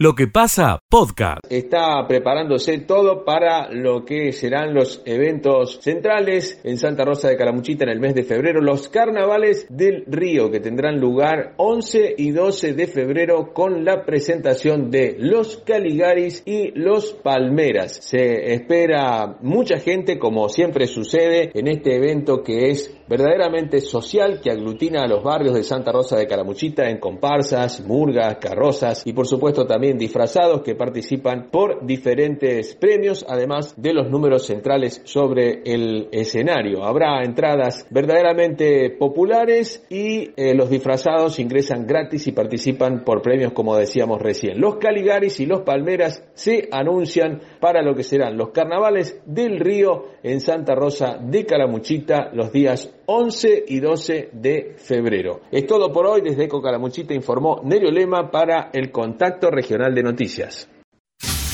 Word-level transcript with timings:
Lo 0.00 0.14
que 0.14 0.28
pasa, 0.28 0.80
podcast. 0.88 1.40
Está 1.50 2.06
preparándose 2.06 2.78
todo 2.78 3.24
para 3.24 3.68
lo 3.72 4.04
que 4.04 4.30
serán 4.30 4.72
los 4.72 5.02
eventos 5.04 5.80
centrales 5.82 6.60
en 6.62 6.76
Santa 6.76 7.04
Rosa 7.04 7.28
de 7.28 7.36
Calamuchita 7.36 7.82
en 7.82 7.90
el 7.90 7.98
mes 7.98 8.14
de 8.14 8.22
febrero, 8.22 8.60
los 8.60 8.88
carnavales 8.88 9.66
del 9.68 10.04
río 10.06 10.52
que 10.52 10.60
tendrán 10.60 11.00
lugar 11.00 11.54
11 11.56 12.14
y 12.16 12.30
12 12.30 12.74
de 12.74 12.86
febrero 12.86 13.52
con 13.52 13.84
la 13.84 14.04
presentación 14.04 14.88
de 14.92 15.16
los 15.18 15.56
Caligaris 15.66 16.44
y 16.46 16.70
los 16.78 17.14
Palmeras. 17.14 17.98
Se 18.00 18.52
espera 18.52 19.38
mucha 19.40 19.80
gente 19.80 20.16
como 20.16 20.48
siempre 20.48 20.86
sucede 20.86 21.50
en 21.54 21.66
este 21.66 21.96
evento 21.96 22.44
que 22.44 22.70
es 22.70 22.96
verdaderamente 23.08 23.80
social 23.80 24.40
que 24.42 24.50
aglutina 24.50 25.02
a 25.02 25.08
los 25.08 25.22
barrios 25.22 25.54
de 25.54 25.62
Santa 25.62 25.92
Rosa 25.92 26.16
de 26.16 26.26
Calamuchita 26.26 26.88
en 26.88 26.98
comparsas, 26.98 27.84
murgas, 27.84 28.36
carrozas 28.36 29.06
y 29.06 29.12
por 29.12 29.26
supuesto 29.26 29.66
también 29.66 29.96
disfrazados 29.98 30.62
que 30.62 30.74
participan 30.74 31.48
por 31.50 31.86
diferentes 31.86 32.74
premios, 32.76 33.24
además 33.28 33.74
de 33.76 33.94
los 33.94 34.10
números 34.10 34.46
centrales 34.46 35.00
sobre 35.04 35.62
el 35.64 36.08
escenario. 36.12 36.84
Habrá 36.84 37.22
entradas 37.22 37.86
verdaderamente 37.90 38.90
populares 38.90 39.84
y 39.88 40.30
eh, 40.36 40.54
los 40.54 40.68
disfrazados 40.68 41.38
ingresan 41.38 41.86
gratis 41.86 42.26
y 42.26 42.32
participan 42.32 43.04
por 43.04 43.22
premios 43.22 43.52
como 43.52 43.76
decíamos 43.76 44.20
recién. 44.20 44.60
Los 44.60 44.76
Caligaris 44.76 45.40
y 45.40 45.46
los 45.46 45.62
Palmeras 45.62 46.22
se 46.34 46.68
anuncian 46.70 47.40
para 47.60 47.82
lo 47.82 47.94
que 47.94 48.02
serán 48.02 48.36
los 48.36 48.50
carnavales 48.50 49.20
del 49.24 49.58
río 49.58 50.06
en 50.22 50.40
Santa 50.40 50.74
Rosa 50.74 51.18
de 51.20 51.46
Calamuchita 51.46 52.30
los 52.32 52.52
días 52.52 52.92
11 53.10 53.64
y 53.68 53.80
12 53.80 54.30
de 54.32 54.76
febrero. 54.76 55.40
Es 55.50 55.66
todo 55.66 55.90
por 55.90 56.06
hoy. 56.06 56.20
Desde 56.20 56.44
Eco 56.44 56.60
Calamuchita 56.60 57.14
informó 57.14 57.62
Nerio 57.64 57.90
Lema 57.90 58.30
para 58.30 58.70
el 58.72 58.92
Contacto 58.92 59.50
Regional 59.50 59.94
de 59.94 60.02
Noticias. 60.02 60.68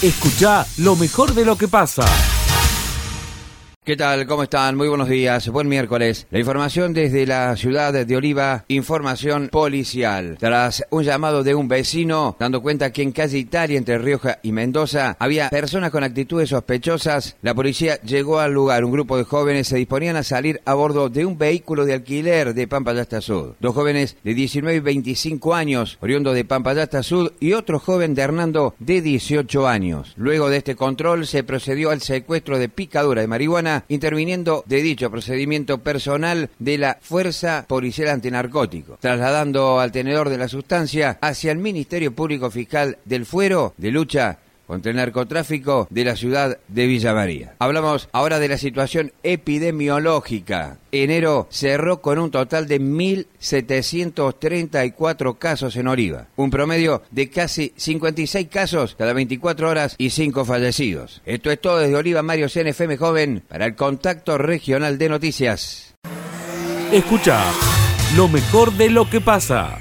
Escucha 0.03 0.67
lo 0.79 0.97
mejor 0.97 1.33
de 1.33 1.45
lo 1.45 1.57
que 1.57 1.69
pasa. 1.69 2.05
¿Qué 3.85 3.99
tal? 3.99 4.27
¿Cómo 4.27 4.45
están? 4.45 4.79
Muy 4.79 4.89
buenos 4.89 5.11
días. 5.11 5.47
Buen 5.51 5.69
miércoles. 5.69 6.27
La 6.31 6.39
información 6.39 6.95
desde 6.95 7.27
la 7.27 7.55
ciudad 7.55 7.93
de 7.93 8.17
Oliva, 8.17 8.65
información 8.69 9.51
policial. 9.51 10.39
Tras 10.41 10.83
un 10.89 11.05
llamado 11.05 11.43
de 11.43 11.55
un 11.55 11.69
vecino, 11.69 12.35
dando 12.41 12.63
cuenta 12.63 12.95
que 12.95 13.03
en 13.03 13.13
calle 13.13 13.37
Italia, 13.37 13.77
entre 13.77 13.99
Rioja 13.99 14.39
y 14.43 14.53
Mendoza, 14.53 15.19
había 15.19 15.51
personas 15.51 15.91
con 15.91 16.03
actitudes 16.03 16.49
sospechosas, 16.49 17.37
la 17.43 17.53
policía 17.53 18.01
llegó 18.01 18.41
al 18.41 18.55
lugar. 18.55 18.87
Un 18.87 18.93
grupo 18.93 19.19
de 19.19 19.25
jóvenes 19.25 19.69
se 19.69 19.77
disponían 19.77 20.17
a 20.17 20.23
salir 20.23 20.63
a 20.65 20.73
bordo 20.73 21.11
de 21.11 21.27
un 21.27 21.37
vehículo 21.37 21.85
de 21.85 21.93
alquiler 21.93 22.55
de 22.55 22.67
Pampayasta 22.67 23.21
Sud. 23.21 23.53
Dos 23.61 23.75
jóvenes 23.75 24.17
de 24.25 24.33
19 24.33 24.79
y 24.79 24.81
25 24.81 25.55
años, 25.55 25.99
oriundo 26.01 26.33
de 26.33 26.47
Pampayasta 26.47 27.03
Sud, 27.03 27.33
y 27.39 27.53
otro 27.53 27.79
joven 27.79 28.15
de 28.15 28.23
Hernando 28.23 28.75
de 28.79 29.03
18 29.03 29.69
años. 29.69 30.15
Luego 30.17 30.49
de 30.49 30.57
este 30.57 30.75
control 30.75 31.27
se 31.27 31.45
procedió 31.45 31.91
al 31.91 32.01
secuestro 32.01 32.59
de 32.59 32.71
picadura 32.71 33.21
de 33.21 33.27
marihuana 33.27 33.74
interviniendo 33.89 34.63
de 34.67 34.83
dicho 34.83 35.11
procedimiento 35.11 35.79
personal 35.79 36.51
de 36.59 36.79
la 36.79 36.99
Fuerza 37.01 37.65
Policial 37.67 38.09
Antinarcótico, 38.09 38.99
trasladando 39.01 39.81
al 39.81 39.91
tenedor 39.91 40.29
de 40.29 40.39
la 40.39 40.49
sustancia 40.49 41.19
hacia 41.21 41.53
el 41.53 41.59
Ministerio 41.59 42.15
Público 42.15 42.51
Fiscal 42.51 42.99
del 43.05 43.27
Fuero 43.27 43.75
de 43.77 43.91
lucha 43.91 44.39
contra 44.67 44.91
el 44.91 44.97
narcotráfico 44.97 45.87
de 45.91 46.05
la 46.05 46.17
ciudad 46.17 46.59
de 46.69 46.87
Villa 46.87 47.13
María. 47.15 47.55
Hablamos 47.59 48.09
ahora 48.13 48.39
de 48.39 48.49
la 48.49 48.59
situación 48.59 49.13
epidemiológica. 49.23 50.79
Enero 50.93 51.49
cerró 51.51 52.01
con 52.01 52.19
un 52.19 52.31
total 52.31 52.67
de 52.69 52.81
1.734 52.81 55.39
casos 55.39 55.77
en 55.77 55.89
Oriva, 55.89 56.29
un 56.37 56.51
promedio 56.51 57.03
de 57.11 57.29
casi 57.31 57.73
56 57.77 58.49
casos 58.49 58.95
cada 58.97 59.13
24 59.13 59.69
horas 59.69 59.97
y 59.99 60.09
5 60.11 60.45
fallecidos. 60.45 61.21
Esto 61.27 61.51
es 61.51 61.61
todo 61.61 61.79
desde 61.79 61.97
Oliva 61.97 62.23
Mario 62.23 62.47
CNFM 62.49 62.97
Joven 62.97 63.43
para 63.49 63.67
el 63.67 63.75
Contacto 63.75 64.39
Regional 64.39 64.99
de 64.99 65.09
Noticias. 65.09 65.97
Escucha 66.93 67.43
lo 68.17 68.29
mejor 68.29 68.73
de 68.75 68.91
lo 68.91 69.11
que 69.11 69.21
pasa. 69.21 69.81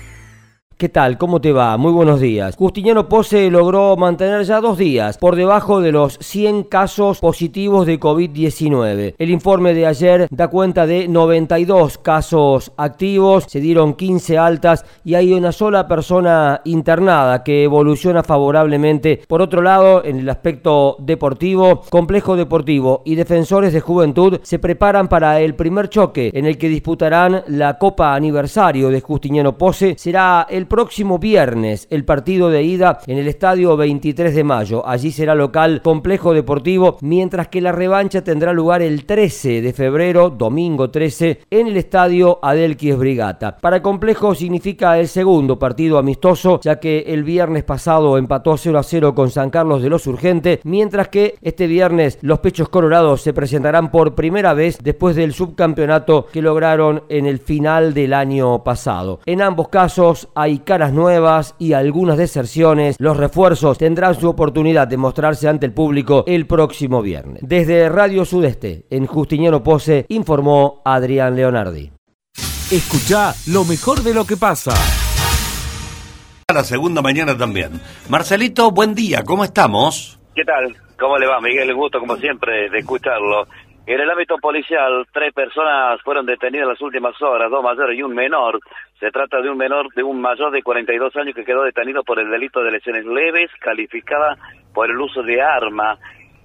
¿Qué 0.83 0.89
tal? 0.89 1.17
¿Cómo 1.17 1.39
te 1.39 1.53
va? 1.53 1.77
Muy 1.77 1.93
buenos 1.93 2.19
días. 2.19 2.57
Justiniano 2.57 3.07
Pose 3.07 3.49
logró 3.49 3.95
mantener 3.95 4.43
ya 4.43 4.59
dos 4.59 4.77
días 4.77 5.17
por 5.17 5.37
debajo 5.37 5.79
de 5.79 5.93
los 5.93 6.17
100 6.19 6.63
casos 6.63 7.21
positivos 7.21 7.87
de 7.87 8.01
COVID-19. 8.01 9.15
El 9.17 9.29
informe 9.29 9.73
de 9.73 9.87
ayer 9.87 10.27
da 10.29 10.49
cuenta 10.49 10.85
de 10.85 11.07
92 11.07 11.99
casos 11.99 12.73
activos, 12.75 13.45
se 13.47 13.61
dieron 13.61 13.93
15 13.93 14.37
altas 14.37 14.83
y 15.05 15.15
hay 15.15 15.31
una 15.31 15.53
sola 15.53 15.87
persona 15.87 16.59
internada 16.65 17.45
que 17.45 17.63
evoluciona 17.63 18.21
favorablemente. 18.21 19.21
Por 19.25 19.41
otro 19.41 19.61
lado, 19.61 20.03
en 20.03 20.19
el 20.19 20.29
aspecto 20.29 20.97
deportivo, 20.99 21.83
Complejo 21.89 22.35
Deportivo 22.35 23.03
y 23.05 23.15
Defensores 23.15 23.71
de 23.71 23.79
Juventud 23.79 24.41
se 24.43 24.59
preparan 24.59 25.07
para 25.07 25.39
el 25.39 25.55
primer 25.55 25.87
choque 25.87 26.29
en 26.33 26.45
el 26.45 26.57
que 26.57 26.67
disputarán 26.67 27.41
la 27.47 27.77
Copa 27.77 28.13
Aniversario 28.15 28.89
de 28.89 28.99
Justiniano 28.99 29.57
Pose. 29.57 29.95
Será 29.97 30.45
el 30.49 30.67
próximo 30.73 31.19
viernes 31.19 31.85
el 31.91 32.03
partido 32.03 32.49
de 32.49 32.63
ida 32.63 32.97
en 33.05 33.19
el 33.19 33.27
estadio 33.27 33.77
23 33.77 34.33
de 34.33 34.43
mayo. 34.43 34.83
Allí 34.87 35.11
será 35.11 35.35
local 35.35 35.83
complejo 35.83 36.33
deportivo, 36.33 36.97
mientras 37.01 37.49
que 37.49 37.61
la 37.61 37.71
revancha 37.71 38.23
tendrá 38.23 38.53
lugar 38.53 38.81
el 38.81 39.05
13 39.05 39.61
de 39.61 39.71
febrero, 39.71 40.31
domingo 40.31 40.89
13, 40.89 41.41
en 41.51 41.67
el 41.67 41.77
estadio 41.77 42.39
Adelquis 42.41 42.97
Brigata. 42.97 43.55
Para 43.57 43.83
complejo 43.83 44.33
significa 44.33 44.97
el 44.97 45.09
segundo 45.09 45.59
partido 45.59 45.99
amistoso, 45.99 46.59
ya 46.63 46.79
que 46.79 47.01
el 47.05 47.23
viernes 47.23 47.63
pasado 47.63 48.17
empató 48.17 48.57
0 48.57 48.79
a 48.79 48.81
0 48.81 49.13
con 49.13 49.29
San 49.29 49.51
Carlos 49.51 49.83
de 49.83 49.89
los 49.89 50.07
Urgentes, 50.07 50.61
mientras 50.63 51.09
que 51.09 51.35
este 51.43 51.67
viernes 51.67 52.17
los 52.23 52.39
Pechos 52.39 52.69
Colorados 52.69 53.21
se 53.21 53.31
presentarán 53.31 53.91
por 53.91 54.15
primera 54.15 54.55
vez 54.55 54.79
después 54.81 55.15
del 55.15 55.35
subcampeonato 55.35 56.25
que 56.33 56.41
lograron 56.41 57.03
en 57.09 57.27
el 57.27 57.37
final 57.37 57.93
del 57.93 58.15
año 58.15 58.63
pasado. 58.63 59.19
En 59.27 59.43
ambos 59.43 59.67
casos 59.67 60.29
hay 60.33 60.52
caras 60.59 60.93
nuevas 60.93 61.55
y 61.59 61.73
algunas 61.73 62.17
deserciones, 62.17 62.95
los 62.99 63.17
refuerzos 63.17 63.77
tendrán 63.77 64.15
su 64.15 64.29
oportunidad 64.29 64.87
de 64.87 64.97
mostrarse 64.97 65.47
ante 65.47 65.65
el 65.65 65.73
público 65.73 66.23
el 66.27 66.47
próximo 66.47 67.01
viernes. 67.01 67.41
Desde 67.45 67.89
Radio 67.89 68.25
Sudeste, 68.25 68.85
en 68.89 69.05
Justiniano 69.05 69.63
Pose, 69.63 70.05
informó 70.09 70.81
Adrián 70.85 71.35
Leonardi. 71.35 71.91
Escucha 72.71 73.33
lo 73.51 73.65
mejor 73.65 74.01
de 74.01 74.13
lo 74.13 74.25
que 74.25 74.37
pasa. 74.37 74.73
La 76.53 76.63
segunda 76.63 77.01
mañana 77.01 77.37
también. 77.37 77.79
Marcelito, 78.09 78.71
buen 78.71 78.93
día, 78.95 79.23
¿cómo 79.23 79.43
estamos? 79.43 80.19
¿Qué 80.35 80.43
tal? 80.43 80.75
¿Cómo 80.99 81.17
le 81.17 81.27
va, 81.27 81.39
Miguel? 81.41 81.69
El 81.69 81.75
gusto, 81.75 81.99
como 81.99 82.15
siempre, 82.17 82.69
de 82.69 82.79
escucharlo. 82.79 83.47
En 83.85 83.99
el 83.99 84.09
ámbito 84.09 84.37
policial, 84.37 85.05
tres 85.11 85.33
personas 85.33 86.01
fueron 86.03 86.25
detenidas 86.25 86.63
en 86.63 86.69
las 86.69 86.81
últimas 86.81 87.21
horas, 87.21 87.51
dos 87.51 87.63
mayores 87.63 87.97
y 87.97 88.01
un 88.01 88.15
menor. 88.15 88.59
Se 88.99 89.11
trata 89.11 89.41
de 89.41 89.49
un 89.49 89.57
menor 89.57 89.93
de 89.95 90.03
un 90.03 90.21
mayor 90.21 90.51
de 90.51 90.61
42 90.61 91.15
años 91.17 91.35
que 91.35 91.43
quedó 91.43 91.63
detenido 91.63 92.03
por 92.03 92.19
el 92.19 92.29
delito 92.29 92.63
de 92.63 92.71
lesiones 92.71 93.05
leves, 93.05 93.49
calificada 93.59 94.37
por 94.73 94.89
el 94.89 94.99
uso 94.99 95.23
de 95.23 95.41
arma. 95.41 95.97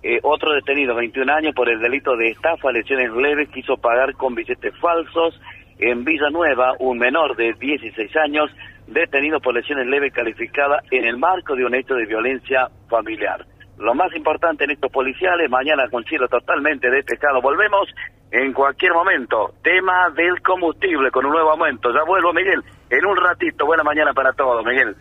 Eh, 0.02 0.18
otro 0.22 0.52
detenido, 0.52 0.94
21 0.94 1.32
años, 1.32 1.54
por 1.54 1.68
el 1.68 1.80
delito 1.80 2.16
de 2.16 2.30
estafa, 2.30 2.72
lesiones 2.72 3.12
leves, 3.12 3.48
quiso 3.50 3.76
pagar 3.76 4.14
con 4.14 4.34
billetes 4.34 4.76
falsos. 4.78 5.40
En 5.78 6.04
Villanueva, 6.04 6.72
un 6.80 6.98
menor 6.98 7.36
de 7.36 7.52
16 7.52 8.16
años, 8.16 8.50
detenido 8.86 9.40
por 9.40 9.54
lesiones 9.54 9.86
leves, 9.86 10.12
calificada 10.12 10.82
en 10.90 11.04
el 11.04 11.16
marco 11.16 11.54
de 11.54 11.64
un 11.64 11.74
hecho 11.74 11.94
de 11.94 12.06
violencia 12.06 12.68
familiar 12.88 13.44
lo 13.78 13.94
más 13.94 14.14
importante 14.14 14.64
en 14.64 14.72
estos 14.72 14.90
policiales, 14.90 15.48
mañana 15.50 15.88
con 15.90 16.04
cielo 16.04 16.28
totalmente 16.28 16.90
despejado. 16.90 17.40
Volvemos 17.40 17.88
en 18.30 18.52
cualquier 18.52 18.92
momento. 18.92 19.54
Tema 19.62 20.10
del 20.14 20.40
combustible 20.42 21.10
con 21.10 21.24
un 21.26 21.32
nuevo 21.32 21.50
aumento. 21.50 21.90
Ya 21.92 22.02
vuelvo, 22.06 22.32
Miguel, 22.32 22.62
en 22.90 23.06
un 23.06 23.16
ratito. 23.16 23.66
Buena 23.66 23.84
mañana 23.84 24.12
para 24.12 24.32
todos, 24.32 24.64
Miguel. 24.64 24.96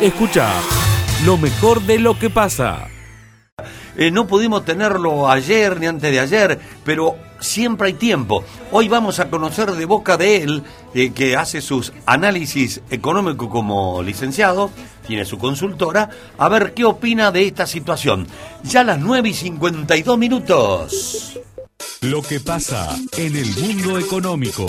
Escucha 0.00 0.48
lo 1.24 1.36
mejor 1.36 1.80
de 1.82 1.98
lo 1.98 2.18
que 2.18 2.30
pasa. 2.30 2.88
Eh, 3.96 4.12
no 4.12 4.28
pudimos 4.28 4.64
tenerlo 4.64 5.28
ayer 5.28 5.80
ni 5.80 5.86
antes 5.86 6.12
de 6.12 6.20
ayer, 6.20 6.58
pero 6.84 7.16
siempre 7.40 7.88
hay 7.88 7.94
tiempo. 7.94 8.44
Hoy 8.70 8.88
vamos 8.88 9.18
a 9.18 9.28
conocer 9.28 9.72
de 9.72 9.86
boca 9.86 10.16
de 10.16 10.36
él, 10.36 10.62
eh, 10.94 11.12
que 11.12 11.36
hace 11.36 11.60
sus 11.60 11.92
análisis 12.06 12.80
económicos 12.90 13.48
como 13.48 14.00
licenciado, 14.04 14.70
tiene 15.08 15.24
su 15.24 15.38
consultora, 15.38 16.10
a 16.36 16.48
ver 16.50 16.74
qué 16.74 16.84
opina 16.84 17.32
de 17.32 17.46
esta 17.46 17.66
situación. 17.66 18.26
Ya 18.62 18.82
a 18.82 18.84
las 18.84 19.00
9 19.00 19.30
y 19.30 19.32
52 19.32 20.18
minutos. 20.18 21.40
Lo 22.02 22.20
que 22.20 22.40
pasa 22.40 22.94
en 23.16 23.34
el 23.34 23.46
mundo 23.56 23.98
económico. 23.98 24.66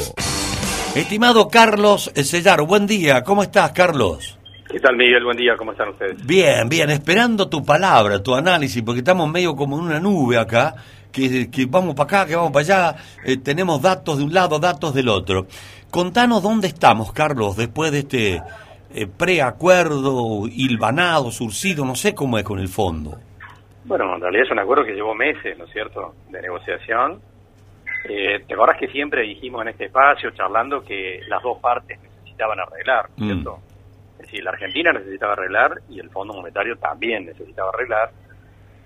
Estimado 0.95 1.50
Carlos 1.50 2.09
Sellar, 2.15 2.62
buen 2.62 2.88
día, 2.88 3.21
¿cómo 3.24 3.44
estás, 3.44 3.74
Carlos? 3.74 4.38
¿Qué 4.71 4.80
tal, 4.80 4.95
Miguel? 4.95 5.25
Buen 5.25 5.36
día, 5.36 5.57
¿cómo 5.57 5.74
están 5.74 5.89
ustedes? 5.89 6.25
Bien, 6.25 6.69
bien, 6.69 6.89
esperando 6.89 7.50
tu 7.50 7.65
palabra, 7.65 8.24
tu 8.24 8.33
análisis, 8.33 8.81
porque 8.81 9.00
estamos 9.00 9.30
medio 9.30 9.57
como 9.57 9.77
en 9.77 9.83
una 9.83 10.00
nube 10.00 10.38
acá, 10.38 10.74
que, 11.12 11.50
que 11.51 11.65
vamos 11.65 11.95
para 11.95 12.21
acá, 12.21 12.25
que 12.27 12.36
vamos 12.38 12.51
para 12.51 12.63
allá, 12.63 12.95
eh, 13.25 13.38
tenemos 13.38 13.81
datos 13.81 14.19
de 14.19 14.24
un 14.24 14.33
lado, 14.33 14.57
datos 14.57 14.94
del 14.94 15.09
otro. 15.09 15.47
Contanos 15.91 16.44
dónde 16.44 16.68
estamos, 16.68 17.12
Carlos, 17.12 17.57
después 17.57 17.91
de 17.91 18.00
este 18.00 18.41
eh, 18.94 19.07
preacuerdo, 19.07 20.47
hilvanado, 20.47 21.31
surcido, 21.31 21.86
no 21.86 21.95
sé 21.95 22.15
cómo 22.15 22.38
es 22.38 22.44
con 22.44 22.59
el 22.59 22.68
fondo. 22.68 23.18
Bueno, 23.86 24.15
en 24.15 24.21
realidad 24.21 24.45
es 24.45 24.51
un 24.51 24.59
acuerdo 24.59 24.83
que 24.86 24.94
llevó 24.94 25.15
meses, 25.15 25.57
¿no 25.57 25.65
es 25.65 25.71
cierto?, 25.71 26.13
de 26.30 26.41
negociación. 26.41 27.21
Eh, 28.07 28.44
¿Te 28.47 28.53
acordás 28.53 28.77
que 28.80 28.88
siempre 28.88 29.24
dijimos 29.24 29.62
en 29.63 29.69
este 29.69 29.86
espacio, 29.86 30.31
charlando, 30.31 30.83
que 30.83 31.21
las 31.27 31.41
dos 31.44 31.57
partes 31.59 32.00
necesitaban 32.01 32.59
arreglar, 32.59 33.09
¿no 33.18 33.25
es 33.25 33.31
Mm. 33.31 33.33
cierto? 33.33 33.59
Es 34.19 34.25
decir, 34.25 34.44
la 34.44 34.51
Argentina 34.51 34.91
necesitaba 34.94 35.33
arreglar 35.33 35.71
y 35.89 36.00
el 36.00 36.09
Fondo 36.09 36.33
Monetario 36.33 36.77
también 36.77 37.25
necesitaba 37.25 37.69
arreglar. 37.74 38.12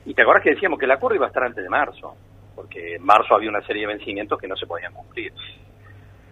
Y 0.05 0.13
te 0.13 0.21
acordás 0.21 0.44
que 0.44 0.51
decíamos 0.51 0.79
que 0.79 0.85
el 0.85 0.91
acuerdo 0.91 1.15
iba 1.15 1.25
a 1.25 1.29
estar 1.29 1.44
antes 1.44 1.63
de 1.63 1.69
marzo, 1.69 2.15
porque 2.55 2.95
en 2.95 3.03
marzo 3.03 3.35
había 3.35 3.50
una 3.50 3.61
serie 3.65 3.81
de 3.88 3.94
vencimientos 3.94 4.39
que 4.39 4.47
no 4.47 4.55
se 4.55 4.67
podían 4.67 4.94
cumplir. 4.94 5.33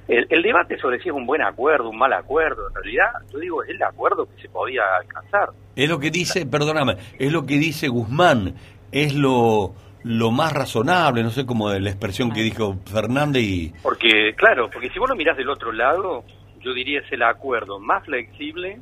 El, 0.07 0.25
el 0.29 0.41
debate 0.41 0.77
sobre 0.77 0.99
si 0.99 1.09
es 1.09 1.15
un 1.15 1.25
buen 1.25 1.41
acuerdo, 1.41 1.89
un 1.89 1.97
mal 1.97 2.11
acuerdo, 2.13 2.67
en 2.67 2.75
realidad, 2.75 3.11
yo 3.31 3.39
digo, 3.39 3.63
es 3.63 3.69
el 3.69 3.81
acuerdo 3.83 4.27
que 4.27 4.41
se 4.41 4.49
podía 4.49 4.81
alcanzar. 4.99 5.49
Es 5.75 5.89
lo 5.89 5.99
que 5.99 6.11
dice, 6.11 6.45
perdóname, 6.45 6.97
es 7.17 7.31
lo 7.31 7.45
que 7.45 7.57
dice 7.57 7.87
Guzmán, 7.87 8.55
es 8.91 9.15
lo, 9.15 9.73
lo 10.03 10.31
más 10.31 10.51
razonable, 10.53 11.23
no 11.23 11.29
sé 11.29 11.45
cómo 11.45 11.69
la 11.69 11.89
expresión 11.89 12.31
que 12.31 12.41
dijo 12.41 12.77
Fernández 12.85 13.43
y... 13.43 13.73
Porque, 13.81 14.33
claro, 14.35 14.69
porque 14.71 14.89
si 14.89 14.99
vos 14.99 15.09
lo 15.09 15.15
mirás 15.15 15.37
del 15.37 15.49
otro 15.49 15.71
lado, 15.71 16.23
yo 16.59 16.73
diría 16.73 16.99
es 16.99 17.11
el 17.11 17.23
acuerdo 17.23 17.79
más 17.79 18.03
flexible 18.05 18.79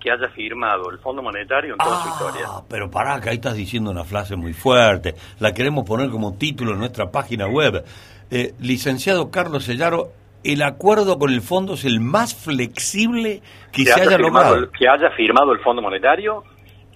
que 0.00 0.10
haya 0.10 0.28
firmado 0.30 0.90
el 0.90 0.98
Fondo 0.98 1.22
Monetario 1.22 1.74
en 1.74 1.78
toda 1.78 2.02
su 2.02 2.08
historia. 2.08 2.46
Ah, 2.48 2.62
pero 2.68 2.90
pará, 2.90 3.20
que 3.20 3.30
ahí 3.30 3.36
estás 3.36 3.54
diciendo 3.54 3.90
una 3.90 4.04
frase 4.04 4.34
muy 4.34 4.52
fuerte. 4.52 5.14
La 5.38 5.54
queremos 5.54 5.84
poner 5.86 6.10
como 6.10 6.34
título 6.34 6.72
en 6.72 6.80
nuestra 6.80 7.10
página 7.10 7.46
web. 7.46 7.84
Eh, 8.30 8.54
licenciado 8.58 9.30
Carlos 9.30 9.64
Sellaro, 9.64 10.10
el 10.44 10.62
acuerdo 10.62 11.18
con 11.18 11.30
el 11.30 11.40
fondo 11.40 11.74
es 11.74 11.84
el 11.84 12.00
más 12.00 12.34
flexible 12.34 13.42
que, 13.72 13.84
se 13.84 14.00
haya 14.00 14.18
logrado. 14.18 14.56
el, 14.56 14.70
que 14.70 14.88
haya 14.88 15.10
firmado 15.10 15.52
el 15.52 15.60
Fondo 15.60 15.82
Monetario 15.82 16.44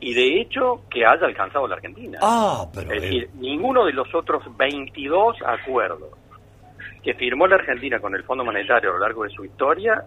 y 0.01 0.15
de 0.15 0.41
hecho 0.41 0.83
que 0.91 1.05
haya 1.07 1.27
alcanzado 1.27 1.67
la 1.69 1.77
Argentina. 1.77 2.19
Ah, 2.23 2.67
pero... 2.75 2.93
es 2.93 3.03
decir, 3.03 3.31
ninguno 3.39 3.85
de 3.85 3.93
los 3.93 4.15
otros 4.15 4.43
22 4.57 5.37
acuerdos 5.47 6.11
que 7.03 7.15
firmó 7.15 7.47
la 7.47 7.57
Argentina 7.57 7.99
con 8.01 8.15
el 8.15 8.25
Fondo 8.25 8.45
Monetario 8.45 8.91
a 8.91 8.95
lo 8.95 8.99
largo 8.99 9.25
de 9.25 9.31
su 9.31 9.45
historia 9.45 10.03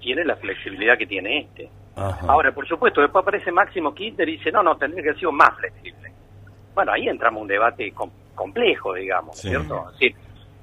tiene 0.00 0.24
la 0.24 0.36
flexibilidad 0.36 0.96
que 0.96 1.06
tiene 1.06 1.40
este. 1.40 1.68
ajá. 1.96 2.26
Ahora, 2.26 2.52
por 2.52 2.66
supuesto, 2.66 3.02
después 3.02 3.22
aparece 3.22 3.52
Máximo 3.52 3.94
Kirchner 3.94 4.28
y 4.28 4.38
dice, 4.38 4.50
no, 4.50 4.62
no, 4.62 4.76
tendría 4.76 5.02
que 5.02 5.08
haber 5.10 5.18
sido 5.20 5.32
más 5.32 5.50
flexible. 5.58 6.10
Bueno, 6.74 6.92
ahí 6.92 7.06
entramos 7.08 7.42
un 7.42 7.48
debate 7.48 7.92
com- 7.92 8.10
complejo, 8.34 8.94
digamos, 8.94 9.36
Sí. 9.38 9.48
¿cierto? 9.48 9.84
Es 9.92 9.98
decir, 9.98 10.16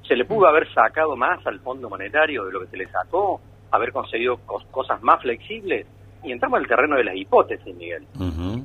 se 0.07 0.15
le 0.15 0.25
pudo 0.25 0.47
haber 0.47 0.71
sacado 0.73 1.15
más 1.15 1.45
al 1.45 1.59
Fondo 1.59 1.89
Monetario 1.89 2.45
de 2.45 2.51
lo 2.51 2.61
que 2.61 2.67
se 2.67 2.77
le 2.77 2.87
sacó, 2.87 3.39
haber 3.71 3.91
conseguido 3.91 4.37
cos- 4.45 4.65
cosas 4.71 5.01
más 5.03 5.21
flexibles, 5.21 5.85
y 6.23 6.31
entramos 6.31 6.59
al 6.59 6.67
terreno 6.67 6.95
de 6.95 7.03
las 7.03 7.15
hipótesis, 7.15 7.75
Miguel. 7.75 8.05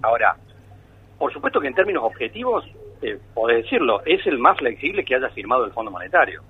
Ahora, 0.02 0.36
por 1.18 1.32
supuesto 1.32 1.60
que 1.60 1.68
en 1.68 1.74
términos 1.74 2.02
objetivos, 2.04 2.64
eh, 3.02 3.18
podés 3.34 3.64
decirlo, 3.64 4.02
es 4.04 4.24
el 4.26 4.38
más 4.38 4.56
flexible 4.58 5.04
que 5.04 5.14
haya 5.14 5.28
firmado 5.30 5.64
el 5.64 5.72
Fondo 5.72 5.90
Monetario 5.90 6.42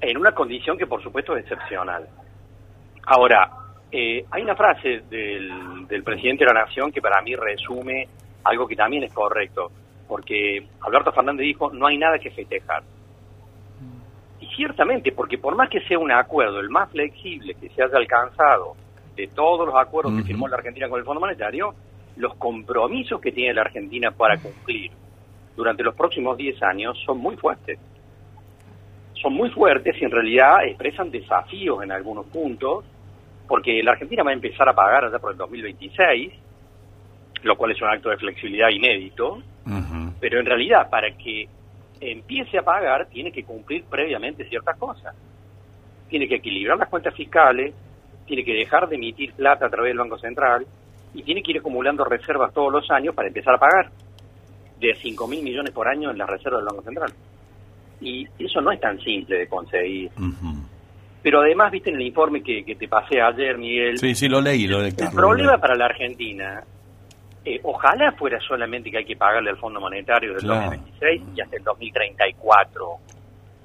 en 0.00 0.16
una 0.18 0.32
condición 0.32 0.76
que 0.78 0.86
por 0.86 1.02
supuesto 1.02 1.36
es 1.36 1.42
excepcional. 1.44 2.06
Ahora, 3.06 3.50
eh, 3.90 4.24
hay 4.30 4.42
una 4.42 4.56
frase 4.56 5.02
del, 5.10 5.86
del 5.88 6.02
presidente 6.02 6.44
de 6.44 6.52
la 6.52 6.64
Nación 6.64 6.90
que 6.90 7.00
para 7.00 7.20
mí 7.22 7.34
resume 7.36 8.08
algo 8.44 8.66
que 8.66 8.76
también 8.76 9.02
es 9.04 9.12
correcto, 9.12 9.70
porque 10.08 10.66
Alberto 10.80 11.12
Fernández 11.12 11.44
dijo, 11.44 11.70
no 11.72 11.86
hay 11.86 11.96
nada 11.98 12.18
que 12.18 12.30
festejar. 12.30 12.82
Ciertamente, 14.54 15.12
porque 15.12 15.38
por 15.38 15.56
más 15.56 15.68
que 15.68 15.80
sea 15.80 15.98
un 15.98 16.12
acuerdo 16.12 16.60
el 16.60 16.70
más 16.70 16.90
flexible 16.90 17.54
que 17.54 17.68
se 17.70 17.82
haya 17.82 17.96
alcanzado 17.96 18.74
de 19.16 19.26
todos 19.28 19.66
los 19.66 19.76
acuerdos 19.76 20.14
que 20.16 20.22
firmó 20.22 20.48
la 20.48 20.56
Argentina 20.56 20.88
con 20.88 20.98
el 20.98 21.04
Fondo 21.04 21.20
Monetario, 21.20 21.74
los 22.16 22.34
compromisos 22.36 23.20
que 23.20 23.32
tiene 23.32 23.54
la 23.54 23.62
Argentina 23.62 24.10
para 24.10 24.38
cumplir 24.38 24.90
durante 25.56 25.82
los 25.82 25.94
próximos 25.94 26.36
10 26.36 26.62
años 26.62 26.98
son 27.04 27.18
muy 27.18 27.36
fuertes. 27.36 27.78
Son 29.20 29.32
muy 29.32 29.50
fuertes 29.50 29.96
y 30.00 30.04
en 30.04 30.10
realidad 30.10 30.64
expresan 30.66 31.10
desafíos 31.10 31.82
en 31.82 31.92
algunos 31.92 32.26
puntos, 32.26 32.84
porque 33.48 33.82
la 33.82 33.92
Argentina 33.92 34.22
va 34.22 34.30
a 34.30 34.34
empezar 34.34 34.68
a 34.68 34.72
pagar 34.72 35.04
allá 35.04 35.18
por 35.18 35.32
el 35.32 35.38
2026, 35.38 36.32
lo 37.42 37.56
cual 37.56 37.72
es 37.72 37.82
un 37.82 37.88
acto 37.88 38.10
de 38.10 38.16
flexibilidad 38.16 38.68
inédito, 38.70 39.42
pero 40.20 40.40
en 40.40 40.46
realidad 40.46 40.88
para 40.90 41.10
que 41.16 41.48
empiece 42.00 42.58
a 42.58 42.62
pagar 42.62 43.06
tiene 43.06 43.32
que 43.32 43.44
cumplir 43.44 43.84
previamente 43.84 44.48
ciertas 44.48 44.76
cosas. 44.76 45.14
Tiene 46.08 46.28
que 46.28 46.36
equilibrar 46.36 46.78
las 46.78 46.88
cuentas 46.88 47.14
fiscales, 47.14 47.74
tiene 48.26 48.44
que 48.44 48.54
dejar 48.54 48.88
de 48.88 48.96
emitir 48.96 49.32
plata 49.34 49.66
a 49.66 49.70
través 49.70 49.90
del 49.90 49.98
Banco 49.98 50.18
Central 50.18 50.66
y 51.14 51.22
tiene 51.22 51.42
que 51.42 51.52
ir 51.52 51.58
acumulando 51.58 52.04
reservas 52.04 52.52
todos 52.52 52.72
los 52.72 52.90
años 52.90 53.14
para 53.14 53.28
empezar 53.28 53.54
a 53.54 53.58
pagar 53.58 53.90
de 54.80 54.94
5 54.94 55.28
mil 55.28 55.42
millones 55.42 55.72
por 55.72 55.88
año 55.88 56.10
en 56.10 56.18
las 56.18 56.28
reservas 56.28 56.60
del 56.60 56.68
Banco 56.68 56.82
Central. 56.82 57.12
Y 58.00 58.26
eso 58.38 58.60
no 58.60 58.70
es 58.72 58.80
tan 58.80 58.98
simple 59.00 59.38
de 59.38 59.48
conseguir. 59.48 60.10
Pero 61.22 61.40
además, 61.40 61.72
viste 61.72 61.88
en 61.88 61.96
el 61.96 62.02
informe 62.02 62.42
que, 62.42 62.64
que 62.64 62.74
te 62.74 62.86
pasé 62.86 63.20
ayer, 63.20 63.56
Miguel, 63.56 63.98
Sí, 63.98 64.14
sí, 64.14 64.28
lo 64.28 64.42
leí, 64.42 64.66
lo 64.66 64.82
de 64.82 64.88
el 64.88 65.10
problema 65.14 65.56
para 65.56 65.74
la 65.74 65.86
Argentina, 65.86 66.62
eh, 67.44 67.60
ojalá 67.62 68.12
fuera 68.12 68.40
solamente 68.40 68.90
que 68.90 68.98
hay 68.98 69.04
que 69.04 69.16
pagarle 69.16 69.50
al 69.50 69.58
Fondo 69.58 69.80
Monetario 69.80 70.32
del 70.32 70.42
Claro. 70.42 70.70
2026 70.70 71.22
y 71.36 71.40
hasta 71.40 71.56
el 71.56 71.64
2034. 71.64 72.98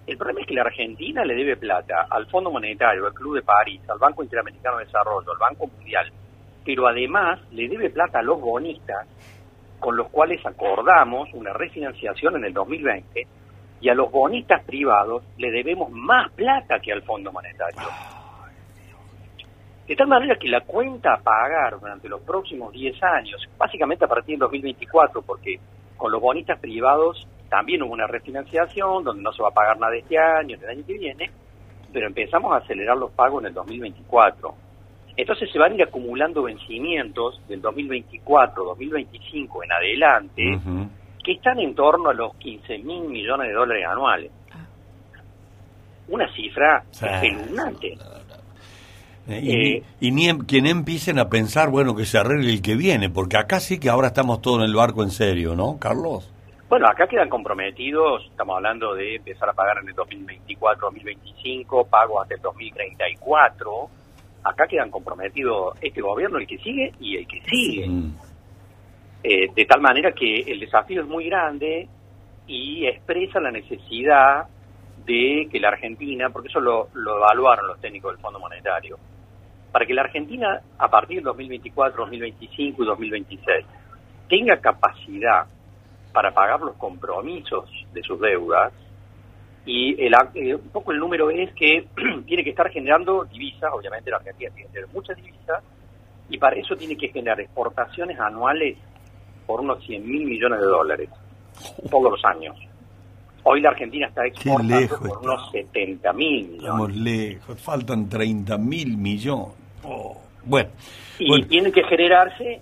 El 0.08 0.18
problema 0.18 0.42
es 0.42 0.48
que 0.48 0.54
la 0.56 0.62
Argentina 0.64 1.24
le 1.24 1.36
debe 1.36 1.56
plata 1.56 2.08
al 2.10 2.26
Fondo 2.28 2.52
Monetario, 2.52 3.06
al 3.06 3.14
Club 3.14 3.36
de 3.36 3.42
París, 3.44 3.80
al 3.90 4.00
Banco 4.00 4.24
Interamericano 4.24 4.78
de 4.78 4.86
Desarrollo, 4.86 5.32
al 5.32 5.38
Banco 5.38 5.68
Mundial, 5.68 6.12
pero 6.66 6.88
además 6.88 7.40
le 7.52 7.68
debe 7.70 7.90
plata 7.90 8.20
a 8.20 8.24
los 8.24 8.42
bonistas 8.42 9.08
con 9.80 9.96
los 9.96 10.10
cuales 10.10 10.46
acordamos 10.46 11.30
una 11.34 11.54
refinanciación 11.54 12.36
en 12.36 12.46
el 12.46 12.54
2020 12.54 13.28
y 13.82 13.90
a 13.90 13.94
los 13.94 14.12
bonistas 14.12 14.64
privados 14.66 15.24
le 15.38 15.52
debemos 15.52 15.90
más 15.92 16.30
plata 16.34 16.80
que 16.80 16.92
al 16.92 17.02
Fondo 17.04 17.32
Monetario. 17.32 17.88
De 19.90 19.96
tal 19.96 20.08
manera 20.08 20.36
que 20.36 20.48
la 20.48 20.62
cuenta 20.62 21.16
a 21.16 21.18
pagar 21.18 21.80
durante 21.80 22.08
los 22.08 22.22
próximos 22.22 22.72
10 22.72 23.02
años, 23.02 23.42
básicamente 23.58 24.06
a 24.06 24.08
partir 24.08 24.34
del 24.34 24.42
2024, 24.42 25.24
porque 25.24 25.60
con 25.98 26.12
los 26.12 26.22
bonistas 26.22 26.60
privados 26.60 27.28
también 27.50 27.82
hubo 27.82 27.94
una 27.94 28.06
refinanciación 28.06 29.04
donde 29.04 29.24
no 29.24 29.34
se 29.34 29.42
va 29.42 29.48
a 29.50 29.52
pagar 29.52 29.80
nada 29.80 29.96
este 29.98 30.16
año, 30.16 30.56
el 30.62 30.70
año 30.70 30.84
que 30.86 30.94
viene, 30.96 31.32
pero 31.92 32.06
empezamos 32.06 32.54
a 32.54 32.58
acelerar 32.58 32.98
los 32.98 33.10
pagos 33.14 33.42
en 33.42 33.48
el 33.48 33.54
2024. 33.56 34.54
Entonces 35.18 35.50
se 35.52 35.58
van 35.58 35.72
a 35.72 35.76
ir 35.76 35.82
acumulando 35.82 36.44
vencimientos 36.44 37.42
del 37.48 37.60
2024, 37.60 38.64
2025 38.64 39.64
en 39.64 39.72
adelante, 39.72 40.60
que 41.24 41.32
están 41.32 41.60
en 41.60 41.74
torno 41.74 42.10
a 42.12 42.14
los 42.14 42.36
15 42.36 42.78
mil 42.78 43.06
millones 43.10 43.48
de 43.48 43.54
dólares 43.56 43.86
anuales. 43.88 44.32
Una 46.10 46.32
cifra 46.34 46.84
Sí. 46.92 47.08
espeluznante. 47.08 47.98
Y, 49.38 49.42
ni- 49.56 49.72
Eh, 49.78 49.84
y 50.00 50.12
ni 50.12 50.28
em- 50.30 50.46
que 50.46 50.58
empiecen 50.58 51.20
a 51.20 51.30
pensar, 51.30 51.70
bueno, 51.70 51.96
que 51.96 52.06
se 52.06 52.18
arregle 52.18 52.50
el 52.52 52.62
que 52.62 52.76
viene, 52.76 53.10
porque 53.10 53.38
acá 53.38 53.60
sí 53.60 53.80
que 53.80 53.90
ahora 53.90 54.08
estamos 54.08 54.42
todos 54.42 54.60
en 54.60 54.66
el 54.66 54.76
barco 54.76 55.04
en 55.04 55.12
serio, 55.12 55.56
¿no, 55.56 55.78
Carlos? 55.80 56.32
Bueno, 56.70 56.88
acá 56.88 57.08
quedan 57.08 57.30
comprometidos, 57.30 58.26
estamos 58.30 58.56
hablando 58.58 58.94
de 58.94 59.16
empezar 59.16 59.50
a 59.50 59.54
pagar 59.54 59.78
en 59.82 59.90
el 59.90 59.96
2024, 59.96 60.88
2025, 60.88 61.86
pago 61.88 62.22
hasta 62.22 62.36
el 62.36 62.42
2034. 62.42 63.90
Acá 64.44 64.68
quedan 64.68 64.90
comprometidos 64.92 65.78
este 65.82 66.02
gobierno, 66.02 66.38
el 66.38 66.48
que 66.48 66.58
sigue 66.60 66.94
y 67.00 67.18
el 67.18 67.28
que 67.28 67.42
sigue. 67.50 67.88
Mm. 67.88 68.14
Eh, 69.24 69.48
de 69.54 69.66
tal 69.66 69.82
manera 69.82 70.12
que 70.14 70.42
el 70.42 70.60
desafío 70.60 71.02
es 71.02 71.08
muy 71.08 71.26
grande 71.26 71.88
y 72.48 72.86
expresa 72.86 73.40
la 73.40 73.52
necesidad 73.52 74.46
de 75.06 75.48
que 75.52 75.60
la 75.60 75.70
Argentina, 75.70 76.30
porque 76.30 76.48
eso 76.50 76.60
lo, 76.62 76.88
lo 76.94 77.18
evaluaron 77.18 77.68
los 77.68 77.82
técnicos 77.82 78.14
del 78.14 78.22
Fondo 78.22 78.40
Monetario, 78.40 78.98
para 79.72 79.86
que 79.86 79.94
la 79.94 80.02
Argentina 80.02 80.62
a 80.78 80.88
partir 80.90 81.18
del 81.18 81.26
2024, 81.26 82.04
2025 82.04 82.84
y 82.84 82.86
2026 82.86 83.66
tenga 84.28 84.58
capacidad 84.58 85.46
para 86.14 86.32
pagar 86.34 86.60
los 86.62 86.76
compromisos 86.76 87.70
de 87.94 88.02
sus 88.04 88.20
deudas 88.20 88.74
y 89.66 90.02
el, 90.04 90.14
eh, 90.36 90.56
un 90.56 90.70
poco 90.70 90.92
el 90.92 91.00
número 91.00 91.30
es 91.30 91.54
que 91.54 91.88
tiene 92.26 92.44
que 92.44 92.50
estar 92.52 92.70
generando 92.70 93.24
divisas, 93.26 93.70
obviamente 93.74 94.10
la 94.10 94.18
Argentina 94.18 94.52
tiene 94.56 94.68
que 94.68 94.74
tener 94.74 94.90
muchas 94.94 95.18
divisas 95.18 95.64
y 96.30 96.38
para 96.38 96.56
eso 96.56 96.76
tiene 96.76 96.96
que 96.96 97.10
generar 97.10 97.40
exportaciones 97.40 98.20
anuales 98.20 98.78
por 99.46 99.62
unos 99.62 99.84
100 99.86 100.06
mil 100.08 100.26
millones 100.26 100.60
de 100.60 100.66
dólares 100.66 101.10
todos 101.90 102.12
los 102.12 102.26
años. 102.26 102.56
Hoy 103.44 103.62
la 103.62 103.70
Argentina 103.70 104.08
está 104.08 104.26
exportando 104.26 104.98
por 105.00 105.08
está. 105.08 105.20
unos 105.20 105.52
70 105.52 106.14
mil 106.14 106.56
Estamos 106.56 106.90
millones. 106.90 106.96
lejos, 106.98 107.62
faltan 107.62 108.10
30 108.10 108.58
mil 108.58 108.98
millones. 108.98 109.56
Oh, 109.84 110.18
Bueno, 110.44 110.70
Y 111.20 111.28
bueno, 111.28 111.48
tiene 111.48 111.72
que 111.72 111.84
generarse 111.84 112.62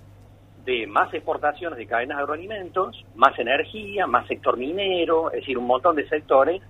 de 0.64 0.86
más 0.86 1.12
exportaciones 1.14 1.78
de 1.78 1.86
cadenas 1.86 2.18
de 2.18 2.22
agroalimentos, 2.22 3.04
más 3.14 3.38
energía, 3.38 4.06
más 4.06 4.26
sector 4.26 4.56
minero, 4.56 5.30
es 5.30 5.40
decir, 5.40 5.56
un 5.56 5.66
montón 5.66 5.96
de 5.96 6.06
sectores 6.08 6.60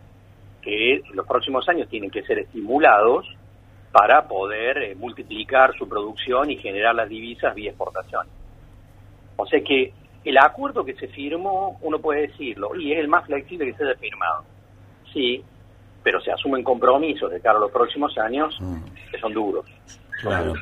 que 0.63 0.97
en 0.97 1.17
los 1.17 1.27
próximos 1.27 1.69
años 1.69 1.89
tienen 1.89 2.11
que 2.11 2.23
ser 2.23 2.39
estimulados 2.39 3.27
para 3.91 4.29
poder 4.29 4.79
eh, 4.79 4.95
multiplicar 4.95 5.75
su 5.77 5.89
producción 5.89 6.51
y 6.51 6.57
generar 6.57 6.95
las 6.95 7.09
divisas 7.09 7.55
vía 7.55 7.71
exportación. 7.71 8.27
O 9.37 9.47
sea 9.47 9.61
que 9.63 9.93
el 10.25 10.37
acuerdo 10.39 10.85
que 10.85 10.95
se 10.95 11.09
firmó, 11.09 11.79
uno 11.83 11.99
puede 11.99 12.29
decirlo, 12.29 12.75
y 12.77 12.93
es 12.93 12.99
el 12.99 13.09
más 13.09 13.25
flexible 13.25 13.67
que 13.67 13.75
se 13.79 13.85
haya 13.85 13.95
firmado. 13.99 14.45
Sí, 15.13 15.43
pero 16.03 16.21
se 16.21 16.31
asumen 16.31 16.63
compromisos 16.63 17.31
de 17.31 17.41
cara 17.41 17.57
a 17.59 17.61
los 17.63 17.73
próximos 17.73 18.17
años 18.19 18.57
Mm. 18.61 19.11
que 19.11 19.19
son 19.19 19.33
duros. 19.33 19.67
Claro. 20.21 20.55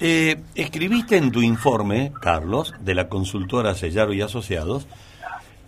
Eh, 0.00 0.36
escribiste 0.54 1.16
en 1.16 1.32
tu 1.32 1.40
informe, 1.40 2.12
Carlos, 2.20 2.74
de 2.80 2.94
la 2.94 3.08
consultora 3.08 3.74
Sellaro 3.74 4.12
y 4.12 4.20
Asociados, 4.20 4.86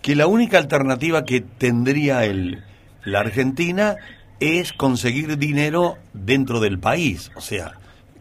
que 0.01 0.15
la 0.15 0.27
única 0.27 0.57
alternativa 0.57 1.25
que 1.25 1.41
tendría 1.41 2.25
el, 2.25 2.63
la 3.03 3.21
Argentina 3.21 3.97
es 4.39 4.71
conseguir 4.71 5.37
dinero 5.37 5.97
dentro 6.13 6.59
del 6.59 6.79
país, 6.79 7.31
o 7.35 7.41
sea, 7.41 7.73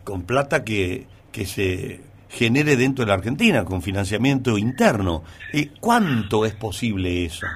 con 0.04 0.22
plata 0.22 0.64
que, 0.64 1.06
que 1.30 1.44
se 1.44 2.00
genere 2.28 2.76
dentro 2.76 3.04
de 3.04 3.08
la 3.08 3.14
Argentina, 3.14 3.64
con 3.64 3.82
financiamiento 3.82 4.58
interno. 4.58 5.22
Eh, 5.52 5.70
¿Cuánto 5.80 6.44
es 6.44 6.54
posible 6.54 7.24
eso? 7.24 7.46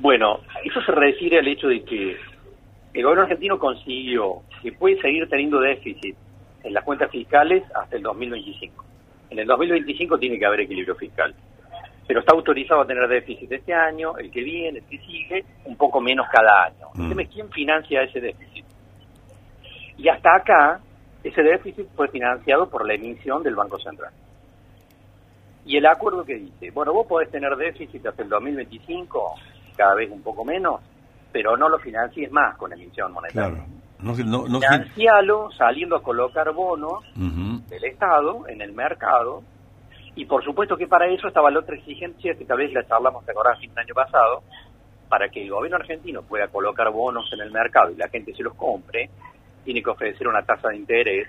Bueno, 0.00 0.40
eso 0.64 0.82
se 0.82 0.92
refiere 0.92 1.38
al 1.38 1.48
hecho 1.48 1.68
de 1.68 1.82
que 1.84 2.16
el 2.94 3.02
gobierno 3.02 3.22
argentino 3.22 3.58
consiguió 3.58 4.42
que 4.62 4.72
puede 4.72 5.00
seguir 5.00 5.28
teniendo 5.28 5.60
déficit 5.60 6.16
en 6.62 6.74
las 6.74 6.84
cuentas 6.84 7.10
fiscales 7.10 7.64
hasta 7.74 7.96
el 7.96 8.02
2025. 8.02 8.84
En 9.30 9.38
el 9.38 9.46
2025 9.46 10.18
tiene 10.18 10.38
que 10.38 10.46
haber 10.46 10.60
equilibrio 10.60 10.94
fiscal. 10.94 11.34
Pero 12.06 12.20
está 12.20 12.32
autorizado 12.34 12.82
a 12.82 12.86
tener 12.86 13.08
déficit 13.08 13.50
este 13.50 13.72
año, 13.72 14.16
el 14.18 14.30
que 14.30 14.42
viene, 14.42 14.80
el 14.80 14.84
que 14.84 14.98
sigue, 14.98 15.44
un 15.64 15.76
poco 15.76 16.00
menos 16.00 16.26
cada 16.30 16.64
año. 16.64 16.88
Mm. 16.94 17.02
El 17.02 17.08
tema 17.08 17.22
es 17.22 17.28
quién 17.28 17.50
financia 17.50 18.02
ese 18.02 18.20
déficit. 18.20 18.64
Y 19.96 20.08
hasta 20.08 20.36
acá, 20.36 20.80
ese 21.22 21.42
déficit 21.42 21.86
fue 21.94 22.08
financiado 22.08 22.68
por 22.68 22.86
la 22.86 22.94
emisión 22.94 23.42
del 23.42 23.54
Banco 23.54 23.78
Central. 23.78 24.12
Y 25.64 25.76
el 25.76 25.86
acuerdo 25.86 26.24
que 26.24 26.34
dice, 26.34 26.70
bueno, 26.72 26.92
vos 26.92 27.06
podés 27.06 27.30
tener 27.30 27.54
déficit 27.56 28.04
hasta 28.04 28.22
el 28.22 28.28
2025, 28.28 29.34
cada 29.76 29.94
vez 29.94 30.10
un 30.10 30.22
poco 30.22 30.44
menos, 30.44 30.80
pero 31.30 31.56
no 31.56 31.68
lo 31.68 31.78
financies 31.78 32.30
más 32.32 32.56
con 32.56 32.72
emisión 32.72 33.12
monetaria. 33.12 33.48
Claro. 33.48 33.81
No, 34.02 34.14
no, 34.16 34.48
no- 34.48 34.60
Financialo 34.60 35.50
saliendo 35.56 35.96
a 35.96 36.02
colocar 36.02 36.52
bonos 36.52 37.04
del 37.16 37.84
Estado 37.84 38.46
en 38.48 38.60
el 38.62 38.72
mercado. 38.72 39.42
Y 40.14 40.26
por 40.26 40.44
supuesto 40.44 40.76
que 40.76 40.86
para 40.86 41.06
eso 41.08 41.28
estaba 41.28 41.50
la 41.50 41.60
otra 41.60 41.74
exigencia 41.76 42.34
que 42.34 42.44
tal 42.44 42.58
vez 42.58 42.72
la 42.72 42.84
charlamos, 42.86 43.24
te 43.24 43.30
acordás, 43.32 43.58
fin 43.58 43.70
del 43.70 43.78
año 43.84 43.94
pasado, 43.94 44.42
para 45.08 45.28
que 45.30 45.42
el 45.42 45.50
gobierno 45.50 45.78
argentino 45.78 46.22
pueda 46.22 46.48
colocar 46.48 46.90
bonos 46.90 47.30
en 47.32 47.40
el 47.40 47.50
mercado 47.50 47.90
y 47.90 47.96
la 47.96 48.08
gente 48.08 48.34
se 48.34 48.42
los 48.42 48.54
compre, 48.54 49.08
tiene 49.64 49.82
que 49.82 49.88
ofrecer 49.90 50.28
una 50.28 50.42
tasa 50.42 50.68
de 50.68 50.76
interés 50.76 51.28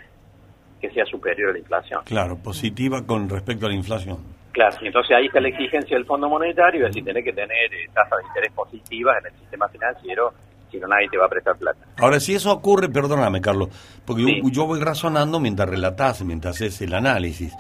que 0.82 0.90
sea 0.92 1.06
superior 1.06 1.52
a 1.52 1.54
la 1.54 1.60
inflación. 1.60 2.02
Claro, 2.04 2.36
positiva 2.38 3.06
con 3.06 3.30
respecto 3.30 3.66
a 3.68 3.70
la 3.70 3.76
inflación. 3.76 4.18
Claro, 4.52 4.76
y 4.82 4.88
entonces 4.88 5.16
ahí 5.16 5.28
está 5.28 5.40
la 5.40 5.48
exigencia 5.48 5.96
del 5.96 6.06
Fondo 6.06 6.28
Monetario, 6.30 6.82
es 6.86 6.90
decir, 6.90 7.06
tenés 7.06 7.24
que 7.24 7.32
tener 7.34 7.74
eh, 7.74 7.88
tasas 7.94 8.20
de 8.20 8.28
interés 8.28 8.52
positivas 8.52 9.16
en 9.22 9.34
el 9.34 9.40
sistema 9.40 9.68
financiero, 9.70 10.34
si 10.74 10.80
no 10.80 10.88
nadie 10.88 11.08
te 11.10 11.18
va 11.18 11.26
a 11.28 11.30
prestar 11.30 11.56
plata. 11.56 11.80
Ahora, 12.00 12.20
si 12.20 12.34
eso 12.36 12.52
ocurre, 12.52 12.90
perdóname, 12.90 13.40
Carlos, 13.42 13.70
porque 14.06 14.24
Sí. 14.24 14.42
yo, 14.44 14.50
yo 14.50 14.66
voy 14.66 14.80
razonando 14.82 15.40
mientras 15.40 15.70
relatás, 15.70 16.22
mientras 16.24 16.56
haces 16.56 16.82
el 16.82 16.94
análisis. 16.94 17.54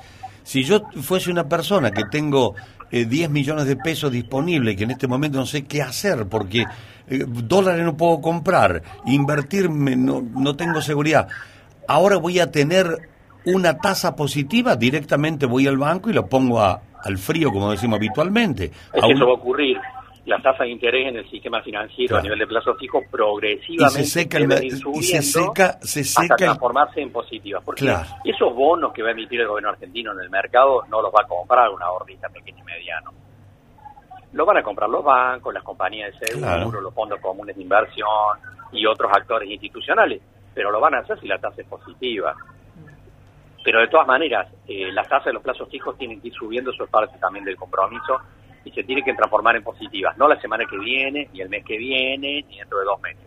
Si 0.43 0.63
yo 0.63 0.81
fuese 1.01 1.31
una 1.31 1.47
persona 1.47 1.91
que 1.91 2.03
tengo 2.05 2.55
eh, 2.91 3.05
10 3.05 3.29
millones 3.31 3.65
de 3.65 3.75
pesos 3.75 4.11
disponibles, 4.11 4.75
que 4.75 4.83
en 4.83 4.91
este 4.91 5.07
momento 5.07 5.39
no 5.39 5.45
sé 5.47 5.63
qué 5.65 5.81
hacer, 5.81 6.27
porque 6.27 6.65
eh, 7.07 7.25
dólares 7.27 7.83
no 7.85 7.97
puedo 7.97 8.21
comprar, 8.21 8.83
invertirme, 9.05 9.95
no, 9.95 10.21
no 10.21 10.55
tengo 10.55 10.79
seguridad, 10.81 11.27
ahora 11.87 12.17
voy 12.17 12.39
a 12.39 12.51
tener 12.51 13.09
una 13.45 13.77
tasa 13.79 14.15
positiva, 14.15 14.75
directamente 14.75 15.45
voy 15.47 15.65
al 15.67 15.77
banco 15.77 16.09
y 16.09 16.13
lo 16.13 16.27
pongo 16.27 16.61
a- 16.61 16.81
al 17.03 17.17
frío, 17.17 17.51
como 17.51 17.71
decimos 17.71 17.97
habitualmente. 17.97 18.65
Es 18.93 19.03
A 19.03 19.07
que 19.07 19.13
un- 19.13 19.17
eso 19.17 19.25
va 19.25 19.31
a 19.31 19.35
ocurrir. 19.35 19.77
La 20.25 20.41
tasa 20.41 20.63
de 20.63 20.69
interés 20.69 21.07
en 21.09 21.17
el 21.17 21.29
sistema 21.29 21.61
financiero 21.61 22.09
Claro. 22.11 22.19
a 22.21 22.23
nivel 22.23 22.39
de 22.39 22.47
plazo 22.47 22.75
fijo 22.75 23.01
progresivamente 23.11 24.01
Y 24.01 24.05
se 24.05 24.09
seca 24.21 24.39
y 24.39 24.69
se 24.71 24.77
se 25.81 25.99
hasta 26.01 26.21
seca 26.21 26.35
transformarse 26.37 27.01
en 27.01 27.11
positivas. 27.11 27.61
Porque 27.65 27.81
Claro. 27.81 28.07
esos 28.23 28.55
bonos 28.55 28.93
que 28.93 29.01
va 29.03 29.09
a 29.09 29.11
emitir 29.11 29.41
el 29.41 29.47
gobierno 29.47 29.69
argentino 29.71 30.13
en 30.13 30.19
el 30.21 30.29
mercado 30.29 30.83
no 30.89 31.01
los 31.01 31.11
va 31.13 31.23
a 31.23 31.27
comprar 31.27 31.69
una 31.69 31.85
ahorrista 31.87 32.29
pequeño 32.29 32.59
y 32.59 32.63
mediano. 32.63 33.11
Lo 34.31 34.45
van 34.45 34.57
a 34.57 34.63
comprar 34.63 34.89
los 34.89 35.03
bancos, 35.03 35.53
las 35.53 35.63
compañías 35.63 36.17
de 36.17 36.25
seguro, 36.27 36.47
Claro. 36.47 36.81
los 36.81 36.93
fondos 36.93 37.19
comunes 37.19 37.55
de 37.55 37.61
inversión 37.61 38.07
y 38.71 38.85
otros 38.85 39.11
actores 39.13 39.49
institucionales. 39.49 40.21
Pero 40.55 40.71
lo 40.71 40.79
van 40.79 40.95
a 40.95 40.99
hacer 40.99 41.19
si 41.19 41.27
la 41.27 41.37
tasa 41.37 41.61
es 41.61 41.67
positiva. 41.67 42.33
Pero 43.63 43.79
de 43.81 43.87
todas 43.87 44.07
maneras, 44.07 44.47
eh, 44.67 44.91
las 44.91 45.07
tasas 45.07 45.25
de 45.25 45.33
los 45.33 45.43
plazos 45.43 45.69
fijos 45.69 45.97
tienen 45.97 46.19
que 46.21 46.27
ir 46.29 46.33
subiendo, 46.33 46.71
eso 46.71 46.83
es 46.85 46.89
parte 46.89 47.17
también 47.19 47.45
del 47.45 47.55
compromiso, 47.55 48.19
y 48.65 48.71
se 48.71 48.83
tiene 48.83 49.03
que 49.03 49.13
transformar 49.13 49.55
en 49.55 49.63
positivas, 49.63 50.17
no 50.17 50.27
la 50.27 50.39
semana 50.39 50.65
que 50.69 50.77
viene, 50.79 51.27
ni 51.33 51.41
el 51.41 51.49
mes 51.49 51.65
que 51.65 51.77
viene, 51.77 52.43
ni 52.49 52.57
dentro 52.59 52.79
de 52.79 52.85
dos 52.85 53.01
meses. 53.01 53.23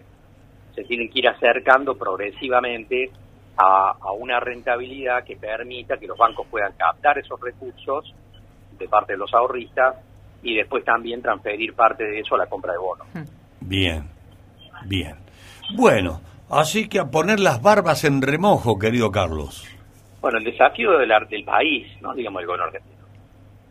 Se 0.74 0.84
tienen 0.84 1.10
que 1.10 1.18
ir 1.20 1.28
acercando 1.28 1.96
progresivamente 1.96 3.10
a, 3.56 3.94
a 4.00 4.12
una 4.12 4.40
rentabilidad 4.40 5.24
que 5.24 5.36
permita 5.36 5.96
que 5.98 6.06
los 6.06 6.18
bancos 6.18 6.46
puedan 6.50 6.72
captar 6.74 7.18
esos 7.18 7.40
recursos 7.40 8.14
de 8.78 8.88
parte 8.88 9.12
de 9.14 9.18
los 9.18 9.32
ahorristas 9.32 9.96
y 10.42 10.54
después 10.54 10.84
también 10.84 11.22
transferir 11.22 11.74
parte 11.74 12.04
de 12.04 12.20
eso 12.20 12.34
a 12.34 12.38
la 12.38 12.46
compra 12.46 12.72
de 12.72 12.78
bonos. 12.78 13.06
Bien, 13.60 14.04
bien. 14.84 15.16
Bueno, 15.74 16.20
así 16.50 16.88
que 16.88 16.98
a 16.98 17.06
poner 17.10 17.40
las 17.40 17.60
barbas 17.62 18.04
en 18.04 18.20
remojo, 18.22 18.78
querido 18.78 19.10
Carlos. 19.10 19.66
Bueno, 20.20 20.38
el 20.38 20.44
desafío 20.44 20.92
del, 20.98 21.10
ar- 21.12 21.28
del 21.28 21.44
país, 21.44 21.86
no 22.02 22.14
digamos 22.14 22.40
el 22.42 22.46
gobierno 22.46 22.66
argentino, 22.66 23.04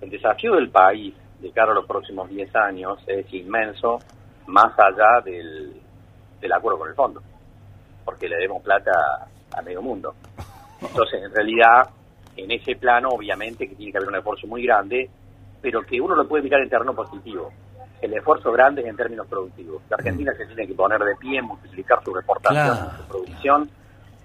el 0.02 0.10
desafío 0.10 0.56
del 0.56 0.70
país 0.70 1.14
de 1.40 1.52
cara 1.52 1.72
a 1.72 1.76
los 1.76 1.86
próximos 1.86 2.30
10 2.30 2.56
años 2.56 3.00
es 3.08 3.32
inmenso, 3.34 4.00
más 4.48 4.78
allá 4.78 5.22
del, 5.24 5.74
del 6.40 6.54
acuerdo 6.54 6.80
con 6.80 6.90
el 6.90 6.96
fondo, 6.96 7.22
porque 8.04 8.28
le 8.30 8.38
demos 8.38 8.62
plata 8.64 8.92
a 9.56 9.62
medio 9.62 9.82
mundo. 9.82 10.14
Entonces, 10.82 11.24
en 11.24 11.34
realidad, 11.34 11.90
en 12.38 12.52
ese 12.52 12.76
plano, 12.76 13.10
obviamente 13.10 13.68
que 13.68 13.76
tiene 13.76 13.92
que 13.92 13.98
haber 13.98 14.10
un 14.10 14.16
esfuerzo 14.18 14.48
muy 14.48 14.64
grande, 14.66 15.10
pero 15.62 15.82
que 15.82 16.00
uno 16.00 16.16
lo 16.16 16.28
puede 16.28 16.44
mirar 16.44 16.62
en 16.62 16.70
terreno 16.70 16.94
positivo. 16.94 17.52
El 18.02 18.14
esfuerzo 18.14 18.52
grande 18.52 18.82
es 18.82 18.88
en 18.88 18.96
términos 18.98 19.26
productivos. 19.28 19.82
La 19.90 19.96
Argentina 19.96 20.32
se 20.38 20.46
tiene 20.46 20.68
que 20.68 20.74
poner 20.76 21.00
de 21.02 21.16
pie, 21.16 21.42
multiplicar 21.42 22.04
su 22.04 22.14
reportación, 22.14 22.66
Claro. 22.78 22.98
su 22.98 23.08
producción, 23.08 23.70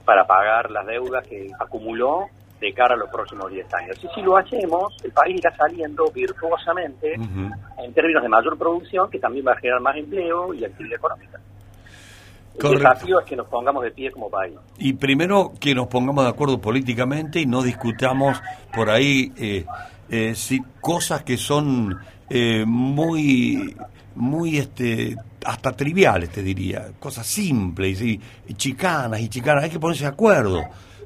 para 0.05 0.27
pagar 0.27 0.71
las 0.71 0.87
deudas 0.87 1.27
que 1.27 1.51
acumuló 1.59 2.27
de 2.61 2.73
cara 2.75 2.95
a 2.95 2.99
los 2.99 3.09
próximos 3.11 3.51
10 3.51 3.73
años. 3.75 3.97
Y 4.05 4.09
si 4.15 4.23
lo 4.23 4.37
hacemos, 4.37 4.95
el 5.03 5.13
país 5.13 5.39
irá 5.39 5.55
saliendo 5.57 6.05
virtuosamente 6.13 7.15
en 7.15 7.93
términos 7.95 8.23
de 8.23 8.29
mayor 8.29 8.59
producción, 8.59 9.11
que 9.11 9.19
también 9.19 9.47
va 9.47 9.53
a 9.53 9.57
generar 9.57 9.81
más 9.81 9.97
empleo 9.97 10.53
y 10.53 10.65
actividad 10.65 10.97
económica. 10.99 11.39
El 12.55 12.61
Correcto. 12.61 12.89
desafío 12.91 13.21
es 13.21 13.27
que 13.27 13.37
nos 13.37 13.47
pongamos 13.47 13.83
de 13.85 13.91
pie 13.93 14.11
como 14.11 14.29
país. 14.29 14.55
Y 14.79 14.93
primero 14.93 15.53
que 15.59 15.75
nos 15.75 15.87
pongamos 15.87 16.25
de 16.25 16.31
acuerdo 16.31 16.61
políticamente 16.61 17.41
y 17.41 17.47
no 17.47 17.63
discutamos 17.63 18.43
por 18.75 18.91
ahí 18.91 19.33
eh, 19.39 19.65
eh, 20.11 20.35
si- 20.35 20.61
cosas 20.81 21.23
que 21.23 21.37
son 21.39 21.99
eh, 22.29 22.65
muy, 22.67 23.75
muy 24.17 24.59
este, 24.59 25.17
hasta 25.47 25.73
triviales, 25.73 26.29
te 26.31 26.43
diría, 26.43 26.89
cosas 26.99 27.27
simples 27.27 28.03
y, 28.03 28.21
y 28.49 28.55
chicanas 28.55 29.21
y 29.21 29.29
chicanas. 29.31 29.65
Hay 29.65 29.71
que 29.71 29.79
ponerse 29.79 30.05
de 30.05 30.11
acuerdo. 30.11 30.61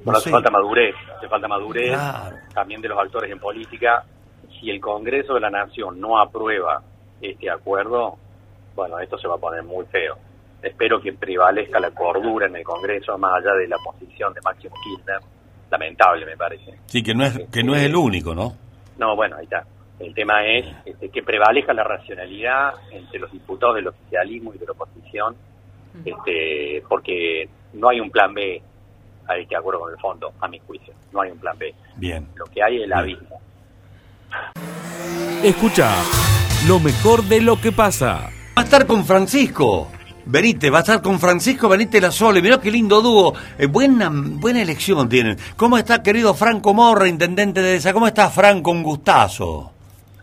No 0.05 0.13
hace 0.13 0.31
falta 0.31 0.51
madurez, 0.51 0.95
hace 1.25 1.31
falta 1.31 1.49
madurez 1.49 1.91
Claro. 1.91 2.37
también 2.53 2.81
de 2.81 2.89
los 2.89 2.99
actores 2.99 3.31
en 3.31 3.39
política. 3.39 4.05
Si 4.61 4.71
el 4.71 4.81
Congreso 4.81 5.35
de 5.35 5.41
la 5.41 5.51
Nación 5.51 6.01
no 6.01 6.19
aprueba 6.21 6.83
este 7.21 7.51
acuerdo, 7.51 8.17
bueno, 8.75 8.99
esto 8.99 9.19
se 9.19 9.27
va 9.29 9.35
a 9.37 9.39
poner 9.39 9.63
muy 9.63 9.85
feo. 9.87 10.17
Espero 10.63 11.01
que 11.01 11.13
prevalezca 11.13 11.79
la 11.81 11.91
cordura 11.91 12.47
en 12.47 12.57
el 12.57 12.65
Congreso, 12.65 13.17
más 13.19 13.33
allá 13.35 13.55
de 13.55 13.69
la 13.69 13.77
posición 13.79 14.33
de 14.33 14.41
Máximo 14.43 14.75
Kirchner. 14.83 15.19
Lamentable, 15.71 16.27
me 16.27 16.37
parece. 16.37 16.75
Sí, 16.87 17.03
que 17.03 17.15
no 17.15 17.25
es, 17.25 17.39
que 17.51 17.63
no 17.63 17.75
es 17.75 17.83
el 17.85 17.97
único, 17.97 18.35
¿no? 18.35 18.53
No, 18.99 19.17
bueno, 19.17 19.37
ahí 19.37 19.45
está. 19.45 19.65
El 19.99 20.15
tema 20.15 20.45
es 20.47 20.67
este, 20.85 21.09
que 21.09 21.23
prevalezca 21.23 21.73
la 21.73 21.85
racionalidad 21.85 22.75
entre 22.91 23.19
los 23.19 23.31
diputados 23.33 23.77
del 23.77 23.89
oficialismo 23.89 24.53
y 24.55 24.59
de 24.59 24.67
la 24.67 24.73
oposición, 24.73 25.37
este, 26.05 26.83
porque 26.89 27.49
no 27.75 27.89
hay 27.89 28.01
un 28.01 28.11
plan 28.11 28.33
B 28.35 28.63
a 29.29 29.37
este 29.37 29.57
acuerdo 29.57 29.81
con 29.81 29.93
el 29.93 29.99
fondo, 29.99 30.33
a 30.41 30.49
mi 30.49 30.59
juicio. 30.61 30.93
No 31.13 31.21
hay 31.23 31.31
un 31.31 31.39
plan 31.39 31.57
B. 31.59 31.75
Bien. 31.97 32.27
Lo 32.35 32.45
que 32.47 32.63
hay 32.63 32.77
es 32.77 32.83
el 32.83 32.89
Bien. 32.89 32.99
abismo. 32.99 33.41
Escucha 35.43 35.91
lo 36.67 36.81
mejor 36.81 37.23
de 37.25 37.41
lo 37.41 37.61
que 37.61 37.73
pasa. 37.73 38.31
Va 38.57 38.63
a 38.63 38.65
estar 38.65 38.87
con 38.87 39.05
Francisco. 39.05 39.89
Venite, 40.27 40.71
va 40.71 40.79
a 40.79 40.81
estar 40.81 41.03
con 41.03 41.21
Francisco 41.21 41.69
Benítez 41.69 42.01
La 42.01 42.11
Sole. 42.11 42.41
Mirá 42.41 42.59
qué 42.59 42.71
lindo 42.71 43.03
dúo. 43.03 43.35
Eh, 43.59 43.67
buena, 43.67 44.11
buena 44.11 44.63
elección 44.63 45.07
tienen. 45.09 45.37
¿Cómo 45.57 45.77
está, 45.77 46.03
querido 46.03 46.33
Franco 46.33 46.73
Morra, 46.73 47.07
intendente 47.07 47.61
de 47.61 47.77
esa? 47.77 47.93
¿Cómo 47.93 48.07
está, 48.07 48.31
Franco? 48.31 48.71
Un 48.71 48.83
gustazo. 48.83 49.71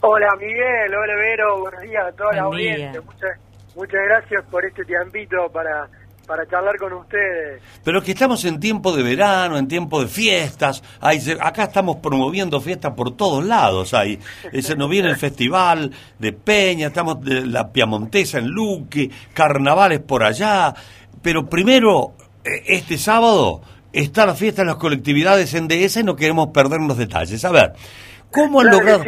Hola 0.03 0.35
Miguel, 0.39 0.95
hola 0.95 1.15
Vero, 1.15 1.59
buenos 1.59 1.81
días 1.81 2.03
a 2.07 2.11
toda 2.13 2.33
la 2.33 2.45
Buen 2.47 2.57
día. 2.57 2.73
audiencia. 2.73 3.01
Muchas, 3.01 3.39
muchas 3.75 3.99
gracias 4.09 4.43
por 4.49 4.65
este 4.65 4.83
tiempito 4.83 5.47
para 5.53 5.87
para 6.25 6.47
charlar 6.47 6.77
con 6.77 6.93
ustedes. 6.93 7.61
Pero 7.83 8.01
que 8.01 8.11
estamos 8.11 8.43
en 8.45 8.59
tiempo 8.59 8.95
de 8.95 9.03
verano, 9.03 9.57
en 9.57 9.67
tiempo 9.67 10.01
de 10.01 10.07
fiestas. 10.07 10.83
Hay, 10.99 11.19
acá 11.39 11.63
estamos 11.63 11.97
promoviendo 11.97 12.61
fiestas 12.61 12.93
por 12.93 13.15
todos 13.15 13.45
lados. 13.45 13.93
Hay, 13.93 14.19
se 14.61 14.75
nos 14.75 14.89
viene 14.89 15.09
el 15.09 15.17
festival 15.17 15.91
de 16.19 16.33
Peña, 16.33 16.87
estamos 16.87 17.23
de 17.23 17.45
la 17.45 17.71
Piamontesa 17.71 18.39
en 18.39 18.47
Luque, 18.47 19.09
carnavales 19.33 19.99
por 19.99 20.23
allá. 20.23 20.73
Pero 21.21 21.47
primero, 21.47 22.13
eh, 22.43 22.63
este 22.67 22.97
sábado 22.97 23.61
está 23.93 24.25
la 24.25 24.35
fiesta 24.35 24.61
de 24.61 24.67
las 24.67 24.77
colectividades 24.77 25.53
en 25.53 25.67
DS 25.67 25.97
y 25.97 26.03
no 26.03 26.15
queremos 26.15 26.49
perder 26.49 26.81
los 26.81 26.97
detalles. 26.97 27.43
A 27.45 27.51
ver, 27.51 27.73
¿cómo 28.31 28.61
han, 28.61 28.71
logrado, 28.71 29.03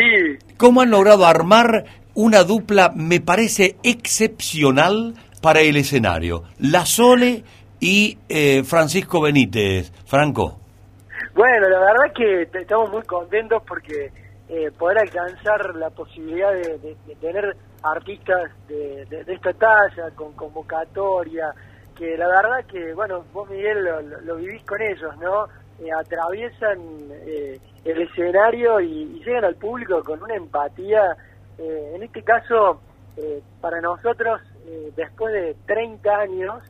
¿cómo 0.57 0.81
han 0.81 0.89
logrado 0.89 1.25
armar 1.25 1.85
una 2.15 2.43
dupla, 2.43 2.91
me 2.95 3.21
parece 3.21 3.77
excepcional 3.83 5.15
para 5.43 5.59
el 5.59 5.75
escenario? 5.75 6.43
La 6.59 6.85
Sole 6.85 7.43
y 7.81 8.17
eh, 8.29 8.63
Francisco 8.63 9.21
Benítez. 9.21 9.91
Franco. 10.05 10.57
Bueno, 11.35 11.67
la 11.67 11.79
verdad 11.79 12.13
que 12.15 12.59
estamos 12.59 12.89
muy 12.89 13.01
contentos 13.03 13.61
porque 13.67 14.09
eh, 14.47 14.71
poder 14.79 14.99
alcanzar 14.99 15.75
la 15.75 15.89
posibilidad 15.89 16.53
de, 16.53 16.95
tener 17.19 17.57
artistas 17.83 18.51
de, 18.69 19.05
esta 19.27 19.51
talla, 19.51 20.11
con 20.15 20.31
convocatoria, 20.31 21.53
que 21.97 22.15
la 22.17 22.27
verdad 22.27 22.65
que, 22.71 22.93
bueno, 22.93 23.25
vos 23.33 23.49
Miguel 23.49 23.83
lo, 24.23 24.37
vivís 24.37 24.63
con 24.63 24.81
ellos, 24.81 25.17
¿no? 25.17 25.47
Eh, 25.83 25.91
atraviesan 25.91 26.77
eh, 27.27 27.59
el 27.83 28.01
escenario 28.03 28.79
y, 28.79 29.21
llegan 29.25 29.43
al 29.43 29.55
público 29.55 30.01
con 30.03 30.23
una 30.23 30.35
empatía, 30.35 31.17
eh, 31.57 31.93
en 31.95 32.03
este 32.03 32.23
caso, 32.23 32.79
para 33.61 33.79
nosotros, 33.79 34.41
después 34.95 35.33
de 35.33 35.55
30 35.65 36.15
años, 36.15 36.63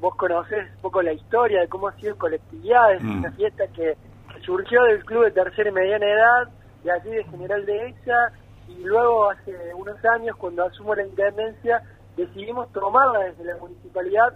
vos 0.00 0.14
conocés 0.16 0.70
un 0.76 0.82
poco 0.82 1.02
la 1.02 1.12
historia 1.12 1.60
de 1.60 1.68
cómo 1.68 1.88
ha 1.88 1.92
sido 1.94 2.16
colectividad, 2.16 2.94
es 2.94 3.02
mm. 3.02 3.18
una 3.18 3.32
fiesta 3.32 3.66
que, 3.68 3.96
surgió 4.44 4.82
del 4.82 5.04
club 5.04 5.24
de 5.24 5.30
tercera 5.30 5.70
y 5.70 5.72
mediana 5.72 6.06
edad, 6.06 6.48
de 6.82 6.92
allí 6.92 7.10
de 7.10 7.24
General 7.24 7.64
de 7.64 7.86
EXA, 7.88 8.32
y 8.68 8.84
luego 8.84 9.30
hace 9.30 9.52
unos 9.74 9.96
años, 10.04 10.36
cuando 10.36 10.64
asumo 10.64 10.94
la 10.94 11.06
intendencia, 11.06 11.82
decidimos 12.16 12.70
tomarla 12.72 13.20
desde 13.20 13.44
la 13.44 13.56
municipalidad 13.56 14.34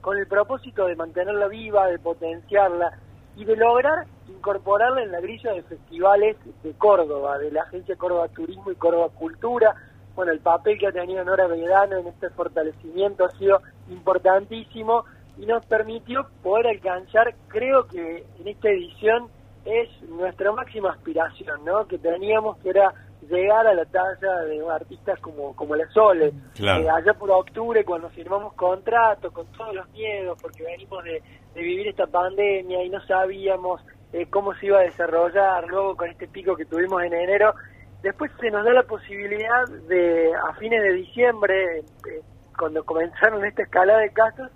con 0.00 0.16
el 0.16 0.26
propósito 0.26 0.86
de 0.86 0.96
mantenerla 0.96 1.48
viva, 1.48 1.86
de 1.88 1.98
potenciarla 1.98 2.98
y 3.36 3.44
de 3.44 3.56
lograr 3.56 4.06
incorporarla 4.28 5.02
en 5.02 5.12
la 5.12 5.20
grilla 5.20 5.52
de 5.52 5.62
festivales 5.62 6.36
de 6.62 6.72
Córdoba, 6.74 7.38
de 7.38 7.50
la 7.50 7.62
Agencia 7.62 7.96
Córdoba 7.96 8.28
Turismo 8.28 8.70
y 8.70 8.76
Córdoba 8.76 9.08
Cultura. 9.14 9.74
Bueno, 10.18 10.32
el 10.32 10.40
papel 10.40 10.76
que 10.80 10.88
ha 10.88 10.90
tenido 10.90 11.22
Nora 11.22 11.46
Vedano 11.46 11.96
en 11.96 12.08
este 12.08 12.28
fortalecimiento 12.30 13.24
ha 13.24 13.30
sido 13.38 13.62
importantísimo 13.88 15.04
y 15.36 15.46
nos 15.46 15.64
permitió 15.66 16.26
poder 16.42 16.66
alcanzar, 16.66 17.36
creo 17.46 17.86
que 17.86 18.26
en 18.40 18.48
esta 18.48 18.68
edición 18.68 19.28
es 19.64 19.88
nuestra 20.08 20.50
máxima 20.50 20.90
aspiración, 20.90 21.64
¿no? 21.64 21.86
Que 21.86 21.98
teníamos 21.98 22.58
que 22.58 22.70
era 22.70 22.92
llegar 23.30 23.64
a 23.64 23.74
la 23.74 23.84
talla 23.84 24.40
de 24.40 24.60
artistas 24.68 25.20
como, 25.20 25.54
como 25.54 25.76
la 25.76 25.88
Sole. 25.90 26.32
Eh, 26.58 26.88
allá 26.90 27.14
por 27.14 27.30
octubre, 27.30 27.84
cuando 27.84 28.10
firmamos 28.10 28.54
contrato, 28.54 29.30
con 29.30 29.46
todos 29.52 29.72
los 29.72 29.88
miedos, 29.90 30.36
porque 30.42 30.64
venimos 30.64 31.04
de, 31.04 31.22
vivir 31.54 31.86
esta 31.86 32.08
pandemia 32.08 32.82
y 32.82 32.88
no 32.88 33.00
sabíamos 33.06 33.80
eh, 34.12 34.26
cómo 34.28 34.52
se 34.54 34.66
iba 34.66 34.80
a 34.80 34.82
desarrollar, 34.82 35.68
luego 35.68 35.96
con 35.96 36.10
este 36.10 36.26
pico 36.26 36.56
que 36.56 36.64
tuvimos 36.64 37.04
en 37.04 37.14
enero, 37.14 37.54
después 38.02 38.30
se 38.40 38.50
nos 38.50 38.64
da 38.64 38.72
la 38.72 38.82
posibilidad 38.84 39.68
de, 39.88 40.32
a 40.34 40.54
fines 40.54 40.82
de 40.82 40.92
diciembre, 40.92 41.78
eh, 41.78 42.22
cuando 42.56 42.84
comenzaron 42.84 43.44
esta 43.44 43.62
escala 43.62 43.98
de 43.98 44.10
casos, 44.12 44.50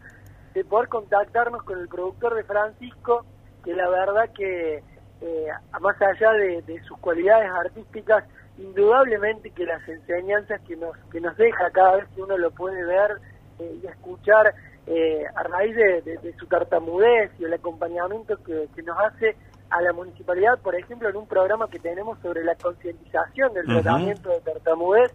de 0.54 0.64
poder 0.64 0.88
contactarnos 0.88 1.62
con 1.62 1.78
el 1.78 1.88
productor 1.88 2.34
de 2.34 2.44
Francisco, 2.44 3.24
que 3.64 3.74
la 3.74 3.88
verdad 3.88 4.30
que 4.34 4.82
más 5.80 6.00
allá 6.02 6.32
de 6.32 6.82
sus 6.84 6.98
cualidades 6.98 7.48
artísticas, 7.50 8.24
indudablemente 8.58 9.50
que 9.50 9.64
las 9.64 9.86
enseñanzas 9.88 10.60
que 10.62 10.76
nos 10.76 10.96
que 11.10 11.20
nos 11.20 11.36
deja 11.36 11.70
cada 11.70 11.96
vez 11.96 12.08
que 12.14 12.22
uno 12.22 12.36
lo 12.36 12.50
puede 12.50 12.84
ver 12.84 13.18
eh, 13.58 13.80
y 13.82 13.86
escuchar 13.86 14.54
eh, 14.86 15.24
a 15.34 15.42
raíz 15.44 15.74
de, 15.76 16.34
su 16.38 16.46
tartamudez 16.46 17.30
y 17.38 17.44
el 17.44 17.54
acompañamiento 17.54 18.36
que, 18.42 18.68
nos 18.82 18.98
hace 18.98 19.36
a 19.72 19.80
la 19.80 19.92
municipalidad, 19.92 20.58
por 20.62 20.74
ejemplo, 20.74 21.08
en 21.08 21.16
un 21.16 21.26
programa 21.26 21.68
que 21.68 21.78
tenemos 21.78 22.18
sobre 22.20 22.44
la 22.44 22.54
concientización 22.54 23.54
del 23.54 23.66
tratamiento 23.66 24.28
de 24.28 24.40
tartamudez, 24.40 25.12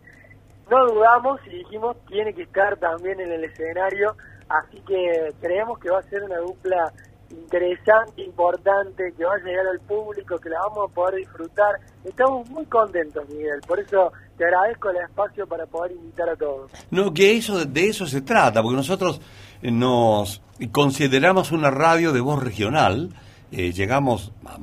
no 0.70 0.86
dudamos 0.88 1.40
y 1.46 1.58
dijimos 1.58 1.96
tiene 2.08 2.34
que 2.34 2.44
estar 2.44 2.76
también 2.78 3.20
en 3.20 3.32
el 3.32 3.44
escenario, 3.44 4.16
así 4.50 4.82
que 4.82 5.34
creemos 5.40 5.80
que 5.80 5.92
va 5.92 6.00
a 6.00 6.04
ser 6.04 6.24
una 6.24 6.38
dupla 6.40 6.92
interesante, 7.30 8.24
importante, 8.24 9.14
que 9.16 9.26
va 9.26 9.36
a 9.36 9.38
llegar 9.38 9.68
al 9.68 9.80
público, 9.82 10.38
que 10.38 10.50
la 10.50 10.60
vamos 10.62 10.90
a 10.90 10.94
poder 10.94 11.16
disfrutar. 11.16 11.76
Estamos 12.04 12.50
muy 12.50 12.66
contentos, 12.66 13.28
Miguel, 13.30 13.62
por 13.68 13.80
eso 13.80 14.12
te 14.38 14.46
agradezco 14.46 14.90
el 14.90 14.98
espacio 14.98 15.46
para 15.46 15.66
poder 15.66 15.92
invitar 15.92 16.30
a 16.30 16.36
todos. 16.36 16.72
No, 16.90 17.14
que 17.14 17.38
eso 17.38 17.64
de 17.64 17.90
eso 17.90 18.06
se 18.06 18.22
trata, 18.22 18.62
porque 18.62 18.78
nosotros 18.78 19.22
nos 19.62 20.42
consideramos 20.72 21.52
una 21.52 21.70
radio 21.70 22.12
de 22.12 22.22
voz 22.22 22.42
regional, 22.42 23.10
eh, 23.52 23.72
llegamos 23.72 24.32
a 24.46 24.58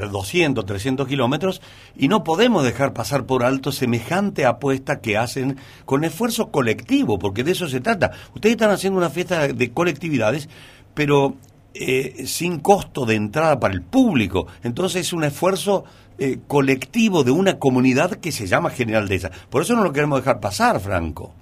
200, 0.00 0.64
300 0.64 1.06
kilómetros 1.06 1.60
y 1.96 2.08
no 2.08 2.24
podemos 2.24 2.64
dejar 2.64 2.92
pasar 2.92 3.24
por 3.26 3.44
alto 3.44 3.72
semejante 3.72 4.46
apuesta 4.46 5.00
que 5.00 5.18
hacen 5.18 5.58
con 5.84 6.04
esfuerzo 6.04 6.50
colectivo, 6.50 7.18
porque 7.18 7.44
de 7.44 7.52
eso 7.52 7.68
se 7.68 7.80
trata. 7.80 8.12
Ustedes 8.34 8.54
están 8.54 8.70
haciendo 8.70 8.98
una 8.98 9.10
fiesta 9.10 9.48
de 9.48 9.72
colectividades, 9.72 10.48
pero 10.94 11.34
eh, 11.74 12.26
sin 12.26 12.60
costo 12.60 13.06
de 13.06 13.16
entrada 13.16 13.60
para 13.60 13.74
el 13.74 13.82
público. 13.82 14.46
Entonces 14.62 15.02
es 15.06 15.12
un 15.12 15.24
esfuerzo 15.24 15.84
eh, 16.18 16.38
colectivo 16.46 17.24
de 17.24 17.30
una 17.30 17.58
comunidad 17.58 18.12
que 18.12 18.32
se 18.32 18.46
llama 18.46 18.70
General 18.70 19.08
de 19.08 19.16
esa. 19.16 19.30
Por 19.50 19.62
eso 19.62 19.74
no 19.74 19.82
lo 19.82 19.92
queremos 19.92 20.20
dejar 20.20 20.40
pasar, 20.40 20.80
Franco. 20.80 21.34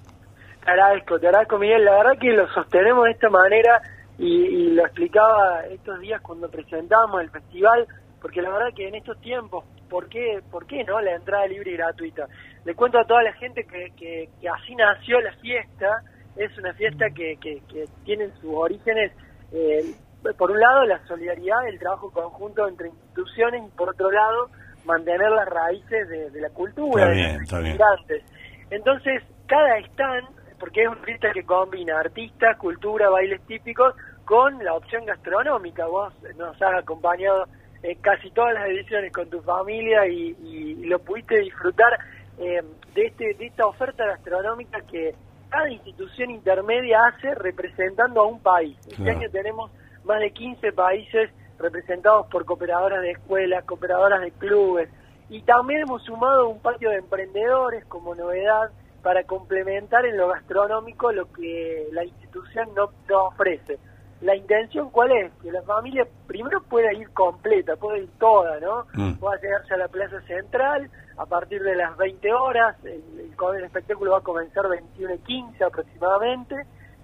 Te 0.63 0.71
agradezco, 0.71 1.19
te 1.19 1.27
agradezco, 1.27 1.57
Miguel. 1.57 1.83
La 1.83 1.91
verdad 1.97 2.19
que 2.19 2.31
lo 2.31 2.47
sostenemos 2.53 3.05
de 3.05 3.11
esta 3.11 3.29
manera 3.29 3.81
y, 4.25 4.69
lo 4.71 4.83
explicaba 4.85 5.65
estos 5.69 5.99
días 5.99 6.21
cuando 6.21 6.49
presentamos 6.49 7.21
el 7.21 7.29
festival, 7.29 7.87
porque 8.21 8.41
la 8.41 8.51
verdad 8.51 8.73
que 8.75 8.87
en 8.87 8.95
estos 8.95 9.19
tiempos, 9.19 9.65
¿por 9.89 10.07
qué, 10.07 10.41
por 10.49 10.65
qué 10.65 10.83
no 10.83 11.01
la 11.01 11.15
entrada 11.15 11.47
libre 11.47 11.71
y 11.71 11.77
gratuita? 11.77 12.27
Le 12.63 12.75
cuento 12.75 12.99
a 12.99 13.05
toda 13.05 13.23
la 13.23 13.33
gente 13.33 13.65
que, 13.65 13.91
que, 13.97 14.29
así 14.49 14.75
nació 14.75 15.19
la 15.21 15.33
fiesta. 15.33 16.03
Es 16.35 16.57
una 16.57 16.73
fiesta 16.73 17.09
que, 17.09 17.37
que, 17.41 17.61
que 17.67 17.85
tiene 18.05 18.29
sus 18.39 18.53
orígenes 18.53 19.11
eh, 19.51 19.93
por 20.37 20.51
un 20.51 20.59
lado, 20.59 20.85
la 20.85 21.05
solidaridad, 21.07 21.67
el 21.67 21.79
trabajo 21.79 22.11
conjunto 22.11 22.67
entre 22.67 22.89
instituciones 22.89 23.63
y 23.67 23.75
por 23.75 23.89
otro 23.89 24.11
lado, 24.11 24.49
mantener 24.85 25.29
las 25.31 25.47
raíces 25.49 26.09
de, 26.09 26.41
la 26.41 26.49
cultura, 26.49 27.07
de 27.07 27.39
los. 27.39 28.23
Entonces, 28.69 29.23
cada 29.47 29.77
stand, 29.79 30.27
porque 30.59 30.83
es 30.83 30.87
una 30.87 31.01
fiesta 31.01 31.31
que 31.33 31.43
combina 31.43 31.99
artistas, 31.99 32.57
cultura, 32.57 33.09
bailes 33.09 33.41
típicos, 33.47 33.95
con 34.31 34.63
la 34.63 34.75
opción 34.75 35.03
gastronómica. 35.05 35.85
Vos 35.87 36.13
nos 36.37 36.55
has 36.61 36.73
acompañado 36.75 37.47
en 37.83 37.99
casi 37.99 38.31
todas 38.31 38.53
las 38.53 38.69
ediciones 38.69 39.11
con 39.11 39.29
tu 39.29 39.41
familia 39.41 40.07
y, 40.07 40.85
lo 40.85 40.99
pudiste 40.99 41.41
disfrutar 41.41 41.99
eh, 42.37 42.61
de, 42.95 43.07
este, 43.07 43.33
de 43.33 43.47
esta 43.47 43.65
oferta 43.65 44.05
gastronómica 44.05 44.79
que 44.89 45.13
cada 45.49 45.69
institución 45.69 46.31
intermedia 46.31 46.99
hace 47.07 47.35
representando 47.35 48.21
a 48.21 48.27
un 48.27 48.39
país. 48.39 48.77
Este 48.89 49.11
año 49.11 49.29
tenemos 49.29 49.69
más 50.05 50.21
de 50.21 50.31
15 50.31 50.71
países 50.71 51.29
representados 51.59 52.27
por 52.27 52.45
cooperadoras 52.45 53.01
de 53.01 53.11
escuelas, 53.11 53.65
cooperadoras 53.65 54.21
de 54.21 54.31
clubes, 54.31 54.87
y 55.27 55.41
también 55.41 55.81
hemos 55.81 56.05
sumado 56.05 56.47
un 56.47 56.61
patio 56.61 56.89
de 56.89 56.99
emprendedores 56.99 57.83
como 57.83 58.15
novedad 58.15 58.71
para 59.03 59.25
complementar 59.25 60.05
en 60.05 60.15
lo 60.15 60.29
gastronómico 60.29 61.11
lo 61.11 61.29
que 61.33 61.89
la 61.91 62.05
institución 62.05 62.69
no, 62.75 62.91
ofrece. 63.27 63.77
La 64.21 64.35
intención 64.35 64.89
cuál 64.91 65.11
es? 65.11 65.31
Que 65.41 65.51
la 65.51 65.61
familia 65.63 66.05
primero 66.27 66.61
pueda 66.63 66.93
ir 66.93 67.09
completa, 67.11 67.75
pueda 67.75 67.97
ir 67.97 68.09
toda, 68.19 68.59
¿no? 68.59 68.85
Mm. 68.93 69.13
Pueda 69.15 69.41
llegarse 69.41 69.73
a 69.73 69.77
la 69.77 69.87
plaza 69.87 70.21
central 70.21 70.89
a 71.17 71.25
partir 71.25 71.61
de 71.61 71.75
las 71.75 71.97
20 71.97 72.33
horas, 72.33 72.75
el, 72.83 73.03
el, 73.19 73.63
espectáculo 73.63 74.11
va 74.11 74.17
a 74.19 74.21
comenzar 74.21 74.67
21 74.67 75.15
y 75.15 75.19
15 75.19 75.63
aproximadamente, 75.63 76.55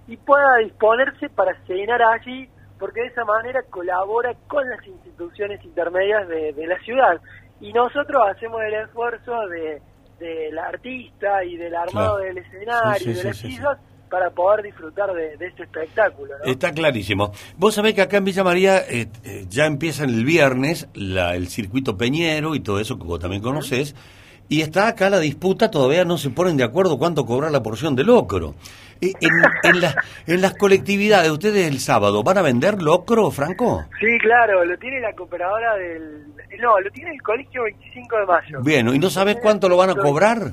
y 0.06 0.16
pueda 0.16 0.56
disponerse 0.56 1.28
para 1.28 1.54
cenar 1.66 2.02
allí 2.02 2.48
porque 2.78 3.00
de 3.00 3.06
esa 3.08 3.24
manera 3.24 3.62
colabora 3.70 4.34
con 4.46 4.68
las 4.68 4.86
instituciones 4.86 5.62
intermedias 5.64 6.28
de, 6.28 6.66
la 6.66 6.78
ciudad. 6.80 7.20
Y 7.60 7.72
nosotros 7.72 8.22
hacemos 8.30 8.62
el 8.62 8.74
esfuerzo 8.74 9.46
de, 9.48 9.82
del 10.18 10.58
artista 10.58 11.44
y 11.44 11.56
del 11.56 11.74
armado 11.74 12.18
del 12.18 12.38
escenario, 12.38 13.10
y 13.10 13.14
de 13.14 13.24
las 13.24 13.44
islas, 13.44 13.78
para 14.08 14.30
poder 14.30 14.64
disfrutar 14.64 15.12
de, 15.12 15.34
este 15.46 15.62
espectáculo. 15.64 16.32
Está 16.44 16.72
clarísimo. 16.72 17.32
Vos 17.56 17.74
sabés 17.74 17.94
que 17.94 18.02
acá 18.02 18.16
en 18.18 18.24
Villa 18.24 18.44
María 18.44 18.78
eh, 18.78 19.08
eh, 19.24 19.46
ya 19.48 19.66
empieza 19.66 20.04
el 20.04 20.24
viernes 20.24 20.88
la, 20.94 21.34
el 21.36 21.48
circuito 21.48 21.96
Peñero 21.96 22.54
y 22.54 22.60
todo 22.60 22.80
eso 22.80 22.98
que 22.98 23.04
vos 23.04 23.20
también 23.20 23.42
conocés. 23.42 23.94
Y 24.50 24.62
está 24.62 24.88
acá 24.88 25.10
la 25.10 25.18
disputa, 25.20 25.70
todavía 25.70 26.06
no 26.06 26.16
se 26.16 26.30
ponen 26.30 26.56
de 26.56 26.64
acuerdo 26.64 26.98
cuánto 26.98 27.26
cobrar 27.26 27.50
la 27.52 27.62
porción 27.62 27.94
de 27.94 28.04
locro. 28.04 28.54
En, 29.00 29.12
en, 29.62 29.80
la- 29.82 29.94
en 30.26 30.40
las 30.40 30.54
colectividades, 30.54 31.30
ustedes 31.30 31.68
el 31.68 31.80
sábado, 31.80 32.22
¿van 32.22 32.38
a 32.38 32.42
vender 32.42 32.80
locro, 32.82 33.30
Franco? 33.30 33.84
Sí, 34.00 34.06
claro, 34.22 34.64
lo 34.64 34.76
tiene 34.78 35.00
la 35.00 35.12
cooperadora 35.14 35.76
del... 35.76 36.24
No, 36.60 36.80
lo 36.80 36.90
tiene 36.90 37.10
el 37.12 37.22
colegio 37.22 37.62
25 37.64 38.16
de 38.20 38.26
mayo. 38.26 38.60
Bien, 38.62 38.88
¿y 38.88 38.98
no 38.98 39.10
sabes 39.10 39.36
cuánto 39.42 39.68
lo 39.68 39.76
van 39.76 39.90
a 39.90 39.94
cobrar? 39.94 40.52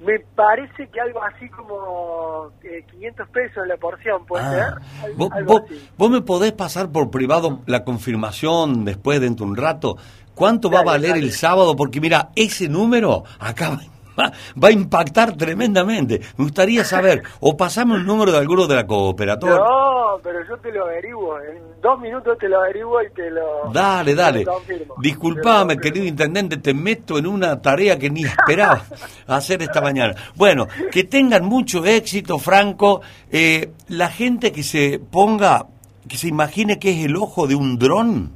Me 0.00 0.18
parece 0.34 0.88
que 0.88 1.00
algo 1.00 1.22
así 1.22 1.48
como 1.50 2.50
eh, 2.62 2.84
500 2.90 3.28
pesos 3.28 3.66
la 3.66 3.76
porción, 3.76 4.24
¿puede 4.26 4.44
Ah. 4.44 4.50
ser? 4.50 5.04
Algo, 5.04 5.16
¿Vos, 5.18 5.30
algo 5.32 5.52
vos- 5.60 5.62
vos 5.98 6.10
me 6.10 6.22
podés 6.22 6.52
pasar 6.52 6.90
por 6.90 7.10
privado 7.10 7.60
la 7.66 7.84
confirmación 7.84 8.84
después 8.84 9.20
dentro 9.20 9.44
de 9.44 9.52
un 9.52 9.56
rato? 9.58 9.96
¿Cuánto 10.34 10.70
va 10.70 10.80
a 10.80 10.84
Dale, 10.84 10.90
valer 10.98 11.10
dale. 11.10 11.22
el 11.24 11.32
sábado? 11.32 11.76
Porque 11.76 12.00
mira, 12.00 12.30
ese 12.34 12.66
número 12.68 13.24
acá 13.38 13.78
va, 14.18 14.32
va 14.62 14.68
a 14.68 14.72
impactar 14.72 15.36
tremendamente. 15.36 16.20
Me 16.38 16.44
gustaría 16.44 16.82
saber, 16.84 17.22
o 17.40 17.56
pasame 17.58 17.94
un 17.94 18.06
número 18.06 18.32
de 18.32 18.38
alguno 18.38 18.66
de 18.66 18.76
la 18.76 18.86
cooperadora. 18.86 19.56
No, 19.56 19.99
pero 20.22 20.46
yo 20.48 20.56
te 20.58 20.72
lo 20.72 20.84
averiguo. 20.84 21.38
En 21.40 21.80
dos 21.80 22.00
minutos 22.00 22.36
te 22.38 22.48
lo 22.48 22.58
averiguo 22.60 23.02
y 23.02 23.10
te 23.10 23.30
lo... 23.30 23.70
Dale, 23.72 24.14
dale. 24.14 24.44
confirmo. 24.44 24.94
Disculpame, 24.98 25.76
querido 25.78 26.06
intendente, 26.06 26.56
te 26.56 26.74
meto 26.74 27.18
en 27.18 27.26
una 27.26 27.60
tarea 27.60 27.98
que 27.98 28.10
ni 28.10 28.24
esperaba 28.24 28.82
hacer 29.26 29.62
esta 29.62 29.80
mañana. 29.80 30.14
Bueno, 30.34 30.66
que 30.90 31.04
tengan 31.04 31.44
mucho 31.44 31.84
éxito, 31.84 32.38
Franco. 32.38 33.00
Eh, 33.30 33.70
la 33.88 34.08
gente 34.08 34.52
que 34.52 34.62
se 34.62 34.98
ponga, 34.98 35.66
que 36.08 36.16
se 36.16 36.28
imagine 36.28 36.78
que 36.78 36.90
es 36.90 37.04
el 37.04 37.16
ojo 37.16 37.46
de 37.46 37.54
un 37.54 37.78
dron 37.78 38.32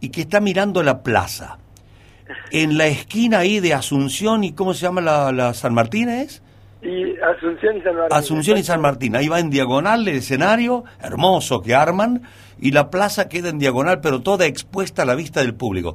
y 0.00 0.08
que 0.08 0.22
está 0.22 0.40
mirando 0.40 0.82
la 0.82 1.02
plaza. 1.02 1.58
En 2.50 2.78
la 2.78 2.86
esquina 2.86 3.40
ahí 3.40 3.60
de 3.60 3.74
Asunción 3.74 4.44
y 4.44 4.52
¿cómo 4.52 4.74
se 4.74 4.82
llama 4.82 5.00
la, 5.00 5.32
la 5.32 5.54
San 5.54 5.74
Martín 5.74 6.08
es? 6.08 6.42
Y 6.82 7.16
Asunción 7.20 7.76
y 7.76 7.82
San 7.82 7.94
Martín. 7.94 8.18
Asunción 8.18 8.58
y 8.58 8.62
San 8.64 8.80
Martín. 8.80 9.16
Ahí 9.16 9.28
va 9.28 9.38
en 9.38 9.50
diagonal 9.50 10.06
el 10.08 10.16
escenario, 10.16 10.84
hermoso 11.00 11.62
que 11.62 11.74
arman, 11.74 12.22
y 12.58 12.72
la 12.72 12.90
plaza 12.90 13.28
queda 13.28 13.50
en 13.50 13.58
diagonal, 13.58 14.00
pero 14.00 14.22
toda 14.22 14.46
expuesta 14.46 15.02
a 15.02 15.04
la 15.04 15.14
vista 15.14 15.40
del 15.40 15.54
público. 15.54 15.94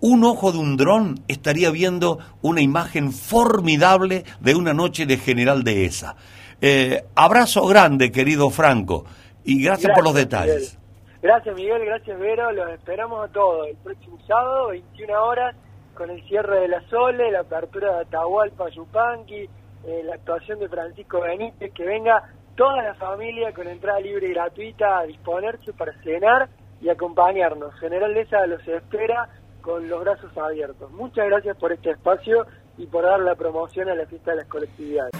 Un 0.00 0.24
ojo 0.24 0.50
de 0.50 0.58
un 0.58 0.76
dron 0.76 1.20
estaría 1.28 1.70
viendo 1.70 2.18
una 2.40 2.60
imagen 2.60 3.12
formidable 3.12 4.24
de 4.40 4.54
una 4.54 4.72
noche 4.72 5.06
de 5.06 5.16
General 5.18 5.62
Dehesa. 5.62 6.16
Eh, 6.60 7.04
abrazo 7.14 7.66
grande, 7.66 8.10
querido 8.10 8.50
Franco, 8.50 9.04
y 9.44 9.62
gracias, 9.62 9.92
por 9.94 10.04
los 10.04 10.14
detalles. 10.14 10.76
Miguel. 10.76 10.82
Gracias 11.22 11.54
Miguel, 11.54 11.84
gracias 11.84 12.18
Vero, 12.18 12.50
los 12.50 12.70
esperamos 12.70 13.28
a 13.28 13.32
todos. 13.32 13.68
El 13.68 13.76
próximo 13.76 14.18
sábado, 14.26 14.68
21 14.70 15.24
horas, 15.24 15.54
con 15.94 16.10
el 16.10 16.20
cierre 16.26 16.62
de 16.62 16.68
la 16.68 16.80
Sole, 16.88 17.30
la 17.30 17.40
apertura 17.40 17.94
de 17.94 18.00
Atahualpa 18.02 18.68
Yupanqui, 18.70 19.48
eh, 19.86 20.02
la 20.04 20.14
actuación 20.14 20.58
de 20.58 20.68
Francisco 20.68 21.20
Benítez, 21.20 21.72
que 21.72 21.84
venga 21.84 22.22
toda 22.56 22.82
la 22.82 22.94
familia 22.94 23.52
con 23.52 23.66
entrada 23.66 24.00
libre 24.00 24.28
y 24.28 24.34
gratuita 24.34 24.98
a 24.98 25.04
disponerse 25.04 25.72
para 25.72 25.92
cenar 26.02 26.48
y 26.80 26.88
acompañarnos. 26.88 27.74
General 27.80 28.12
Lesa 28.12 28.46
los 28.46 28.66
espera 28.66 29.28
con 29.60 29.88
los 29.88 30.00
brazos 30.00 30.36
abiertos. 30.36 30.90
Muchas 30.92 31.26
gracias 31.26 31.56
por 31.56 31.72
este 31.72 31.90
espacio 31.90 32.46
y 32.76 32.86
por 32.86 33.04
dar 33.04 33.20
la 33.20 33.34
promoción 33.34 33.88
a 33.88 33.94
la 33.94 34.06
fiesta 34.06 34.32
de 34.32 34.38
las 34.38 34.46
colectividades. 34.46 35.12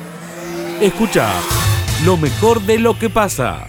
Escucha 0.81 1.29
lo 2.05 2.17
mejor 2.17 2.61
de 2.63 2.79
lo 2.79 2.99
que 2.99 3.09
pasa. 3.09 3.69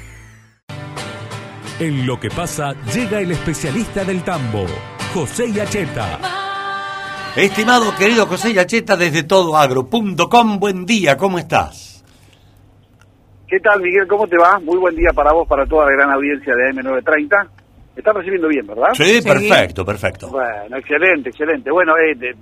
En 1.80 2.06
lo 2.08 2.20
que 2.20 2.30
pasa 2.30 2.74
llega 2.94 3.20
el 3.20 3.32
especialista 3.32 4.04
del 4.04 4.24
tambo, 4.24 4.66
José 5.14 5.52
Yacheta. 5.52 6.33
Estimado 7.36 7.96
querido 7.98 8.28
José 8.28 8.54
Yacheta 8.54 8.96
desde 8.96 9.24
todoagro.com, 9.24 10.60
buen 10.60 10.86
día, 10.86 11.18
¿cómo 11.18 11.40
estás? 11.40 12.04
¿Qué 13.48 13.60
tal, 13.60 13.82
Miguel? 13.82 14.08
¿Cómo 14.08 14.28
te 14.28 14.38
va? 14.38 14.60
Muy 14.60 14.78
buen 14.78 14.96
día 14.96 15.10
para 15.14 15.34
vos, 15.34 15.48
para 15.48 15.66
toda 15.66 15.86
la 15.86 15.92
gran 15.94 16.12
audiencia 16.12 16.54
de 16.56 16.72
AM930. 16.72 17.48
Me 17.96 18.00
estás 18.00 18.14
recibiendo 18.16 18.48
bien, 18.48 18.66
¿verdad? 18.68 18.90
Sí, 18.94 19.20
perfecto, 19.24 19.84
perfecto. 19.86 20.30
Bueno, 20.30 20.78
excelente, 20.78 21.30
excelente. 21.30 21.72
Bueno, 21.72 21.94
eh, 21.98 22.16
te, 22.16 22.34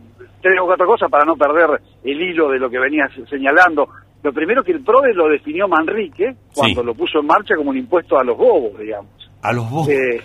te 0.41 0.51
digo 0.51 0.65
otra 0.65 0.85
cosa 0.85 1.07
para 1.09 1.25
no 1.25 1.35
perder 1.35 1.81
el 2.03 2.21
hilo 2.21 2.49
de 2.49 2.59
lo 2.59 2.69
que 2.69 2.79
venías 2.79 3.11
señalando. 3.29 3.87
Lo 4.23 4.31
primero 4.33 4.63
que 4.63 4.71
el 4.73 4.83
PRODE 4.83 5.13
lo 5.13 5.27
definió 5.29 5.67
Manrique 5.67 6.35
cuando 6.53 6.81
Sí. 6.81 6.85
lo 6.85 6.93
puso 6.95 7.19
en 7.19 7.25
marcha 7.27 7.55
como 7.55 7.71
un 7.71 7.77
impuesto 7.77 8.17
a 8.19 8.23
los 8.23 8.37
bobos, 8.37 8.77
digamos. 8.79 9.09
A 9.41 9.51
los 9.51 9.69
vos. 9.69 9.89
Eh, 9.89 10.21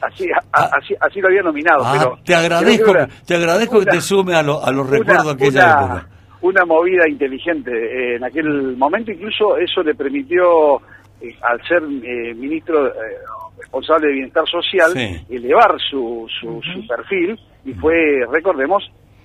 así, 0.00 0.28
a- 0.52 0.64
así, 0.76 0.94
así 1.00 1.20
lo 1.20 1.28
había 1.28 1.42
nominado. 1.42 1.82
Ah, 1.84 1.94
pero 1.98 2.18
te 2.24 2.34
agradezco, 2.34 2.90
una- 2.90 3.08
te 3.26 3.34
agradezco 3.34 3.76
que 3.78 3.82
una- 3.82 3.92
te 3.92 4.00
sume 4.00 4.34
a, 4.34 4.42
lo- 4.42 4.64
a 4.64 4.70
los 4.72 4.86
una- 4.88 4.98
recuerdos 4.98 5.26
de 5.26 5.32
aquella 5.32 5.64
una- 5.64 5.84
época. 5.96 6.08
Una 6.42 6.64
movida 6.64 7.08
inteligente. 7.08 7.70
Eh, 7.72 8.16
en 8.16 8.24
aquel 8.24 8.76
momento 8.76 9.10
incluso 9.10 9.56
eso 9.56 9.82
le 9.82 9.94
permitió, 9.94 10.76
eh, 11.20 11.34
al 11.42 11.60
ser 11.66 11.82
eh, 11.82 12.34
ministro 12.34 12.86
eh, 12.88 12.92
responsable 13.58 14.08
de 14.08 14.12
Bienestar 14.12 14.44
Social, 14.46 14.92
Sí. 14.92 15.24
elevar 15.34 15.76
su, 15.90 16.26
su, 16.40 16.60
su 16.62 16.86
perfil 16.86 17.38
y 17.64 17.72
fue, 17.74 18.20
recordemos, 18.30 18.84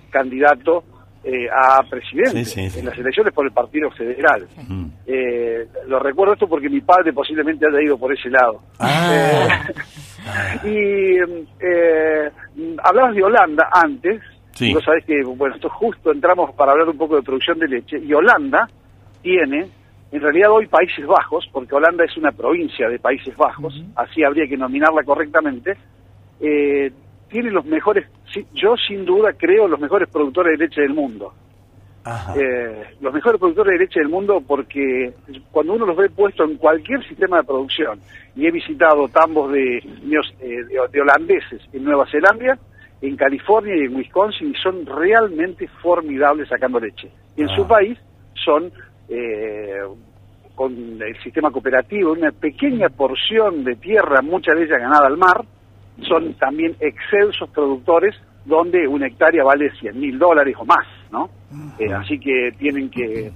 candidato 0.10 0.84
eh, 1.24 1.48
a 1.52 1.84
presidente 1.88 2.44
Sí, 2.46 2.64
sí, 2.64 2.70
sí. 2.72 2.80
en 2.80 2.86
las 2.88 2.98
elecciones 2.98 3.32
por 3.34 3.46
el 3.46 3.52
Partido 3.52 3.92
Federal. 3.92 4.48
Mm. 4.68 4.86
Eh, 5.06 5.68
lo 5.88 6.00
recuerdo 6.00 6.34
esto 6.34 6.48
porque 6.48 6.68
mi 6.70 6.82
padre 6.82 7.14
posiblemente 7.14 7.68
haya 7.68 7.80
ido 7.84 7.96
por 7.98 8.12
ese 8.12 8.30
lado. 8.30 8.60
Ah. 8.80 9.48
Y 10.64 11.18
eh, 11.60 12.32
hablabas 12.84 13.16
de 13.16 13.24
Holanda 13.24 13.70
antes. 13.72 14.22
Sí. 14.54 14.74
Vos 14.74 14.84
sabés 14.84 15.06
que, 15.06 15.24
bueno, 15.24 15.56
esto 15.56 15.70
justo 15.70 16.12
entramos 16.12 16.54
para 16.56 16.74
hablar 16.74 16.90
un 16.90 16.98
poco 16.98 17.16
de 17.16 17.24
producción 17.24 17.58
de 17.60 17.68
leche. 17.68 17.98
Y 18.00 18.14
Holanda 18.14 18.70
tiene, 19.22 19.68
en 20.12 20.22
realidad 20.22 20.52
hoy 20.52 20.68
Países 20.68 21.06
Bajos, 21.06 21.48
porque 21.52 21.76
Holanda 21.76 22.04
es 22.04 22.16
una 22.18 22.32
provincia 22.32 22.90
de 22.90 23.00
Países 23.00 23.36
Bajos, 23.38 23.82
así 23.96 24.24
habría 24.24 24.48
que 24.48 24.58
nominarla 24.58 25.04
correctamente, 25.04 25.78
eh, 26.40 26.92
tiene 27.30 27.50
los 27.50 27.66
mejores, 27.66 28.06
yo 28.54 28.76
sin 28.76 29.06
duda 29.06 29.34
creo, 29.34 29.68
los 29.68 29.80
mejores 29.80 30.10
productores 30.10 30.58
de 30.58 30.66
leche 30.66 30.82
del 30.82 30.94
mundo. 30.94 31.34
Eh, 32.36 32.96
los 33.00 33.14
mejores 33.14 33.40
productores 33.40 33.74
de 33.74 33.86
leche 33.86 34.00
del 34.00 34.10
mundo 34.10 34.42
porque 34.46 35.14
cuando 35.52 35.74
uno 35.74 35.86
los 35.86 35.96
ve 35.96 36.10
puestos 36.10 36.50
en 36.50 36.58
cualquier 36.58 37.08
sistema 37.08 37.38
de 37.38 37.44
producción 37.44 38.00
y 38.36 38.48
he 38.48 38.52
visitado 38.52 39.08
tambos 39.10 39.52
de, 39.52 39.78
eh, 39.78 39.84
de, 40.40 40.80
de 40.92 41.02
holandeses 41.02 41.62
en 41.72 41.84
Nueva 41.84 42.08
Zelanda, 42.10 42.58
en 43.02 43.16
California 43.16 43.76
y 43.76 43.86
en 43.86 43.96
Wisconsin 43.96 44.52
y 44.52 44.56
son 44.56 44.86
realmente 44.86 45.68
formidables 45.82 46.50
sacando 46.50 46.80
leche. 46.80 47.12
Y 47.38 47.44
en 47.44 47.50
Ah. 47.50 47.56
su 47.56 47.68
país 47.68 47.98
son 48.34 48.72
eh, 49.10 49.82
con 50.56 50.74
el 51.02 51.22
sistema 51.24 51.52
cooperativo, 51.52 52.12
una 52.14 52.32
pequeña 52.32 52.90
porción 52.90 53.64
de 53.64 53.76
tierra, 53.76 54.22
mucha 54.22 54.54
de 54.54 54.64
ella 54.64 54.78
ganada 54.78 55.08
al 55.08 55.18
mar, 55.18 55.44
son 56.08 56.34
también 56.36 56.76
excelsos 56.80 57.50
productores 57.50 58.16
donde 58.46 58.88
una 58.88 59.08
hectárea 59.08 59.44
vale 59.44 59.72
100 59.80 60.00
mil 60.00 60.18
dólares 60.18 60.56
o 60.58 60.66
más, 60.66 60.86
¿no? 61.12 61.30
Eh, 61.80 61.92
así 61.94 62.20
que 62.20 62.52
tienen 62.58 62.90
que... 62.90 63.32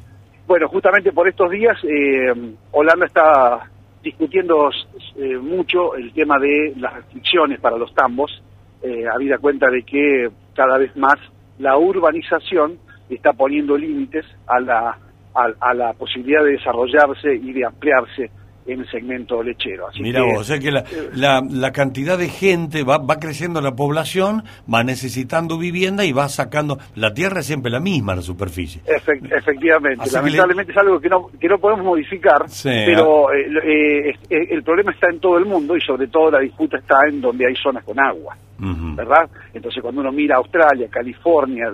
Bueno, 0.47 0.67
justamente 0.67 1.11
por 1.11 1.27
estos 1.27 1.49
días 1.49 1.77
eh, 1.83 2.33
Holanda 2.71 3.07
está 3.07 3.69
discutiendo 4.03 4.69
eh, 5.15 5.37
mucho 5.37 5.95
el 5.95 6.13
tema 6.13 6.37
de 6.37 6.73
las 6.77 6.93
restricciones 6.93 7.59
para 7.59 7.77
los 7.77 7.93
tambos, 7.95 8.43
eh, 8.83 9.05
habida 9.11 9.39
cuenta 9.39 9.67
de 9.69 9.81
que 9.81 10.29
cada 10.53 10.77
vez 10.77 10.95
más 10.95 11.15
la 11.57 11.77
urbanización 11.77 12.77
está 13.09 13.33
poniendo 13.33 13.75
límites 13.75 14.25
a 14.45 14.59
la, 14.59 14.97
a, 15.33 15.47
a 15.59 15.73
la 15.73 15.93
posibilidad 15.93 16.43
de 16.43 16.51
desarrollarse 16.51 17.33
y 17.33 17.51
de 17.51 17.65
ampliarse 17.65 18.29
en 18.65 18.79
el 18.81 18.89
segmento 18.89 19.43
lechero. 19.43 19.87
Así 19.87 20.01
Mira 20.01 20.21
que, 20.21 20.31
vos, 20.31 20.41
o 20.41 20.43
sea 20.43 20.59
que 20.59 20.71
la, 20.71 20.83
la, 21.13 21.41
la 21.47 21.71
cantidad 21.71 22.17
de 22.17 22.29
gente 22.29 22.83
va, 22.83 22.97
va 22.97 23.19
creciendo 23.19 23.61
la 23.61 23.75
población, 23.75 24.43
va 24.71 24.83
necesitando 24.83 25.57
vivienda 25.57 26.03
y 26.05 26.11
va 26.11 26.27
sacando. 26.29 26.79
La 26.95 27.13
tierra 27.13 27.41
es 27.41 27.45
siempre 27.45 27.71
la 27.71 27.79
misma, 27.79 28.15
la 28.15 28.21
superficie. 28.21 28.81
Efect- 28.85 29.31
efectivamente, 29.37 30.03
Así 30.03 30.15
lamentablemente 30.15 30.71
es 30.71 30.77
algo 30.77 30.99
que 30.99 31.09
no, 31.09 31.27
que 31.39 31.47
no 31.47 31.57
podemos 31.59 31.85
modificar, 31.85 32.49
Sí, 32.49 32.69
pero 32.85 33.31
eh, 33.33 33.45
eh, 33.63 34.13
eh, 34.29 34.47
el 34.51 34.63
problema 34.63 34.91
está 34.91 35.09
en 35.11 35.19
todo 35.19 35.37
el 35.37 35.45
mundo 35.45 35.75
y 35.77 35.81
sobre 35.81 36.07
todo 36.07 36.31
la 36.31 36.39
disputa 36.39 36.77
está 36.77 37.07
en 37.07 37.21
donde 37.21 37.45
hay 37.47 37.55
zonas 37.55 37.83
con 37.83 37.99
agua. 37.99 38.35
¿verdad? 38.57 39.29
Entonces 39.53 39.81
cuando 39.81 39.99
uno 39.99 40.13
mira 40.13 40.37
Australia, 40.37 40.87
California, 40.89 41.65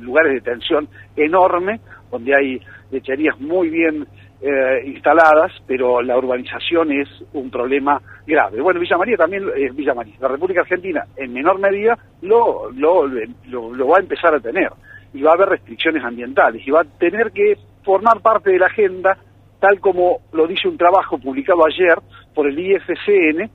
lugares 0.00 0.32
de 0.32 0.40
tensión 0.40 0.88
enorme, 1.14 1.80
donde 2.10 2.34
hay 2.34 2.60
lecherías 2.90 3.38
muy 3.40 3.68
bien 3.68 4.06
eh, 4.46 4.82
instaladas, 4.84 5.52
pero 5.66 6.02
la 6.02 6.18
urbanización 6.18 6.92
es 6.92 7.08
un 7.32 7.50
problema 7.50 7.98
grave. 8.26 8.60
Bueno, 8.60 8.78
Villa 8.78 8.98
María 8.98 9.16
también 9.16 9.44
es 9.56 9.74
Villa 9.74 9.94
María. 9.94 10.16
La 10.20 10.28
República 10.28 10.60
Argentina, 10.60 11.06
en 11.16 11.32
menor 11.32 11.58
medida, 11.58 11.98
lo, 12.20 12.70
lo 12.70 13.88
va 13.88 13.96
a 13.96 14.00
empezar 14.00 14.34
a 14.34 14.40
tener. 14.40 14.70
Y 15.14 15.22
va 15.22 15.30
a 15.30 15.34
haber 15.34 15.48
restricciones 15.48 16.04
ambientales. 16.04 16.60
Y 16.66 16.70
va 16.70 16.82
a 16.82 16.98
tener 16.98 17.32
que 17.32 17.56
formar 17.82 18.20
parte 18.20 18.50
de 18.50 18.58
la 18.58 18.66
agenda, 18.66 19.16
tal 19.60 19.80
como 19.80 20.18
lo 20.32 20.46
dice 20.46 20.68
un 20.68 20.76
trabajo 20.76 21.16
publicado 21.16 21.64
ayer 21.66 21.96
por 22.34 22.46
el 22.46 22.58
IFCN, 22.58 23.50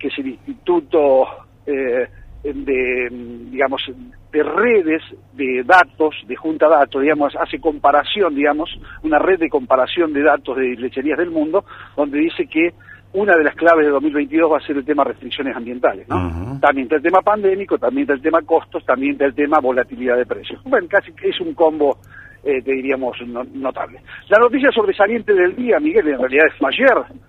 que 0.00 0.08
es 0.08 0.18
el 0.18 0.26
Instituto 0.30 1.26
eh, 1.64 2.08
de, 2.52 3.08
digamos, 3.50 3.82
de 4.30 4.42
redes 4.42 5.02
de 5.32 5.62
datos, 5.64 6.14
de 6.26 6.36
junta 6.36 6.68
datos, 6.68 7.00
digamos, 7.00 7.34
hace 7.36 7.58
comparación, 7.58 8.34
digamos, 8.34 8.70
una 9.02 9.18
red 9.18 9.38
de 9.38 9.48
comparación 9.48 10.12
de 10.12 10.22
datos 10.22 10.56
de 10.56 10.76
lecherías 10.76 11.18
del 11.18 11.30
mundo, 11.30 11.64
donde 11.96 12.18
dice 12.18 12.46
que 12.46 12.74
una 13.14 13.36
de 13.36 13.44
las 13.44 13.54
claves 13.54 13.86
de 13.86 13.92
2022 13.92 14.52
va 14.52 14.58
a 14.58 14.66
ser 14.66 14.76
el 14.76 14.84
tema 14.84 15.04
restricciones 15.04 15.56
ambientales, 15.56 16.06
¿no? 16.08 16.58
También 16.60 16.84
está 16.86 16.96
el 16.96 17.02
tema 17.02 17.22
pandémico, 17.22 17.78
también 17.78 18.02
está 18.02 18.14
el 18.14 18.22
tema 18.22 18.42
costos, 18.42 18.84
también 18.84 19.12
está 19.12 19.24
el 19.26 19.34
tema 19.34 19.60
volatilidad 19.60 20.16
de 20.16 20.26
precios. 20.26 20.60
Bueno, 20.64 20.88
casi 20.90 21.12
es 21.22 21.40
un 21.40 21.54
combo, 21.54 21.98
eh, 22.42 22.60
te 22.60 22.72
diríamos, 22.72 23.16
notable. 23.52 24.00
La 24.28 24.38
noticia 24.38 24.70
sobresaliente 24.72 25.32
del 25.32 25.54
día, 25.54 25.78
Miguel, 25.78 26.08
en 26.08 26.18
realidad 26.18 26.46
es 26.48 26.62
ayer, 26.66 27.20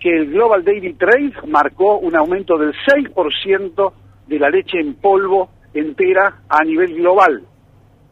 que 0.00 0.16
el 0.16 0.30
Global 0.32 0.64
Daily 0.64 0.94
Trade 0.94 1.34
marcó 1.46 1.98
un 1.98 2.16
aumento 2.16 2.56
del 2.56 2.72
6% 2.72 3.92
de 4.26 4.38
la 4.38 4.50
leche 4.50 4.78
en 4.80 4.94
polvo 4.94 5.50
entera 5.72 6.42
a 6.48 6.64
nivel 6.64 6.94
global. 6.94 7.42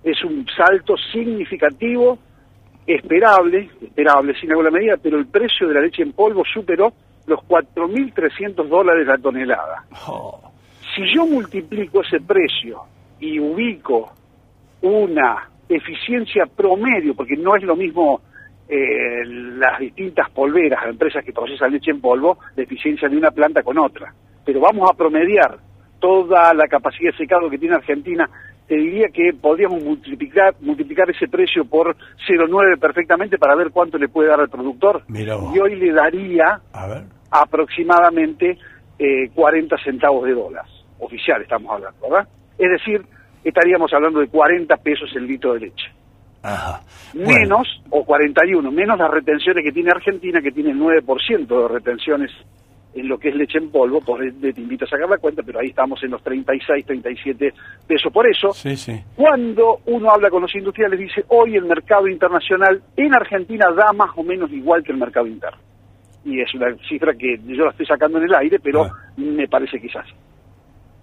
Es 0.03 0.23
un 0.25 0.47
salto 0.57 0.97
significativo, 1.13 2.19
esperable, 2.87 3.71
esperable 3.81 4.35
sin 4.41 4.51
alguna 4.51 4.71
medida, 4.71 4.97
pero 4.97 5.19
el 5.19 5.27
precio 5.27 5.69
de 5.69 5.75
la 5.75 5.81
leche 5.81 6.03
en 6.03 6.13
polvo 6.13 6.43
superó 6.45 6.93
los 7.27 7.41
4.300 7.41 8.67
dólares 8.67 9.07
la 9.07 9.19
tonelada. 9.19 9.85
Si 10.95 11.15
yo 11.15 11.27
multiplico 11.27 12.03
ese 12.03 12.21
precio 12.21 12.83
y 13.21 13.39
ubico 13.39 14.13
una 14.83 15.49
eficiencia 15.69 16.47
promedio, 16.47 17.15
porque 17.15 17.37
no 17.37 17.55
es 17.55 17.63
lo 17.63 17.77
mismo 17.77 18.21
eh, 18.69 19.25
las 19.25 19.79
distintas 19.79 20.31
polveras, 20.31 20.85
empresas 20.87 21.25
que 21.25 21.33
procesan 21.33 21.73
leche 21.73 21.93
en 21.93 22.01
polvo, 22.01 22.39
la 22.57 22.65
eficiencia 22.65 23.09
de 23.09 23.17
una 23.17 23.31
planta 23.31 23.63
con 23.63 23.79
otra. 23.79 24.13
Pero 24.45 24.61
vamos 24.61 24.91
a 24.91 24.95
promediar 24.95 25.59
toda 26.03 26.53
la 26.53 26.67
capacidad 26.67 27.13
de 27.13 27.17
secado 27.17 27.49
que 27.49 27.59
tiene 27.59 27.77
Argentina, 27.77 28.29
te 28.67 28.75
diría 28.75 29.07
que 29.15 29.33
podríamos 29.41 29.85
multiplicar 29.85 30.57
multiplicar 30.61 31.09
ese 31.09 31.29
precio 31.29 31.65
por 31.65 31.97
0,9 32.29 32.79
perfectamente 32.81 33.39
para 33.39 33.55
ver 33.55 33.71
cuánto 33.71 33.99
le 33.99 34.09
puede 34.09 34.29
dar 34.29 34.41
al 34.41 34.49
productor. 34.49 35.05
Y 35.55 35.61
hoy 35.61 35.77
le 35.77 35.93
daría 35.93 36.61
aproximadamente 37.31 38.59
eh, 38.99 39.31
40 39.33 39.77
centavos 39.85 40.25
de 40.25 40.35
dólar. 40.35 40.65
Oficial 40.99 41.41
estamos 41.41 41.71
hablando, 41.73 42.11
¿verdad? 42.11 42.29
Es 42.59 42.71
decir, 42.71 43.07
estaríamos 43.45 43.93
hablando 43.93 44.19
de 44.19 44.27
40 44.27 44.77
pesos 44.79 45.09
el 45.15 45.27
litro 45.27 45.55
de 45.55 45.61
leche. 45.61 45.87
Menos, 47.15 47.69
o 47.91 48.05
41, 48.05 48.73
menos 48.73 48.99
las 48.99 49.11
retenciones 49.11 49.63
que 49.65 49.71
tiene 49.71 49.91
Argentina, 49.93 50.41
que 50.43 50.51
tiene 50.51 50.71
el 50.71 50.81
9% 50.81 51.47
de 51.47 51.69
retenciones 51.69 52.33
en 52.95 53.09
lo 53.09 53.19
que 53.19 53.31
es 53.31 53.35
leche 53.35 53.59
en 53.59 53.71
polvo, 53.71 54.01
por 54.01 54.21
te 54.21 54.61
invito 54.61 54.85
a 54.85 54.89
sacar 54.89 55.09
la 55.09 55.19
cuenta, 55.19 55.43
pero 55.43 55.61
ahí 55.61 55.69
estamos 55.69 56.03
en 56.03 56.11
los 56.11 56.23
36, 56.23 56.85
37 56.85 57.55
pesos. 57.87 58.13
Por 58.13 58.27
eso, 58.29 58.51
cuando 59.17 59.81
uno 59.87 60.11
habla 60.11 60.29
con 60.31 60.43
los 60.43 60.55
industriales, 60.55 60.99
dice, 60.99 61.25
hoy 61.29 61.57
el 61.57 61.65
mercado 61.65 62.09
internacional 62.09 62.83
en 62.97 63.15
Argentina 63.15 63.67
da 63.75 63.93
más 63.93 64.11
o 64.17 64.23
menos 64.23 64.51
igual 64.53 64.83
que 64.83 64.93
el 64.93 64.99
mercado 64.99 65.27
interno. 65.27 65.59
Y 66.25 66.41
es 66.41 66.55
una 66.55 66.75
cifra 66.89 67.15
que 67.15 67.39
yo 67.47 67.65
la 67.65 67.71
estoy 67.71 67.87
sacando 67.87 68.19
en 68.19 68.25
el 68.25 68.35
aire, 68.35 68.59
pero 68.61 68.85
ah. 68.85 68.93
me 69.17 69.49
parece 69.49 69.81
que 69.81 69.87
es 69.87 69.97
así. 69.97 70.13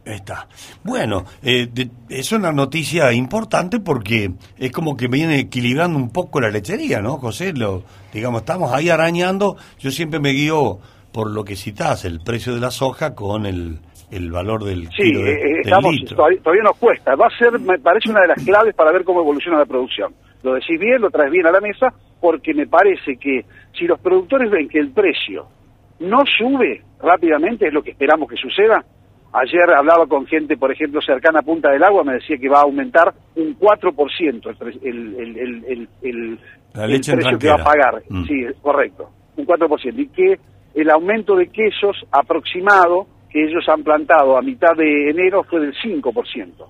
Está. 0.06 0.48
Bueno, 0.84 1.26
eh, 1.44 1.68
es 2.08 2.32
una 2.32 2.52
noticia 2.52 3.12
importante 3.12 3.80
porque 3.80 4.32
es 4.58 4.72
como 4.72 4.96
que 4.96 5.08
viene 5.08 5.40
equilibrando 5.40 6.00
un 6.00 6.10
poco 6.10 6.40
la 6.40 6.50
lechería, 6.50 7.02
¿no, 7.02 7.18
José? 7.18 7.54
Lo, 7.54 7.84
digamos, 8.14 8.42
estamos 8.42 8.72
ahí 8.72 8.90
arañando. 8.90 9.58
Yo 9.78 9.92
siempre 9.92 10.20
me 10.20 10.30
guío 10.30 10.80
por 11.12 11.32
lo 11.32 11.44
que 11.44 11.56
citas, 11.56 12.06
el 12.06 12.20
precio 12.20 12.54
de 12.54 12.60
la 12.60 12.72
soja 12.72 13.16
con 13.16 13.46
el, 13.46 13.80
el 14.12 14.32
valor 14.32 14.64
del 14.64 14.88
sí, 14.90 15.04
kilo 15.04 15.22
de, 15.24 15.34
eh, 15.34 15.62
estamos, 15.64 15.96
Todavía, 16.08 16.64
nos 16.64 16.78
cuesta. 16.78 17.16
Va 17.16 17.28
a 17.28 17.38
ser, 17.38 17.60
me 17.60 17.80
parece, 17.80 18.10
una 18.10 18.22
de 18.22 18.28
las 18.28 18.44
claves 18.44 18.76
para 18.76 18.92
ver 18.92 19.04
cómo 19.04 19.22
evoluciona 19.22 19.58
la 19.58 19.66
producción. 19.66 20.14
Lo 20.44 20.54
decís 20.54 20.80
bien, 20.80 21.02
lo 21.02 21.10
traes 21.10 21.32
bien 21.32 21.48
a 21.48 21.52
la 21.52 21.60
mesa, 21.60 21.88
porque 22.22 22.54
me 22.54 22.68
parece 22.68 23.18
que 23.18 23.46
si 23.78 23.86
los 23.86 24.00
productores 24.00 24.50
ven 24.50 24.70
que 24.70 24.80
el 24.80 24.92
precio 24.92 25.48
no 26.00 26.20
sube 26.38 26.82
rápidamente, 27.02 27.68
es 27.68 27.74
lo 27.74 27.84
que 27.84 27.92
esperamos 27.92 28.30
que 28.30 28.38
suceda. 28.38 28.84
Ayer 29.32 29.70
hablaba 29.78 30.08
con 30.08 30.26
gente, 30.26 30.58
por 30.58 30.72
ejemplo, 30.72 31.02
cercana 31.02 31.40
a 31.40 31.44
Punta 31.44 31.70
del 31.70 31.84
Agua, 31.84 32.04
me 32.04 32.14
decía 32.14 32.38
que 32.38 32.50
va 32.50 32.60
a 32.60 32.64
aumentar 32.64 33.14
un 33.36 33.56
4% 33.60 34.56
el, 34.82 35.16
el, 35.20 35.38
el, 35.38 35.64
el, 35.68 35.88
el 36.02 36.40
precio 36.74 37.38
que 37.38 37.50
va 37.50 37.56
a 37.56 37.64
pagar. 37.64 38.02
Mm. 38.10 38.24
Sí, 38.24 38.46
correcto, 38.62 39.10
un 39.38 39.46
4%. 39.46 40.00
Y 40.00 40.08
que 40.08 40.40
el 40.74 40.90
aumento 40.90 41.36
de 41.36 41.48
quesos 41.48 41.98
aproximado 42.12 43.08
que 43.30 43.44
ellos 43.44 43.68
han 43.70 43.84
plantado 43.84 44.38
a 44.38 44.42
mitad 44.42 44.76
de 44.76 45.10
enero 45.10 45.44
fue 45.44 45.62
del 45.62 45.74
5%. 45.76 46.68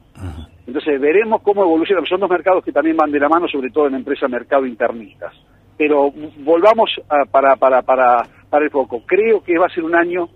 Entonces 0.68 1.02
veremos 1.02 1.42
cómo 1.42 1.64
evoluciona. 1.64 2.06
Son 2.08 2.20
dos 2.20 2.30
mercados 2.30 2.64
que 2.64 2.72
también 2.72 2.98
van 2.98 3.12
de 3.12 3.20
la 3.20 3.30
mano, 3.30 3.48
sobre 3.48 3.72
todo 3.72 3.88
en 3.88 3.96
empresas 3.96 4.30
mercado 4.30 4.66
internistas. 4.66 5.34
Pero 5.78 6.12
volvamos 6.40 6.90
para, 7.32 7.56
para, 7.56 7.82
para, 7.82 8.24
para 8.50 8.66
el 8.66 8.72
foco. 8.72 9.04
Creo 9.06 9.42
que 9.42 9.58
va 9.58 9.68
a 9.68 9.74
ser 9.74 9.84
un 9.84 9.96
año 9.96 10.30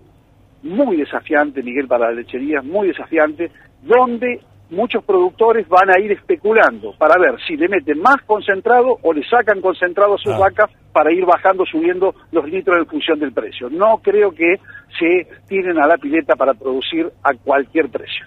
muy 0.62 0.96
desafiante, 0.96 1.62
Miguel, 1.62 1.86
para 1.86 2.06
la 2.06 2.12
lechería, 2.12 2.62
muy 2.62 2.88
desafiante, 2.88 3.50
donde 3.82 4.40
muchos 4.70 5.04
productores 5.04 5.68
van 5.68 5.90
a 5.90 5.98
ir 6.00 6.12
especulando 6.12 6.94
para 6.98 7.18
ver 7.18 7.38
si 7.46 7.56
le 7.56 7.68
meten 7.68 8.00
más 8.00 8.16
concentrado 8.26 8.98
o 9.02 9.12
le 9.12 9.26
sacan 9.28 9.60
concentrado 9.60 10.14
a 10.14 10.18
sus 10.18 10.32
ah. 10.32 10.38
vacas 10.38 10.70
para 10.92 11.12
ir 11.12 11.24
bajando, 11.24 11.64
subiendo 11.66 12.14
los 12.30 12.48
litros 12.48 12.78
en 12.78 12.86
función 12.86 13.18
del 13.18 13.32
precio. 13.32 13.68
No 13.68 13.98
creo 13.98 14.30
que 14.32 14.60
se 14.98 15.26
tiren 15.48 15.78
a 15.78 15.86
la 15.86 15.98
pileta 15.98 16.36
para 16.36 16.54
producir 16.54 17.12
a 17.22 17.34
cualquier 17.34 17.88
precio. 17.88 18.26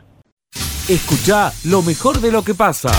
Escucha 0.90 1.52
lo 1.66 1.82
mejor 1.82 2.20
de 2.20 2.32
lo 2.32 2.44
que 2.44 2.54
pasa. 2.54 2.90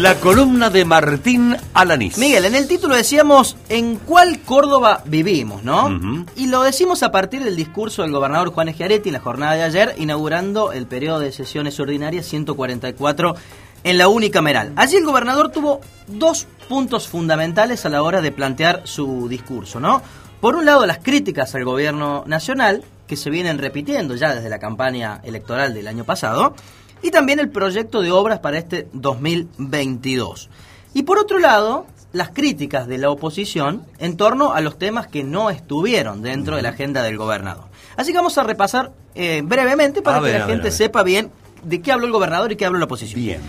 La 0.00 0.14
columna 0.16 0.70
de 0.70 0.84
Martín 0.86 1.54
Alanís. 1.74 2.16
Miguel, 2.16 2.46
en 2.46 2.54
el 2.54 2.66
título 2.66 2.96
decíamos 2.96 3.56
en 3.68 3.96
cuál 3.96 4.40
Córdoba 4.40 5.02
vivimos, 5.04 5.62
¿no? 5.64 6.24
Y 6.34 6.46
lo 6.46 6.62
decimos 6.62 7.02
a 7.02 7.12
partir 7.12 7.44
del 7.44 7.56
discurso 7.56 8.02
del 8.02 8.10
gobernador 8.10 8.52
Juan 8.52 8.72
Schiaretti 8.72 9.10
en 9.10 9.12
la 9.12 9.20
jornada 9.20 9.52
de 9.52 9.62
ayer, 9.62 9.94
inaugurando 9.98 10.72
el 10.72 10.86
periodo 10.86 11.20
de 11.20 11.30
sesiones 11.30 11.78
ordinarias 11.78 12.26
144 12.26 13.36
en 13.84 13.98
la 13.98 14.08
unicameral. 14.08 14.72
Allí 14.76 14.96
el 14.96 15.04
gobernador 15.04 15.50
tuvo 15.50 15.80
dos 16.06 16.46
puntos 16.68 17.06
fundamentales 17.06 17.84
a 17.84 17.90
la 17.90 18.02
hora 18.02 18.22
de 18.22 18.32
plantear 18.32 18.82
su 18.84 19.28
discurso, 19.28 19.78
¿no? 19.78 20.02
Por 20.40 20.56
un 20.56 20.64
lado, 20.64 20.86
las 20.86 20.98
críticas 20.98 21.54
al 21.54 21.64
gobierno 21.64 22.24
nacional, 22.26 22.82
que 23.06 23.16
se 23.16 23.30
vienen 23.30 23.58
repitiendo 23.58 24.16
ya 24.16 24.34
desde 24.34 24.48
la 24.48 24.58
campaña 24.58 25.20
electoral 25.22 25.74
del 25.74 25.86
año 25.86 26.04
pasado, 26.04 26.54
y 27.02 27.10
también 27.10 27.40
el 27.40 27.50
proyecto 27.50 28.00
de 28.00 28.10
obras 28.10 28.38
para 28.38 28.58
este 28.58 28.88
2022. 28.92 30.48
Y 30.94 31.02
por 31.02 31.18
otro 31.18 31.38
lado, 31.38 31.86
las 32.12 32.30
críticas 32.30 32.86
de 32.86 32.98
la 32.98 33.10
oposición 33.10 33.84
en 33.98 34.16
torno 34.16 34.52
a 34.52 34.60
los 34.60 34.78
temas 34.78 35.06
que 35.06 35.24
no 35.24 35.50
estuvieron 35.50 36.22
dentro 36.22 36.56
de 36.56 36.62
la 36.62 36.70
agenda 36.70 37.02
del 37.02 37.16
gobernador. 37.16 37.64
Así 37.96 38.12
que 38.12 38.18
vamos 38.18 38.36
a 38.38 38.42
repasar 38.42 38.92
eh, 39.14 39.42
brevemente 39.44 40.02
para 40.02 40.20
que 40.20 40.38
la 40.38 40.46
gente 40.46 40.70
sepa 40.70 41.02
bien 41.02 41.30
de 41.62 41.80
qué 41.80 41.92
habló 41.92 42.06
el 42.06 42.12
gobernador 42.12 42.52
y 42.52 42.56
qué 42.56 42.66
habló 42.66 42.78
la 42.78 42.84
oposición. 42.84 43.20
Bien. 43.20 43.40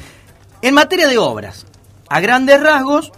En 0.62 0.74
materia 0.74 1.08
de 1.08 1.18
obras, 1.18 1.66
a 2.10 2.20
grandes 2.20 2.62
rasgos, 2.62 3.12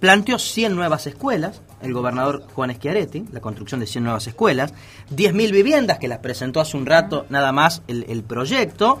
planteó 0.00 0.38
100 0.38 0.74
nuevas 0.74 1.06
escuelas, 1.06 1.60
el 1.82 1.92
gobernador 1.92 2.44
Juan 2.54 2.74
Schiaretti, 2.74 3.26
la 3.32 3.40
construcción 3.40 3.80
de 3.80 3.86
100 3.86 4.04
nuevas 4.04 4.26
escuelas, 4.26 4.72
10.000 5.14 5.52
viviendas, 5.52 5.98
que 5.98 6.08
las 6.08 6.18
presentó 6.18 6.60
hace 6.60 6.76
un 6.76 6.86
rato 6.86 7.26
nada 7.28 7.52
más 7.52 7.82
el, 7.88 8.06
el 8.08 8.22
proyecto, 8.22 9.00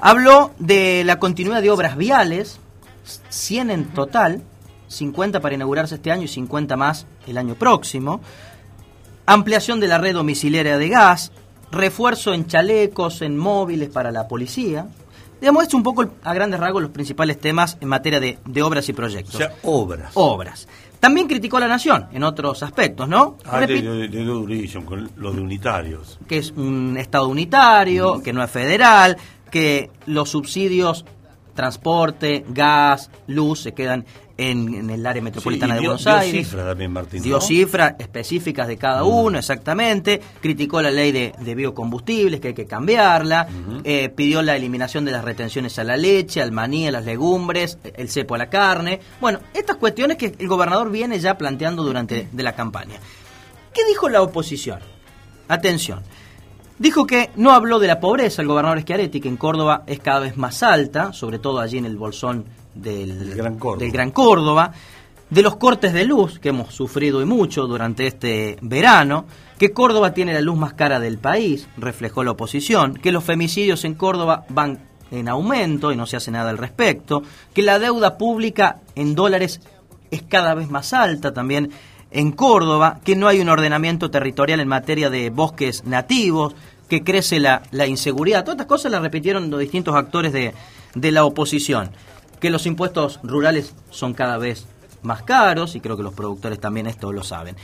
Habló 0.00 0.52
de 0.58 1.02
la 1.04 1.18
continuidad 1.18 1.62
de 1.62 1.70
obras 1.70 1.96
viales, 1.96 2.58
100 3.28 3.70
en 3.70 3.84
total, 3.86 4.42
50 4.88 5.40
para 5.40 5.54
inaugurarse 5.54 5.96
este 5.96 6.10
año 6.10 6.24
y 6.24 6.28
50 6.28 6.76
más 6.76 7.06
el 7.26 7.38
año 7.38 7.54
próximo. 7.54 8.20
Ampliación 9.26 9.80
de 9.80 9.88
la 9.88 9.98
red 9.98 10.14
domiciliaria 10.14 10.76
de 10.76 10.88
gas, 10.88 11.32
refuerzo 11.70 12.34
en 12.34 12.46
chalecos, 12.46 13.22
en 13.22 13.36
móviles 13.38 13.88
para 13.88 14.12
la 14.12 14.28
policía. 14.28 14.86
Digamos, 15.40 15.64
esto 15.64 15.76
un 15.76 15.82
poco 15.82 16.06
a 16.22 16.34
grandes 16.34 16.60
rasgos 16.60 16.82
los 16.82 16.90
principales 16.90 17.38
temas 17.38 17.76
en 17.80 17.88
materia 17.88 18.20
de, 18.20 18.62
obras 18.62 18.88
y 18.88 18.92
proyectos. 18.92 19.34
O 19.34 19.38
sea, 19.38 19.54
obras. 19.62 20.10
Obras. 20.14 20.68
También 21.00 21.26
criticó 21.26 21.58
a 21.58 21.60
la 21.60 21.68
Nación 21.68 22.06
en 22.12 22.22
otros 22.22 22.62
aspectos, 22.62 23.06
¿no? 23.08 23.36
Ah, 23.44 23.60
de, 23.60 23.82
de, 23.82 24.84
con 24.86 25.10
lo 25.16 25.32
de 25.32 25.40
unitarios. 25.42 26.18
Que 26.26 26.38
es 26.38 26.50
un 26.52 26.96
Estado 26.96 27.28
unitario, 27.28 28.22
que 28.22 28.32
no 28.32 28.42
es 28.42 28.50
federal, 28.50 29.18
que 29.50 29.90
los 30.06 30.30
subsidios 30.30 31.04
transporte, 31.54 32.44
gas, 32.48 33.10
luz 33.26 33.60
se 33.60 33.72
quedan 33.72 34.04
en, 34.36 34.90
el 34.90 35.06
área 35.06 35.22
metropolitana 35.22 35.74
de 35.74 35.80
Buenos 35.80 36.06
Aires. 36.06 36.32
Dio 36.32 36.42
cifras 36.42 36.66
también, 36.66 36.92
Martín. 36.92 37.22
Dio 37.22 37.40
cifras 37.40 37.94
específicas 37.98 38.66
de 38.66 38.76
cada 38.76 39.04
uno, 39.04 39.38
exactamente. 39.38 40.20
Criticó 40.40 40.82
la 40.82 40.90
ley 40.90 41.12
de, 41.12 41.54
biocombustibles, 41.54 42.40
que 42.40 42.48
hay 42.48 42.54
que 42.54 42.66
cambiarla. 42.66 43.46
Eh, 43.84 44.08
pidió 44.08 44.42
la 44.42 44.56
eliminación 44.56 45.04
de 45.04 45.12
las 45.12 45.24
retenciones 45.24 45.78
a 45.78 45.84
la 45.84 45.96
leche, 45.96 46.42
al 46.42 46.52
maní, 46.52 46.88
a 46.88 46.90
las 46.90 47.04
legumbres, 47.04 47.78
el 47.96 48.10
cepo 48.10 48.34
a 48.34 48.38
la 48.38 48.50
carne. 48.50 49.00
Bueno, 49.20 49.38
estas 49.54 49.76
cuestiones 49.76 50.16
que 50.16 50.34
el 50.36 50.48
gobernador 50.48 50.90
viene 50.90 51.18
ya 51.20 51.38
planteando 51.38 51.84
durante 51.84 52.28
de 52.30 52.42
la 52.42 52.54
campaña. 52.54 52.98
¿Qué 53.72 53.84
dijo 53.84 54.08
la 54.08 54.22
oposición? 54.22 54.80
Atención. 55.48 56.02
Dijo 56.78 57.06
que 57.06 57.30
no 57.36 57.52
habló 57.52 57.78
de 57.78 57.86
la 57.86 58.00
pobreza. 58.00 58.42
El 58.42 58.48
gobernador 58.48 58.80
Schiaretti, 58.80 59.20
que 59.20 59.28
en 59.28 59.36
Córdoba 59.36 59.84
es 59.86 60.00
cada 60.00 60.20
vez 60.20 60.36
más 60.36 60.62
alta, 60.62 61.12
sobre 61.12 61.38
todo 61.38 61.60
allí 61.60 61.78
en 61.78 61.84
el 61.84 61.96
bolsón 61.96 62.44
del, 62.74 63.34
Gran 63.34 63.58
del 63.78 63.92
Gran 63.92 64.10
Córdoba, 64.10 64.72
de 65.30 65.42
los 65.42 65.56
cortes 65.56 65.92
de 65.92 66.04
luz 66.04 66.38
que 66.38 66.50
hemos 66.50 66.74
sufrido 66.74 67.22
y 67.22 67.24
mucho 67.24 67.66
durante 67.66 68.06
este 68.06 68.58
verano, 68.60 69.26
que 69.58 69.72
Córdoba 69.72 70.12
tiene 70.12 70.34
la 70.34 70.40
luz 70.40 70.56
más 70.56 70.74
cara 70.74 70.98
del 70.98 71.18
país, 71.18 71.68
reflejó 71.76 72.24
la 72.24 72.32
oposición, 72.32 72.94
que 72.94 73.12
los 73.12 73.24
femicidios 73.24 73.84
en 73.84 73.94
Córdoba 73.94 74.44
van 74.48 74.80
en 75.10 75.28
aumento 75.28 75.92
y 75.92 75.96
no 75.96 76.06
se 76.06 76.16
hace 76.16 76.32
nada 76.32 76.50
al 76.50 76.58
respecto, 76.58 77.22
que 77.52 77.62
la 77.62 77.78
deuda 77.78 78.18
pública 78.18 78.80
en 78.96 79.14
dólares 79.14 79.60
es 80.10 80.22
cada 80.22 80.54
vez 80.54 80.68
más 80.70 80.92
alta 80.92 81.32
también 81.32 81.70
en 82.14 82.32
Córdoba, 82.32 83.00
que 83.04 83.16
no 83.16 83.28
hay 83.28 83.40
un 83.40 83.50
ordenamiento 83.50 84.10
territorial 84.10 84.60
en 84.60 84.68
materia 84.68 85.10
de 85.10 85.28
bosques 85.28 85.84
nativos, 85.84 86.54
que 86.88 87.02
crece 87.02 87.40
la, 87.40 87.62
la 87.72 87.86
inseguridad. 87.86 88.44
Todas 88.44 88.54
estas 88.54 88.68
cosas 88.68 88.92
las 88.92 89.02
repitieron 89.02 89.50
los 89.50 89.60
distintos 89.60 89.94
actores 89.94 90.32
de, 90.32 90.54
de 90.94 91.12
la 91.12 91.24
oposición. 91.24 91.90
Que 92.40 92.50
los 92.50 92.66
impuestos 92.66 93.20
rurales 93.22 93.74
son 93.90 94.14
cada 94.14 94.38
vez 94.38 94.66
más 95.02 95.22
caros, 95.22 95.74
y 95.74 95.80
creo 95.80 95.96
que 95.96 96.02
los 96.02 96.14
productores 96.14 96.60
también 96.60 96.86
esto 96.86 97.12
lo 97.12 97.24
saben. 97.24 97.56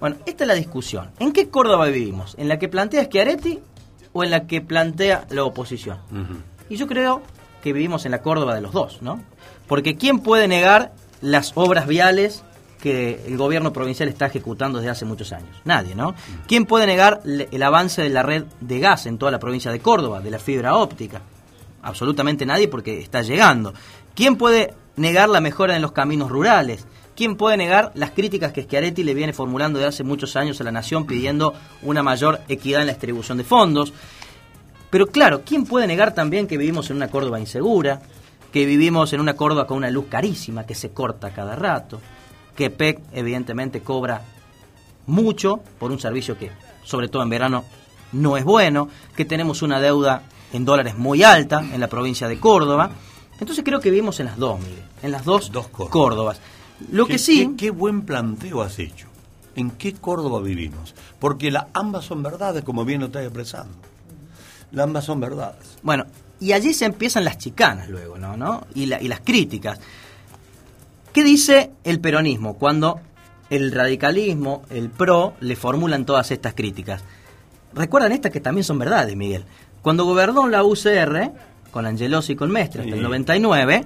Bueno, 0.00 0.16
esta 0.24 0.44
es 0.44 0.48
la 0.48 0.54
discusión. 0.54 1.10
¿En 1.18 1.32
qué 1.32 1.50
Córdoba 1.50 1.86
vivimos? 1.86 2.34
¿En 2.38 2.48
la 2.48 2.58
que 2.58 2.68
plantea 2.68 3.04
Schiaretti 3.04 3.58
o 4.12 4.24
en 4.24 4.30
la 4.30 4.46
que 4.46 4.62
plantea 4.62 5.26
la 5.30 5.44
oposición? 5.44 5.98
Y 6.70 6.76
yo 6.76 6.86
creo 6.86 7.22
que 7.62 7.74
vivimos 7.74 8.06
en 8.06 8.12
la 8.12 8.22
Córdoba 8.22 8.54
de 8.54 8.62
los 8.62 8.72
dos, 8.72 9.02
¿no? 9.02 9.20
Porque 9.68 9.96
¿quién 9.96 10.20
puede 10.20 10.48
negar 10.48 10.92
las 11.20 11.52
obras 11.54 11.86
viales 11.86 12.44
que 12.80 13.22
el 13.26 13.36
gobierno 13.36 13.72
provincial 13.72 14.08
está 14.08 14.26
ejecutando 14.26 14.78
desde 14.78 14.90
hace 14.90 15.04
muchos 15.04 15.32
años? 15.32 15.56
Nadie, 15.64 15.94
¿no? 15.94 16.14
¿Quién 16.46 16.64
puede 16.64 16.86
negar 16.86 17.20
el 17.24 17.62
avance 17.62 18.02
de 18.02 18.08
la 18.08 18.22
red 18.22 18.44
de 18.60 18.80
gas 18.80 19.06
en 19.06 19.18
toda 19.18 19.30
la 19.30 19.38
provincia 19.38 19.70
de 19.70 19.80
Córdoba, 19.80 20.20
de 20.20 20.30
la 20.30 20.38
fibra 20.38 20.76
óptica? 20.76 21.20
Absolutamente 21.82 22.44
nadie 22.46 22.68
porque 22.68 22.98
está 23.00 23.22
llegando. 23.22 23.72
¿Quién 24.14 24.36
puede 24.36 24.74
negar 24.96 25.28
la 25.28 25.40
mejora 25.40 25.76
en 25.76 25.82
los 25.82 25.92
caminos 25.92 26.30
rurales? 26.30 26.86
¿Quién 27.16 27.36
puede 27.36 27.56
negar 27.56 27.92
las 27.94 28.12
críticas 28.12 28.52
que 28.52 28.62
Schiaretti 28.62 29.02
le 29.02 29.14
viene 29.14 29.32
formulando 29.32 29.78
desde 29.78 29.88
hace 29.88 30.04
muchos 30.04 30.36
años 30.36 30.60
a 30.60 30.64
la 30.64 30.72
Nación 30.72 31.06
pidiendo 31.06 31.54
una 31.82 32.02
mayor 32.02 32.40
equidad 32.48 32.80
en 32.80 32.86
la 32.86 32.94
distribución 32.94 33.38
de 33.38 33.44
fondos? 33.44 33.92
Pero 34.90 35.06
claro, 35.06 35.42
¿quién 35.44 35.64
puede 35.64 35.86
negar 35.86 36.14
también 36.14 36.46
que 36.46 36.56
vivimos 36.56 36.90
en 36.90 36.96
una 36.96 37.08
Córdoba 37.08 37.38
insegura? 37.38 38.00
Que 38.52 38.64
vivimos 38.64 39.12
en 39.12 39.20
una 39.20 39.34
Córdoba 39.34 39.66
con 39.66 39.76
una 39.76 39.90
luz 39.90 40.06
carísima 40.08 40.64
que 40.64 40.74
se 40.74 40.90
corta 40.90 41.30
cada 41.30 41.54
rato? 41.54 42.00
Que 42.56 42.70
PEC 42.70 43.00
evidentemente 43.12 43.80
cobra 43.82 44.22
mucho 45.06 45.60
por 45.78 45.90
un 45.90 45.98
servicio 45.98 46.36
que, 46.38 46.50
sobre 46.84 47.08
todo 47.08 47.22
en 47.22 47.30
verano, 47.30 47.64
no 48.12 48.36
es 48.36 48.44
bueno, 48.44 48.88
que 49.16 49.24
tenemos 49.24 49.62
una 49.62 49.80
deuda 49.80 50.22
en 50.52 50.64
dólares 50.64 50.96
muy 50.96 51.22
alta 51.22 51.60
en 51.60 51.80
la 51.80 51.88
provincia 51.88 52.28
de 52.28 52.38
Córdoba. 52.38 52.90
Entonces 53.38 53.64
creo 53.64 53.80
que 53.80 53.90
vivimos 53.90 54.20
en 54.20 54.26
las 54.26 54.36
dos, 54.36 54.58
Miguel, 54.60 54.82
en 55.02 55.12
las 55.12 55.24
dos, 55.24 55.50
Córdobas. 55.90 56.40
Lo 56.90 57.06
Qué- 57.06 57.12
que 57.12 57.18
sí... 57.18 57.48
Qué, 57.50 57.66
qué 57.66 57.70
buen 57.70 58.02
planteo 58.02 58.62
has 58.62 58.78
hecho. 58.78 59.06
¿En 59.56 59.70
qué 59.72 59.94
Córdoba 59.94 60.40
vivimos? 60.40 60.94
Porque 61.18 61.50
la, 61.50 61.68
ambas 61.72 62.04
son 62.04 62.22
verdades, 62.22 62.62
como 62.64 62.84
bien 62.84 63.00
lo 63.00 63.06
estás 63.06 63.22
expresando. 63.24 63.74
La, 64.72 64.84
ambas 64.84 65.04
son 65.04 65.20
verdades. 65.20 65.78
Bueno, 65.82 66.04
y 66.38 66.52
allí 66.52 66.72
se 66.72 66.84
empiezan 66.84 67.24
las 67.24 67.38
chicanas 67.38 67.88
luego, 67.88 68.16
¿no? 68.18 68.36
¿no? 68.36 68.66
Y, 68.74 68.86
la- 68.86 69.00
y 69.02 69.08
las 69.08 69.20
críticas. 69.20 69.80
¿Qué 71.12 71.24
dice 71.24 71.70
el 71.84 72.00
peronismo 72.00 72.54
cuando 72.54 73.00
el 73.50 73.72
radicalismo, 73.72 74.62
el 74.70 74.90
PRO, 74.90 75.34
le 75.40 75.56
formulan 75.56 76.04
todas 76.04 76.30
estas 76.30 76.54
críticas? 76.54 77.02
Recuerdan 77.74 78.12
estas 78.12 78.32
que 78.32 78.40
también 78.40 78.64
son 78.64 78.78
verdades, 78.78 79.16
Miguel. 79.16 79.44
Cuando 79.82 80.04
gobernó 80.04 80.46
la 80.48 80.62
UCR, 80.64 81.32
con 81.70 81.86
Angelosi 81.86 82.32
y 82.32 82.36
con 82.36 82.50
Mestre, 82.50 82.82
hasta 82.82 82.94
el 82.94 82.98
Sí. 83.00 83.04
99, 83.04 83.84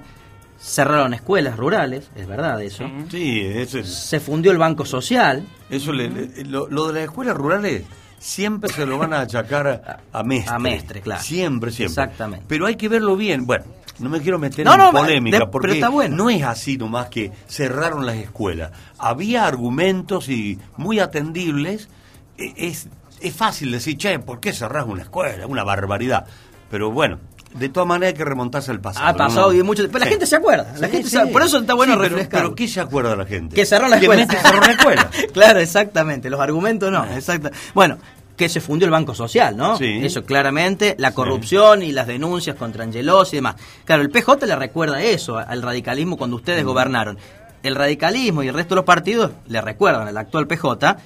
cerraron 0.59 1.13
escuelas 1.13 1.57
rurales, 1.57 2.09
es 2.15 2.27
verdad 2.27 2.61
eso. 2.61 2.83
Sí, 3.09 3.41
eso 3.41 3.79
es. 3.79 3.87
Se 3.93 4.19
fundió 4.19 4.51
el 4.51 4.57
Banco 4.57 4.85
Social. 4.85 5.45
Eso 5.69 5.91
le- 5.93 6.09
le- 6.09 6.45
lo, 6.45 6.67
lo 6.67 6.87
de 6.87 6.93
las 6.93 7.03
escuelas 7.03 7.35
rurales 7.35 7.83
siempre 8.19 8.71
se 8.71 8.85
lo 8.85 8.97
van 8.97 9.13
a 9.13 9.21
achacar 9.21 9.67
a, 9.67 9.99
a 10.19 10.23
Mestre. 10.23 10.55
A 10.55 10.59
Mestre, 10.59 11.01
claro. 11.01 11.21
Siempre, 11.21 11.71
siempre. 11.71 12.03
Exactamente. 12.03 12.45
Pero 12.47 12.65
hay 12.65 12.75
que 12.75 12.89
verlo 12.89 13.15
bien. 13.15 13.45
Bueno, 13.45 13.65
no 13.99 14.09
me 14.09 14.19
quiero 14.21 14.37
meter 14.39 14.65
No, 14.65 14.73
en 14.73 14.91
polémica, 14.91 15.39
de- 15.39 15.47
porque 15.47 15.83
bueno. 15.89 16.15
no 16.15 16.29
es 16.29 16.43
así 16.43 16.77
nomás 16.77 17.07
que 17.09 17.31
cerraron 17.47 18.05
las 18.05 18.15
escuelas. 18.17 18.71
Había 18.97 19.45
argumentos 19.45 20.29
y 20.29 20.59
muy 20.77 20.99
atendibles. 20.99 21.89
E- 22.37 22.53
Es, 22.67 22.87
es 23.21 23.33
fácil 23.33 23.71
decir, 23.71 23.97
che, 23.97 24.19
¿por 24.19 24.39
qué 24.39 24.51
cerrás 24.53 24.85
una 24.85 25.03
escuela? 25.03 25.47
Una 25.47 25.63
barbaridad. 25.63 26.25
Pero 26.69 26.91
bueno, 26.91 27.19
de 27.53 27.69
todas 27.69 27.87
maneras 27.87 28.13
hay 28.13 28.17
que 28.17 28.25
remontarse 28.25 28.69
al 28.71 28.81
pasado. 28.81 29.07
Ha 29.07 29.13
pasado 29.15 29.53
¿no? 29.53 29.57
y 29.59 29.63
mucho. 29.63 29.83
Pero 29.87 29.99
la 30.03 30.07
gente 30.11 30.25
se 30.25 30.35
acuerda. 30.35 30.73
La 30.77 30.87
Sí, 30.87 30.91
gente 30.93 31.09
sí. 31.09 31.15
se- 31.17 31.27
por 31.27 31.41
eso 31.43 31.59
está 31.59 31.73
bueno 31.73 31.93
pero- 31.93 32.03
refrescar. 32.09 32.41
Pero, 32.41 32.55
¿qué 32.55 32.67
se 32.67 32.81
acuerda 32.81 33.15
la 33.15 33.25
gente? 33.25 33.55
Que 33.55 33.65
cerró 33.65 33.87
la 33.87 33.95
escuela. 33.97 34.25
Mestre 34.25 34.39
cerró 34.41 34.59
la 34.61 34.71
escuela. 34.73 35.09
claro, 35.33 35.59
exactamente. 35.59 36.29
Los 36.29 36.41
argumentos 36.41 36.91
no. 36.91 37.05
Exacto. 37.05 37.49
Bueno, 37.73 37.97
que 38.35 38.49
se 38.49 38.59
fundió 38.61 38.85
el 38.85 38.91
Banco 38.91 39.15
Social, 39.15 39.55
¿no? 39.55 39.77
Sí. 39.77 39.99
Eso 40.03 40.23
claramente, 40.25 40.95
la 40.99 41.13
corrupción 41.13 41.81
y 41.83 41.91
las 41.91 42.07
denuncias 42.07 42.55
contra 42.55 42.83
Angelos 42.83 43.31
y 43.33 43.37
demás. 43.37 43.55
Claro, 43.85 44.01
el 44.01 44.09
PJ 44.09 44.45
le 44.45 44.55
recuerda 44.55 45.01
eso 45.01 45.37
al 45.37 45.61
radicalismo 45.61 46.17
cuando 46.17 46.35
ustedes 46.35 46.63
gobernaron. 46.65 47.17
El 47.63 47.75
radicalismo 47.75 48.43
y 48.43 48.47
el 48.49 48.53
resto 48.53 48.75
de 48.75 48.79
los 48.81 48.85
partidos 48.85 49.31
le 49.47 49.61
recuerdan 49.61 50.07
al 50.07 50.17
actual 50.17 50.47
PJ 50.47 50.97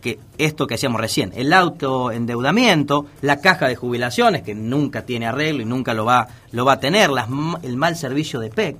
que 0.00 0.18
esto 0.38 0.66
que 0.66 0.74
hacíamos 0.76 0.98
recién, 1.00 1.30
el 1.36 1.52
autoendeudamiento, 1.52 3.06
la 3.20 3.36
caja 3.40 3.68
de 3.68 3.76
jubilaciones 3.76 4.42
que 4.42 4.54
nunca 4.54 5.02
tiene 5.02 5.26
arreglo 5.26 5.62
y 5.62 5.66
nunca 5.66 5.94
lo 5.94 6.04
va, 6.04 6.28
lo 6.52 6.64
va 6.64 6.72
a 6.74 6.80
tener, 6.80 7.10
las 7.10 7.28
el 7.62 7.76
mal 7.76 7.96
servicio 7.96 8.40
de 8.40 8.50
PEC, 8.50 8.76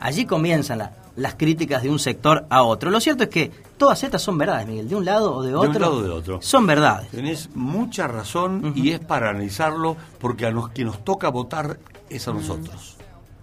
allí 0.00 0.24
comienzan 0.26 0.78
la- 0.78 0.92
las 1.18 1.34
críticas 1.34 1.82
de 1.82 1.90
un 1.90 1.98
sector 1.98 2.46
a 2.48 2.62
otro. 2.62 2.90
Lo 2.90 3.00
cierto 3.00 3.24
es 3.24 3.28
que 3.28 3.50
todas 3.76 4.02
estas 4.04 4.22
son 4.22 4.38
verdades, 4.38 4.66
Miguel, 4.66 4.88
de 4.88 4.94
un 4.94 5.04
lado 5.04 5.34
o 5.34 5.42
de 5.42 5.50
De 5.50 5.56
otro. 5.56 5.70
un 5.72 5.80
lado 5.80 5.96
o 5.98 6.02
de 6.02 6.10
otro. 6.10 6.38
Son 6.42 6.66
verdades. 6.66 7.08
Tenés 7.10 7.50
mucha 7.54 8.06
razón 8.06 8.72
y 8.76 8.90
es 8.90 9.00
para 9.00 9.30
analizarlo 9.30 9.96
porque 10.20 10.46
a 10.46 10.50
los 10.50 10.70
que 10.70 10.84
nos 10.84 11.04
toca 11.04 11.28
votar 11.28 11.78
es 12.08 12.26
a 12.28 12.32
nosotros. 12.32 12.96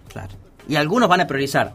Claro. 0.08 0.34
Y 0.68 0.76
algunos 0.76 1.08
van 1.08 1.20
a 1.20 1.26
priorizar 1.26 1.74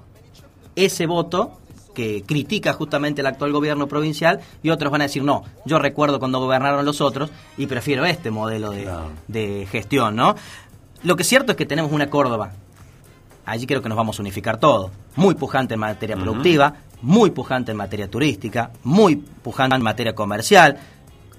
ese 0.75 1.05
voto 1.05 1.57
que 1.93 2.23
critica 2.25 2.73
justamente 2.73 3.21
el 3.21 3.27
actual 3.27 3.51
gobierno 3.51 3.87
provincial 3.87 4.39
y 4.63 4.69
otros 4.69 4.91
van 4.91 5.01
a 5.01 5.05
decir, 5.05 5.23
no, 5.23 5.43
yo 5.65 5.77
recuerdo 5.77 6.19
cuando 6.19 6.39
gobernaron 6.39 6.85
los 6.85 7.01
otros 7.01 7.29
y 7.57 7.67
prefiero 7.67 8.05
este 8.05 8.31
modelo 8.31 8.71
de, 8.71 8.89
de 9.27 9.67
gestión, 9.69 10.15
¿no? 10.15 10.35
Lo 11.03 11.15
que 11.15 11.23
es 11.23 11.27
cierto 11.29 11.51
es 11.51 11.57
que 11.57 11.65
tenemos 11.65 11.91
una 11.91 12.09
Córdoba, 12.09 12.53
allí 13.51 13.67
creo 13.67 13.81
que 13.81 13.89
nos 13.89 13.97
vamos 13.97 14.17
a 14.19 14.21
unificar 14.21 14.59
todo, 14.59 14.91
muy 15.15 15.35
pujante 15.35 15.73
en 15.75 15.79
materia 15.79 16.15
productiva, 16.15 16.73
muy 17.01 17.31
pujante 17.31 17.71
en 17.71 17.77
materia 17.77 18.09
turística, 18.09 18.71
muy 18.83 19.15
pujante 19.17 19.75
en 19.75 19.81
materia 19.83 20.13
comercial, 20.15 20.77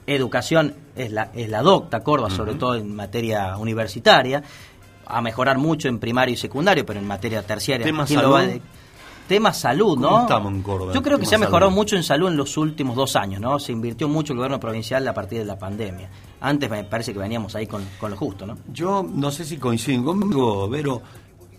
educación 0.07 0.75
es 0.97 1.11
la, 1.13 1.31
es 1.35 1.49
la 1.49 1.63
docta 1.63 2.01
Córdoba, 2.01 2.31
sobre 2.31 2.55
todo 2.55 2.75
en 2.75 2.95
materia 2.95 3.57
universitaria, 3.57 4.43
a 5.07 5.21
mejorar 5.21 5.59
mucho 5.59 5.89
en 5.89 5.99
primario 5.99 6.35
y 6.35 6.37
secundario, 6.37 6.85
pero 6.87 6.99
en 6.99 7.07
materia 7.07 7.43
terciaria. 7.43 7.85
Tema 7.85 8.05
¿quién 8.07 8.23
lo 8.23 8.31
va 8.31 8.41
salud. 8.41 8.53
de- 8.55 8.63
Tema 9.29 9.53
salud, 9.53 9.95
¿Cómo 9.95 10.11
¿no? 10.11 10.21
estamos 10.23 10.53
en 10.53 10.63
Córdoba? 10.63 10.93
Yo 10.93 11.01
creo 11.01 11.17
que 11.19 11.27
se 11.27 11.37
ha 11.37 11.39
mejorado 11.39 11.71
salud. 11.71 11.77
mucho 11.81 11.97
en 11.97 12.03
salud 12.03 12.29
en 12.29 12.37
los 12.37 12.57
últimos 12.57 12.97
dos 12.97 13.15
años, 13.15 13.41
¿no? 13.41 13.59
Se 13.61 13.71
invirtió 13.73 14.09
mucho 14.09 14.33
el 14.33 14.39
gobierno 14.39 14.59
provincial 14.59 15.07
a 15.07 15.15
partir 15.15 15.39
de 15.39 15.45
la 15.45 15.57
pandemia. 15.59 16.11
Antes 16.41 16.69
me 16.69 16.83
parece 16.85 17.13
que 17.13 17.21
veníamos 17.21 17.55
ahí 17.55 17.67
con, 17.69 17.87
con 18.01 18.11
lo 18.11 18.17
justo, 18.17 18.45
¿no? 18.45 18.59
Yo 18.73 19.03
no 19.09 19.31
sé 19.31 19.45
si 19.45 19.59
coinciden 19.59 20.03
conmigo, 20.03 20.69
Vero 20.69 21.01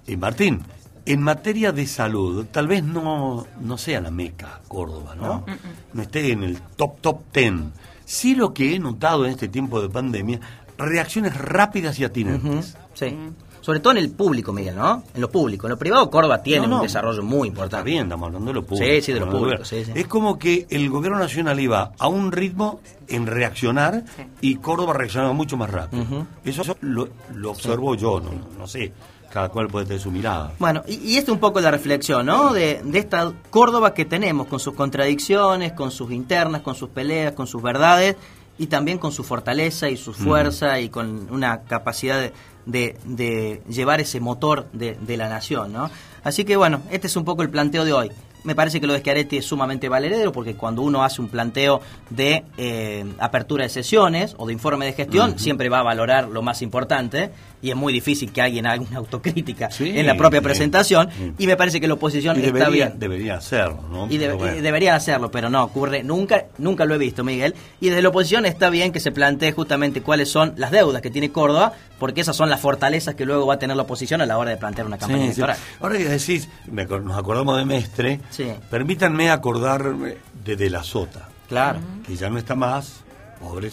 y 0.08 0.18
Martín. 0.18 0.62
En 1.06 1.22
materia 1.22 1.74
de 1.74 1.86
salud, 1.86 2.46
tal 2.50 2.68
vez 2.68 2.82
no, 2.82 3.46
no 3.60 3.78
sea 3.78 4.00
la 4.00 4.10
meca 4.10 4.62
Córdoba, 4.70 5.16
¿no? 5.16 5.46
No 5.92 6.02
esté 6.02 6.32
en 6.32 6.44
el 6.44 6.62
top, 6.78 7.02
top 7.02 7.22
ten. 7.34 7.74
Sí 8.06 8.36
lo 8.36 8.54
que 8.54 8.74
he 8.74 8.80
notado 8.80 9.26
en 9.26 9.32
este 9.32 9.50
tiempo 9.50 9.82
de 9.82 9.90
pandemia, 9.90 10.40
reacciones 10.78 11.36
rápidas 11.38 12.00
y 12.00 12.06
atinentes. 12.06 12.78
Sí. 12.94 13.18
Sobre 13.60 13.80
todo 13.82 13.92
en 13.92 13.98
el 14.00 14.12
público, 14.12 14.52
Miguel, 14.54 14.76
¿no? 14.76 15.04
En 15.14 15.20
lo 15.22 15.30
público. 15.30 15.68
En 15.68 15.72
lo 15.72 15.78
privado, 15.78 16.10
Córdoba 16.10 16.42
tiene 16.42 16.64
No, 16.68 16.68
no. 16.68 16.76
un 16.78 16.84
desarrollo 16.84 17.22
muy 17.24 17.50
importante. 17.50 17.78
Está 17.78 17.84
bien, 17.84 18.04
estamos 18.04 18.28
hablando 18.28 18.48
de 18.48 18.54
lo 18.56 18.66
público. 18.66 18.86
Sí, 18.94 19.02
sí, 19.02 19.14
de 19.14 19.20
lo 19.22 19.26
público, 19.26 19.44
hablando 19.46 19.66
sí, 19.66 19.84
sí. 19.86 19.92
Es 19.96 20.08
como 20.08 20.38
que 20.40 20.68
el 20.70 20.90
gobierno 20.90 21.18
nacional 21.20 21.60
iba 21.60 21.92
a 21.98 22.08
un 22.08 22.32
ritmo 22.32 22.80
en 23.10 23.26
reaccionar 23.28 24.04
y 24.42 24.56
Córdoba 24.56 24.94
reaccionaba 24.94 25.34
mucho 25.34 25.56
más 25.58 25.70
rápido. 25.70 26.28
Eso 26.46 26.78
lo, 26.82 27.10
lo 27.36 27.52
observo 27.52 27.96
yo, 27.96 28.22
no, 28.22 28.32
no 28.58 28.68
sé. 28.68 28.92
Cada 29.34 29.50
cual 29.50 29.68
puede 29.68 29.88
tener 29.88 30.00
su 30.00 30.12
mirada. 30.12 30.52
Bueno, 30.60 30.84
y, 30.88 30.94
y 30.96 31.18
esta 31.18 31.32
es 31.32 31.34
un 31.34 31.40
poco 31.40 31.60
la 31.60 31.72
reflexión, 31.72 32.28
¿no? 32.28 32.54
De, 32.54 32.82
de 32.84 33.00
esta 33.00 33.34
Córdoba 33.50 33.96
que 33.96 34.06
tenemos, 34.06 34.46
con 34.46 34.60
sus 34.60 34.76
contradicciones, 34.76 35.74
con 35.74 35.90
sus 35.90 36.12
internas, 36.12 36.62
con 36.62 36.76
sus 36.76 36.90
peleas, 36.90 37.34
con 37.34 37.48
sus 37.48 37.62
verdades, 37.64 38.16
y 38.60 38.68
también 38.68 39.00
con 39.00 39.12
su 39.12 39.24
fortaleza 39.24 39.90
y 39.90 39.98
su 39.98 40.14
fuerza 40.14 40.80
y 40.80 40.90
con 40.90 41.28
una 41.32 41.62
capacidad 41.64 42.20
de, 42.22 42.32
de- 42.68 42.96
de 43.06 43.62
llevar 43.68 44.00
ese 44.02 44.20
motor 44.20 44.68
de, 44.72 44.96
de 45.02 45.18
la 45.18 45.28
nación, 45.30 45.74
¿no? 45.74 45.90
Así 46.24 46.46
que 46.46 46.56
bueno, 46.56 46.82
este 46.92 47.08
es 47.08 47.16
un 47.16 47.26
poco 47.26 47.42
el 47.42 47.50
planteo 47.50 47.84
de 47.84 47.94
hoy. 47.94 48.12
Me 48.44 48.56
parece 48.56 48.80
que 48.82 48.88
lo 48.88 48.94
de 48.94 49.00
Schiaretti 49.00 49.38
es 49.38 49.46
sumamente 49.46 49.88
valedero 49.90 50.32
porque 50.34 50.56
cuando 50.56 50.82
uno 50.84 51.04
hace 51.04 51.22
un 51.22 51.30
planteo 51.30 51.80
de 52.10 52.44
eh, 52.58 53.06
apertura 53.18 53.64
de 53.64 53.70
sesiones 53.70 54.36
o 54.38 54.46
de 54.46 54.54
informe 54.54 54.86
de 54.86 54.94
gestión, 54.94 55.40
siempre 55.40 55.70
va 55.70 55.80
a 55.80 55.84
valorar 55.84 56.28
lo 56.28 56.42
más 56.42 56.62
importante 56.62 57.32
y 57.64 57.72
es 57.72 57.76
muy 57.76 57.92
difícil 57.92 58.32
que 58.32 58.42
alguien 58.42 58.68
haga 58.68 58.82
una 58.84 58.98
autocrítica 59.00 59.70
en 59.80 60.06
la 60.06 60.16
propia 60.16 60.40
sí. 60.40 60.44
presentación 60.44 61.08
Mm. 61.08 61.30
y 61.40 61.48
me 61.48 61.58
parece 61.58 61.82
que 61.82 61.88
la 61.88 61.96
oposición 61.96 62.36
Y 62.38 62.42
está 62.46 62.54
debería, 62.54 62.88
bien. 62.90 63.00
debería 63.00 63.36
hacerlo, 63.38 63.82
¿no? 63.90 64.06
Y, 64.12 64.20
Pero 64.20 64.38
bueno. 64.38 64.58
y 64.58 64.62
deberían 64.62 64.96
hacerlo, 64.96 65.32
pero 65.32 65.50
no 65.50 65.64
ocurre, 65.64 66.04
nunca 66.04 66.46
nunca 66.60 66.86
lo 66.86 66.94
he 66.94 66.98
visto, 67.00 67.24
Miguel. 67.24 67.56
Y 67.82 67.88
desde 67.90 68.02
la 68.04 68.10
oposición 68.10 68.46
está 68.46 68.70
bien 68.70 68.92
que 68.92 69.00
se 69.00 69.12
plantee 69.12 69.52
justamente 69.54 70.02
cuáles 70.02 70.30
son 70.30 70.54
las 70.58 70.70
deudas 70.72 71.02
que 71.02 71.10
tiene 71.10 71.32
Córdoba, 71.32 71.74
porque 72.00 72.22
esas 72.22 72.36
son 72.36 72.50
las 72.50 72.60
fortalezas 72.60 73.16
que 73.16 73.26
luego 73.26 73.48
va 73.48 73.54
a 73.56 73.60
tener 73.60 73.76
la 73.78 73.84
oposición 73.84 74.20
a 74.22 74.26
la 74.26 74.38
hora 74.38 74.52
de 74.52 74.58
plantear 74.58 74.86
una 74.86 74.98
campaña 74.98 75.20
Sí, 75.28 75.34
sí. 75.34 75.42
electoral. 75.42 75.58
Ahora 75.80 75.98
que 75.98 76.04
decís, 76.10 76.50
me 76.70 76.86
nos 76.86 77.18
acordamos 77.18 77.58
de 77.58 77.66
Mestre, 77.66 78.20
Sí. 78.30 78.48
permítanme 78.70 79.30
acordarme 79.32 80.18
de 80.44 80.56
De 80.58 80.70
la 80.70 80.84
Sota. 80.84 81.30
Claro. 81.48 81.80
Que 82.06 82.16
ya 82.18 82.30
no 82.30 82.38
está 82.38 82.56
más, 82.56 83.04
pobre, 83.40 83.70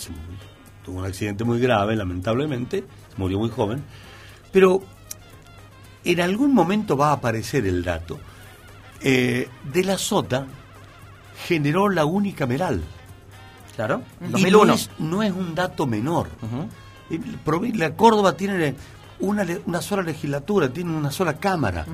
tuvo 0.84 0.98
un 1.00 1.04
accidente 1.06 1.42
muy 1.44 1.58
grave, 1.58 1.96
lamentablemente, 1.96 2.84
murió 3.16 3.38
muy 3.38 3.50
joven. 3.50 3.82
Pero 4.52 4.82
en 6.04 6.20
algún 6.20 6.54
momento 6.54 6.96
va 6.96 7.10
a 7.10 7.12
aparecer 7.12 7.66
el 7.66 7.82
dato. 7.84 8.18
Eh, 9.02 9.48
de 9.72 9.84
la 9.84 9.96
Sota 9.98 10.46
generó 11.46 11.88
la 11.88 12.04
única 12.04 12.46
Meral. 12.46 12.82
Claro. 13.76 14.02
Y 14.20 14.30
2001. 14.30 14.64
No 14.66 14.72
es, 14.74 14.90
no 14.98 15.22
es 15.22 15.32
un 15.32 15.54
dato 15.54 15.86
menor. 15.86 16.28
La 17.74 17.94
Córdoba 17.94 18.36
tiene 18.36 18.74
una, 19.20 19.46
una 19.66 19.82
sola 19.82 20.02
legislatura, 20.02 20.68
tiene 20.68 20.94
una 20.96 21.10
sola 21.10 21.38
cámara. 21.38 21.86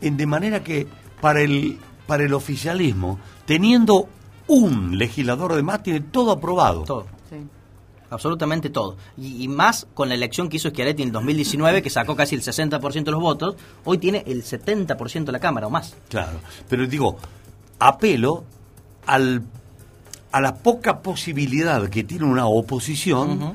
En- 0.00 0.16
de 0.16 0.26
manera 0.26 0.62
que 0.62 0.86
para 1.20 1.40
el, 1.40 1.78
para 2.06 2.24
el 2.24 2.34
oficialismo, 2.34 3.18
teniendo 3.44 4.08
un 4.48 4.98
legislador 4.98 5.54
de 5.54 5.62
más, 5.62 5.82
tiene 5.82 6.00
todo 6.00 6.32
aprobado. 6.32 6.82
Todo. 6.84 7.06
Absolutamente 8.12 8.70
todo. 8.70 8.96
Y, 9.16 9.44
y 9.44 9.48
más 9.48 9.86
con 9.94 10.08
la 10.08 10.14
elección 10.14 10.48
que 10.48 10.58
hizo 10.58 10.70
Schiaretti 10.70 11.02
en 11.02 11.08
el 11.08 11.12
2019, 11.12 11.82
que 11.82 11.90
sacó 11.90 12.14
casi 12.14 12.34
el 12.34 12.42
60% 12.42 13.04
de 13.04 13.10
los 13.10 13.20
votos, 13.20 13.56
hoy 13.84 13.98
tiene 13.98 14.22
el 14.26 14.44
70% 14.44 15.24
de 15.24 15.32
la 15.32 15.40
Cámara 15.40 15.66
o 15.66 15.70
más. 15.70 15.94
Claro, 16.08 16.38
pero 16.68 16.86
digo, 16.86 17.16
apelo 17.78 18.44
al, 19.06 19.42
a 20.30 20.40
la 20.40 20.56
poca 20.56 21.00
posibilidad 21.00 21.88
que 21.88 22.04
tiene 22.04 22.24
una 22.24 22.46
oposición 22.46 23.54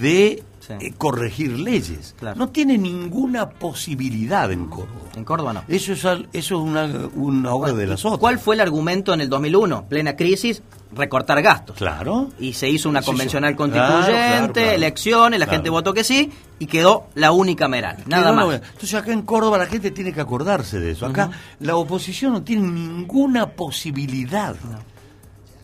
de 0.00 0.42
eh, 0.70 0.92
corregir 0.96 1.58
leyes. 1.58 2.14
No 2.34 2.48
tiene 2.48 2.78
ninguna 2.78 3.48
posibilidad 3.48 4.50
en 4.52 4.66
Córdoba. 4.66 5.00
En 5.14 5.24
Córdoba 5.24 5.52
no. 5.52 5.62
Eso 5.68 5.92
es, 5.92 6.00
eso 6.04 6.24
es 6.32 6.50
una, 6.52 6.88
una 7.14 7.52
obra 7.54 7.72
de 7.72 7.86
las 7.86 8.04
otras. 8.04 8.18
¿Cuál 8.20 8.38
fue 8.38 8.54
el 8.54 8.60
argumento 8.60 9.14
en 9.14 9.20
el 9.20 9.28
2001? 9.28 9.86
Plena 9.88 10.16
crisis, 10.16 10.62
recortar 10.94 11.40
gastos. 11.42 11.76
Claro. 11.76 12.30
Y 12.38 12.52
se 12.54 12.68
hizo 12.68 12.88
una 12.88 13.00
Sí, 13.00 13.06
sí. 13.06 13.10
convencional 13.12 13.56
constituyente, 13.56 14.10
claro, 14.10 14.52
claro. 14.52 14.70
elecciones, 14.72 15.40
la 15.40 15.46
gente 15.46 15.70
votó 15.70 15.92
que 15.94 16.04
sí 16.04 16.30
y 16.58 16.66
quedó 16.66 17.08
la 17.14 17.32
única 17.32 17.68
meral. 17.68 18.02
Nada 18.06 18.30
no, 18.30 18.36
más. 18.36 18.46
no, 18.46 18.52
Entonces 18.54 18.94
acá 18.94 19.12
en 19.12 19.22
Córdoba 19.22 19.58
la 19.58 19.66
gente 19.66 19.90
tiene 19.90 20.12
que 20.12 20.20
acordarse 20.20 20.80
de 20.80 20.92
eso. 20.92 21.06
Acá 21.06 21.30
la 21.60 21.76
oposición 21.76 22.32
no 22.32 22.42
tiene 22.42 22.62
ninguna 22.68 23.46
posibilidad. 23.50 24.56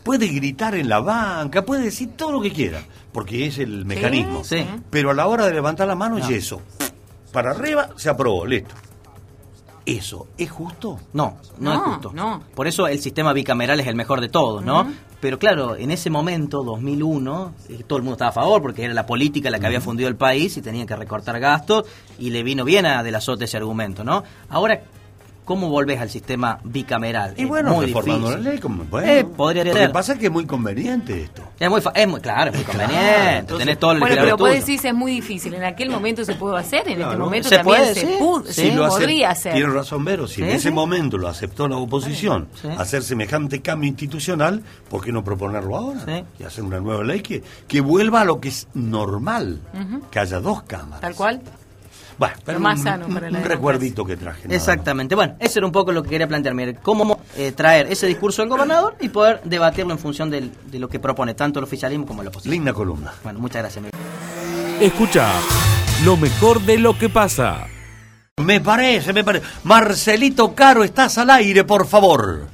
Puede 0.03 0.27
gritar 0.27 0.75
en 0.75 0.89
la 0.89 0.99
banca, 0.99 1.63
puede 1.63 1.83
decir 1.83 2.09
todo 2.17 2.31
lo 2.33 2.41
que 2.41 2.51
quiera, 2.51 2.83
porque 3.11 3.45
es 3.47 3.57
el 3.59 3.85
mecanismo. 3.85 4.43
Sí. 4.43 4.65
Pero 4.89 5.11
a 5.11 5.13
la 5.13 5.27
hora 5.27 5.45
de 5.45 5.53
levantar 5.53 5.87
la 5.87 5.95
mano 5.95 6.17
No. 6.19 6.25
es 6.25 6.29
eso. 6.31 6.61
Para 7.31 7.51
arriba 7.51 7.89
se 7.95 8.09
aprobó, 8.09 8.45
listo. 8.45 8.75
¿Eso 9.85 10.27
es 10.37 10.49
justo? 10.49 10.97
No, 11.11 11.35
no, 11.59 11.73
No, 11.73 11.73
es 11.73 11.79
justo. 11.81 12.11
no. 12.13 12.41
Por 12.55 12.67
eso 12.67 12.87
el 12.87 12.99
sistema 13.01 13.33
bicameral 13.33 13.79
es 13.81 13.87
el 13.87 13.95
mejor 13.95 14.21
de 14.21 14.29
todos, 14.29 14.63
¿no? 14.63 14.87
Pero 15.19 15.39
claro, 15.39 15.75
en 15.75 15.91
ese 15.91 16.09
momento, 16.09 16.63
2001, 16.63 17.53
eh, 17.69 17.83
todo 17.87 17.97
el 17.97 18.03
mundo 18.03 18.13
estaba 18.15 18.29
a 18.29 18.33
favor 18.33 18.61
porque 18.61 18.83
era 18.85 18.93
la 18.93 19.05
política 19.05 19.49
la 19.49 19.59
que 19.59 19.65
había 19.67 19.81
fundido 19.81 20.07
el 20.09 20.15
país 20.15 20.55
y 20.57 20.61
tenían 20.61 20.85
que 20.87 20.95
recortar 20.95 21.37
gastos 21.39 21.85
y 22.19 22.29
le 22.29 22.43
vino 22.43 22.63
bien 22.65 22.85
a 22.85 23.03
De 23.03 23.11
la 23.11 23.19
Sota 23.21 23.43
ese 23.45 23.57
argumento, 23.57 24.03
¿no? 24.05 24.23
Ahora, 24.49 24.81
¿cómo 25.45 25.69
volvés 25.69 25.99
al 25.99 26.09
sistema 26.09 26.59
bicameral? 26.63 27.33
Y 27.37 27.43
Es 27.43 27.47
bueno, 27.47 27.73
muy 27.73 27.85
reformando 27.87 28.27
difícil. 28.29 28.43
la 28.45 28.49
ley, 28.51 28.59
como 28.59 28.83
bueno. 28.85 29.07
Eh, 29.11 29.23
podría 29.25 29.63
Lo 29.65 29.73
que 29.73 29.89
pasa 29.89 30.13
es 30.13 30.19
que 30.19 30.25
es 30.27 30.31
muy 30.31 30.45
conveniente 30.45 31.21
esto. 31.23 31.43
Es 31.59 31.69
muy, 31.69 31.81
es 31.95 32.07
muy 32.07 32.19
claro, 32.21 32.51
es 32.51 32.55
muy 32.57 32.65
conveniente. 32.65 33.37
entonces- 33.37 33.65
tenés 33.65 33.79
todo 33.79 33.91
el 33.93 33.99
Bueno, 33.99 34.15
pero 34.19 34.37
vos 34.37 34.49
decir 34.51 34.79
es 34.83 34.93
muy 34.93 35.11
difícil. 35.13 35.53
En 35.53 35.63
aquel 35.63 35.89
momento 35.89 36.25
se 36.25 36.35
pudo 36.35 36.55
hacer, 36.55 36.81
en 36.85 36.93
este 36.93 37.03
Claro. 37.03 37.19
momento 37.25 37.49
Se 37.49 37.57
también 37.57 37.77
puede, 37.79 37.93
se, 37.93 38.01
sí. 38.01 38.15
pudo, 38.19 38.45
Si 38.45 38.53
se 38.53 38.71
lo 38.75 38.87
podría 38.87 39.31
hacer. 39.31 39.53
Tiene 39.53 39.69
razón, 39.71 40.03
Vero. 40.05 40.27
Si 40.27 40.41
en 40.41 40.49
Sí, 40.49 40.55
ese 40.55 40.69
sí. 40.69 40.73
momento 40.73 41.17
lo 41.17 41.27
aceptó 41.27 41.67
la 41.67 41.77
oposición, 41.77 42.47
hacer 42.77 43.03
semejante 43.03 43.61
cambio 43.61 43.89
institucional, 43.89 44.61
¿por 44.89 45.03
qué 45.03 45.11
no 45.11 45.23
proponerlo 45.23 45.75
ahora? 45.75 46.23
Y 46.39 46.43
hacer 46.43 46.63
una 46.63 46.79
nueva 46.79 47.03
ley 47.03 47.21
que, 47.21 47.43
que 47.67 47.81
vuelva 47.81 48.21
a 48.21 48.25
lo 48.25 48.39
que 48.39 48.49
es 48.49 48.67
normal, 48.73 49.59
que 50.11 50.19
haya 50.19 50.39
dos 50.39 50.63
cámaras. 50.63 51.01
Tal 51.01 51.15
cual. 51.15 51.41
Bueno, 52.17 52.35
pero 52.45 52.59
más 52.59 52.77
un, 52.79 52.83
sano 52.83 53.07
para 53.07 53.07
un- 53.07 53.13
la 53.13 53.17
un 53.17 53.23
democracia. 53.33 53.55
recuerdito 53.55 54.05
que 54.05 54.15
traje. 54.17 54.43
nada 54.43 54.55
Exactamente. 54.55 55.15
Bueno, 55.15 55.35
eso 55.39 55.59
era 55.59 55.65
un 55.65 55.71
poco 55.71 55.91
lo 55.91 56.03
que 56.03 56.09
quería 56.09 56.27
plantearme. 56.27 56.75
Cómo 56.75 57.19
eh, 57.35 57.51
traer 57.53 57.91
ese 57.91 58.05
discurso 58.07 58.41
del 58.41 58.49
gobernador 58.49 58.95
y 58.99 59.09
poder 59.09 59.41
debatirlo 59.43 59.91
en 59.93 59.99
función 59.99 60.29
del- 60.29 60.51
de 60.65 60.79
lo 60.79 60.87
que 60.87 60.99
propone 60.99 61.33
tanto 61.33 61.59
el 61.59 61.63
oficialismo 61.65 62.05
como 62.05 62.21
la 62.23 62.29
oposición. 62.29 62.51
Linda 62.53 62.73
columna. 62.73 63.11
Bueno, 63.23 63.39
muchas 63.39 63.61
gracias, 63.63 63.83
Miguel. 63.83 63.99
Escucha 64.79 65.31
lo 66.03 66.17
mejor 66.17 66.61
de 66.61 66.77
lo 66.77 66.97
que 66.97 67.09
pasa. 67.09 67.67
Me 68.37 68.59
parece, 68.61 69.13
me 69.13 69.23
parece. 69.23 69.45
Marcelito 69.63 70.53
Caro, 70.55 70.83
estás 70.83 71.17
al 71.17 71.29
aire, 71.29 71.63
por 71.63 71.85
favor. 71.87 72.47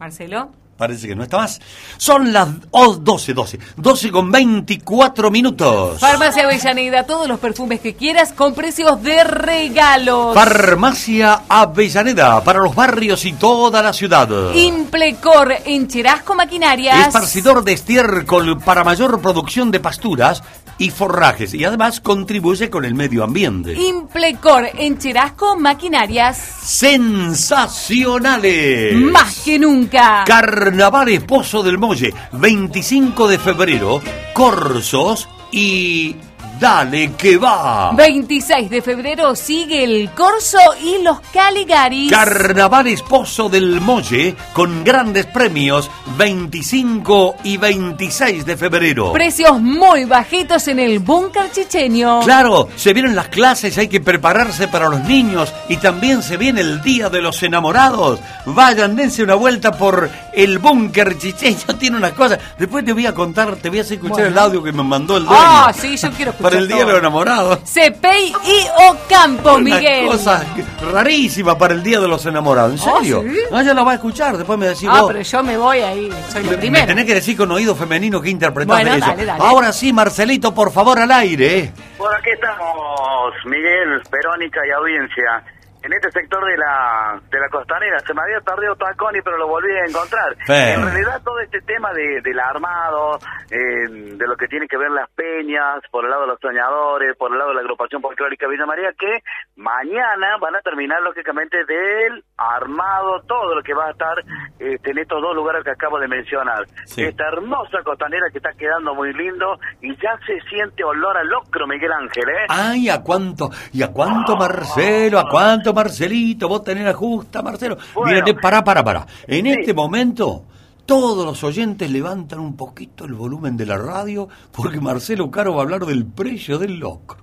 Marcelo. 0.00 0.50
Parece 0.78 1.08
que 1.08 1.16
no 1.16 1.24
está 1.24 1.38
más. 1.38 1.60
Son 1.96 2.32
las 2.32 2.48
oh, 2.70 2.94
12, 2.94 3.34
12. 3.34 3.58
12 3.76 4.12
con 4.12 4.30
24 4.30 5.28
minutos. 5.28 5.98
Farmacia 5.98 6.44
Avellaneda, 6.44 7.02
todos 7.02 7.26
los 7.26 7.40
perfumes 7.40 7.80
que 7.80 7.96
quieras 7.96 8.32
con 8.32 8.54
precios 8.54 9.02
de 9.02 9.24
regalos. 9.24 10.36
Farmacia 10.36 11.42
Avellaneda, 11.48 12.44
para 12.44 12.60
los 12.60 12.76
barrios 12.76 13.24
y 13.24 13.32
toda 13.32 13.82
la 13.82 13.92
ciudad. 13.92 14.28
Implecor 14.54 15.52
en 15.64 15.88
Cherasco 15.88 16.36
Maquinarias. 16.36 17.08
Esparcidor 17.08 17.64
de 17.64 17.72
estiércol 17.72 18.60
para 18.60 18.84
mayor 18.84 19.20
producción 19.20 19.72
de 19.72 19.80
pasturas 19.80 20.44
y 20.78 20.90
forrajes. 20.90 21.54
Y 21.54 21.64
además 21.64 22.00
contribuye 22.00 22.68
con 22.70 22.84
el 22.84 22.94
medio 22.94 23.24
ambiente. 23.24 23.74
Implecor 23.74 24.68
en 24.74 24.98
Cherasco 24.98 25.56
Maquinarias. 25.56 26.38
Sensacionales. 26.62 28.94
Más 28.94 29.40
que 29.44 29.58
nunca. 29.58 30.22
Carnaval 30.26 31.08
Esposo 31.08 31.62
del 31.62 31.78
Molle, 31.78 32.12
25 32.32 33.28
de 33.28 33.38
febrero, 33.38 34.02
Corsos 34.32 35.28
y 35.50 36.16
Dale 36.58 37.12
que 37.12 37.36
va. 37.36 37.92
26 37.92 38.68
de 38.70 38.82
febrero 38.82 39.36
sigue 39.36 39.84
el 39.84 40.10
Corso 40.10 40.58
y 40.82 41.02
los 41.02 41.20
Caligaris. 41.32 42.10
Carnaval 42.10 42.88
Esposo 42.88 43.48
del 43.48 43.80
Molle 43.80 44.34
con 44.54 44.82
grandes 44.82 45.26
premios 45.26 45.88
25 46.16 47.36
y 47.44 47.58
26 47.58 48.44
de 48.44 48.56
febrero. 48.56 49.12
Precios 49.12 49.60
muy 49.60 50.04
bajitos 50.04 50.66
en 50.68 50.80
el 50.80 50.98
búnker 50.98 51.52
chicheño. 51.52 52.20
Claro, 52.20 52.68
se 52.74 52.92
vienen 52.92 53.14
las 53.14 53.28
clases, 53.28 53.78
hay 53.78 53.86
que 53.88 54.00
prepararse 54.00 54.66
para 54.66 54.88
los 54.88 55.00
niños 55.04 55.52
y 55.68 55.76
también 55.76 56.22
se 56.22 56.36
viene 56.36 56.60
el 56.62 56.82
Día 56.82 57.08
de 57.08 57.20
los 57.22 57.40
Enamorados. 57.42 58.18
Vayan, 58.46 58.96
dense 58.96 59.22
una 59.22 59.34
vuelta 59.34 59.72
por 59.72 60.10
el 60.32 60.58
búnker 60.58 61.18
chicheño, 61.18 61.76
tiene 61.78 61.96
una 61.98 62.10
cosa. 62.12 62.38
Después 62.58 62.84
te 62.84 62.92
voy 62.92 63.06
a 63.06 63.14
contar, 63.14 63.54
te 63.56 63.68
voy 63.68 63.78
a 63.78 63.82
hacer 63.82 63.94
escuchar 63.98 64.16
Bueno. 64.16 64.30
el 64.30 64.38
audio 64.38 64.62
que 64.62 64.72
me 64.72 64.82
mandó 64.82 65.16
el 65.16 65.24
dueño. 65.24 65.40
Ah, 65.40 65.72
sí, 65.78 65.96
yo 65.96 66.10
quiero 66.12 66.30
escuchar 66.38 66.47
Para 66.48 66.58
el 66.60 66.68
Día 66.68 66.78
de 66.84 66.92
los 66.92 66.98
Enamorados. 67.00 67.58
Cepey 67.64 68.28
y 68.44 68.66
Ocampo, 68.90 69.54
Una 69.54 69.76
Miguel. 69.76 70.06
cosa 70.06 70.44
rarísima 70.92 71.56
para 71.58 71.74
el 71.74 71.82
Día 71.82 72.00
de 72.00 72.08
los 72.08 72.24
Enamorados. 72.26 72.82
¿En 72.82 72.88
Ah, 72.88 72.94
serio? 72.98 73.22
¿sí? 73.22 73.38
No, 73.50 73.62
ya 73.62 73.74
la 73.74 73.82
va 73.82 73.92
a 73.92 73.94
escuchar, 73.94 74.36
después 74.36 74.58
me 74.58 74.66
decís 74.68 74.88
Ah, 74.90 75.02
vos. 75.02 75.10
pero 75.12 75.22
yo 75.22 75.42
me 75.42 75.56
voy 75.56 75.78
ahí, 75.80 76.10
soy 76.32 76.44
la 76.44 76.50
Me- 76.52 76.56
primera. 76.58 76.84
Me 76.84 76.88
tenés 76.92 77.04
que 77.06 77.14
decir 77.14 77.36
con 77.36 77.50
oído 77.52 77.74
femenino 77.74 78.20
que 78.20 78.30
interpretaste 78.30 78.82
Bueno, 78.84 78.96
eso. 78.96 79.06
dale, 79.06 79.24
dale. 79.24 79.42
Ahora 79.44 79.72
sí, 79.72 79.92
Marcelito, 79.92 80.54
por 80.54 80.70
favor, 80.72 80.98
al 80.98 81.10
aire. 81.12 81.72
Bueno, 81.98 82.16
aquí 82.18 82.30
estamos, 82.30 83.34
Miguel, 83.44 84.00
Verónica 84.10 84.60
y 84.66 84.70
audiencia. 84.70 85.44
En 85.82 85.92
este 85.92 86.10
sector 86.10 86.44
de 86.44 86.56
la 86.56 87.20
de 87.30 87.38
la 87.38 87.48
costanera 87.48 87.98
se 88.00 88.12
me 88.12 88.22
había 88.22 88.40
perdido 88.40 88.74
Taconi, 88.76 89.20
pero 89.22 89.38
lo 89.38 89.46
volví 89.46 89.70
a 89.72 89.86
encontrar. 89.86 90.34
En 90.48 90.82
realidad 90.82 91.22
todo 91.24 91.38
este 91.40 91.60
tema 91.62 91.92
de, 91.92 92.20
del 92.22 92.38
armado, 92.40 93.18
eh, 93.50 93.88
de 94.16 94.26
lo 94.26 94.36
que 94.36 94.48
tiene 94.48 94.66
que 94.66 94.76
ver 94.76 94.90
las 94.90 95.08
peñas, 95.10 95.80
por 95.90 96.04
el 96.04 96.10
lado 96.10 96.22
de 96.22 96.28
los 96.28 96.40
soñadores, 96.40 97.16
por 97.16 97.32
el 97.32 97.38
lado 97.38 97.50
de 97.50 97.56
la 97.56 97.60
agrupación 97.60 98.02
folclórica 98.02 98.48
Villa 98.48 98.66
María, 98.66 98.90
que 98.98 99.22
mañana 99.56 100.36
van 100.40 100.56
a 100.56 100.60
terminar 100.60 101.00
lógicamente 101.02 101.58
del 101.64 102.24
armado, 102.36 103.20
todo 103.26 103.54
lo 103.54 103.62
que 103.62 103.74
va 103.74 103.86
a 103.86 103.90
estar 103.92 104.18
este, 104.58 104.90
en 104.90 104.98
estos 104.98 105.22
dos 105.22 105.34
lugares 105.34 105.62
que 105.64 105.70
acabo 105.70 105.98
de 105.98 106.08
mencionar. 106.08 106.66
Sí. 106.86 107.04
Esta 107.04 107.28
hermosa 107.28 107.78
costanera 107.84 108.26
que 108.32 108.38
está 108.38 108.50
quedando 108.58 108.94
muy 108.94 109.12
lindo 109.12 109.58
y 109.80 109.94
ya 109.96 110.18
se 110.26 110.40
siente 110.48 110.82
olor 110.82 111.16
a 111.16 111.24
locro, 111.24 111.66
Miguel 111.66 111.92
Ángel, 111.92 112.28
¿eh? 112.28 112.46
Ay, 112.48 112.88
¿a 112.88 113.02
cuánto? 113.02 113.48
¿Y 113.72 113.82
a 113.82 113.92
cuánto, 113.92 114.36
Marcelo? 114.36 115.18
¿A 115.18 115.28
cuánto? 115.28 115.67
Marcelito, 115.72 116.08
Marcelito, 116.08 116.48
vos 116.48 116.64
tenés 116.64 116.84
la 116.84 116.94
justa, 116.94 117.42
Marcelo. 117.42 117.76
Bueno. 117.94 118.24
Mira, 118.24 118.40
pará, 118.40 118.64
pará, 118.64 118.84
pará. 118.84 119.06
En 119.26 119.46
este 119.46 119.74
momento, 119.74 120.44
todos 120.86 121.24
los 121.24 121.44
oyentes 121.44 121.90
levantan 121.90 122.40
un 122.40 122.56
poquito 122.56 123.04
el 123.04 123.14
volumen 123.14 123.56
de 123.56 123.66
la 123.66 123.76
radio 123.76 124.28
porque 124.52 124.80
Marcelo 124.80 125.30
Caro 125.30 125.54
va 125.54 125.60
a 125.60 125.64
hablar 125.64 125.84
del 125.84 126.06
precio 126.06 126.58
del 126.58 126.78
locro. 126.78 127.18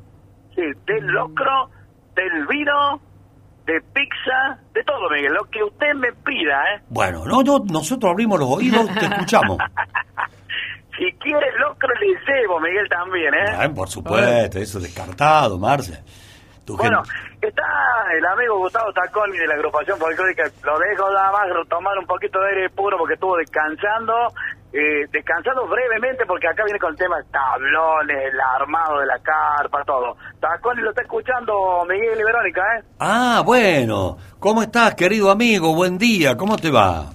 Sí, 0.56 0.62
del 0.86 1.06
locro, 1.08 1.70
del 2.16 2.48
vino, 2.48 3.00
de 3.66 3.82
pizza, 3.94 4.60
de 4.74 4.84
todo, 4.84 5.10
Miguel. 5.10 5.34
Lo 5.34 5.44
que 5.50 5.64
usted 5.64 5.94
me 5.96 6.12
pida, 6.24 6.62
¿eh? 6.76 6.82
Bueno, 6.90 7.26
no, 7.26 7.42
no, 7.42 7.60
nosotros 7.66 8.12
abrimos 8.12 8.40
los 8.40 8.50
oídos, 8.50 8.88
te 8.94 9.06
escuchamos. 9.06 9.58
Si 10.98 11.12
quiere 11.20 11.48
locro, 11.60 11.90
le 12.00 12.08
llevo, 12.08 12.58
Miguel, 12.62 12.88
también, 12.88 13.34
¿eh? 13.34 13.70
Por 13.76 13.90
supuesto, 13.90 14.60
eso 14.60 14.80
descartado, 14.80 15.60
Marce. 15.60 16.02
Tu 16.66 16.76
Bueno, 16.76 17.04
está 17.40 17.64
el 18.18 18.26
amigo 18.26 18.58
Gustavo 18.58 18.92
Taconi 18.92 19.38
de 19.38 19.46
la 19.46 19.54
agrupación 19.54 20.00
folclórica. 20.00 20.44
Lo 20.64 20.80
dejo 20.80 21.12
nada 21.12 21.32
más 21.32 21.70
tomar 21.70 21.96
un 21.98 22.08
poquito 22.08 22.40
de 22.40 22.50
aire 22.50 22.70
puro 22.72 22.98
porque 22.98 23.14
estuvo 23.14 23.38
descansando. 23.38 24.14
Eh, 24.74 25.08
descansando 25.10 25.66
brevemente 25.68 26.26
porque 26.26 26.48
acá 26.50 26.66
viene 26.66 26.80
con 26.80 26.92
el 26.92 26.98
tema 26.98 27.18
de 27.18 27.24
tablones, 27.32 28.18
el 28.18 28.40
armado 28.42 29.00
de 29.00 29.06
la 29.06 29.20
carpa, 29.20 29.84
todo. 29.86 30.18
Taconi 30.40 30.82
lo 30.82 30.90
está 30.90 31.04
escuchando 31.04 31.86
Miguel 31.88 32.20
y 32.20 32.24
Verónica, 32.24 32.62
¿eh? 32.78 32.84
Ah, 33.00 33.42
bueno. 33.46 34.18
¿Cómo 34.40 34.64
estás, 34.64 34.96
querido 34.96 35.32
amigo? 35.32 35.74
Buen 35.76 35.98
día, 35.98 36.36
¿cómo 36.36 36.58
te 36.58 36.72
va? 36.72 37.06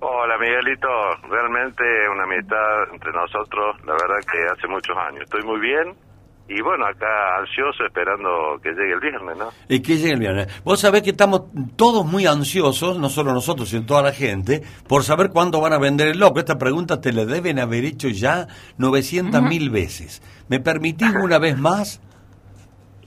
Hola 0.00 0.38
Miguelito, 0.38 0.88
realmente 1.28 1.84
una 2.12 2.24
amistad 2.24 2.92
entre 2.92 3.12
nosotros, 3.12 3.76
la 3.84 3.92
verdad 3.92 4.18
que 4.32 4.38
hace 4.46 4.66
muchos 4.66 4.96
años. 4.96 5.22
Estoy 5.22 5.42
muy 5.42 5.60
bien 5.60 6.07
y 6.48 6.62
bueno, 6.62 6.86
acá 6.86 7.36
ansioso 7.38 7.84
esperando 7.84 8.58
que 8.62 8.70
llegue 8.70 8.94
el 8.94 9.00
viernes, 9.00 9.36
¿no? 9.36 9.48
Es 9.68 9.80
que 9.82 9.96
llegue 9.96 10.14
el 10.14 10.20
viernes. 10.20 10.62
Vos 10.64 10.80
sabés 10.80 11.02
que 11.02 11.10
estamos 11.10 11.42
todos 11.76 12.06
muy 12.06 12.26
ansiosos, 12.26 12.98
no 12.98 13.10
solo 13.10 13.34
nosotros, 13.34 13.68
sino 13.68 13.84
toda 13.84 14.02
la 14.02 14.12
gente, 14.12 14.62
por 14.88 15.02
saber 15.02 15.28
cuándo 15.28 15.60
van 15.60 15.74
a 15.74 15.78
vender 15.78 16.08
el 16.08 16.18
loco. 16.18 16.38
Esta 16.38 16.56
pregunta 16.56 17.00
te 17.02 17.12
la 17.12 17.26
deben 17.26 17.58
haber 17.58 17.84
hecho 17.84 18.08
ya 18.08 18.46
900 18.78 19.42
mil 19.42 19.68
veces. 19.68 20.22
¿Me 20.48 20.58
permitís 20.58 21.14
una 21.22 21.38
vez 21.38 21.58
más? 21.58 22.00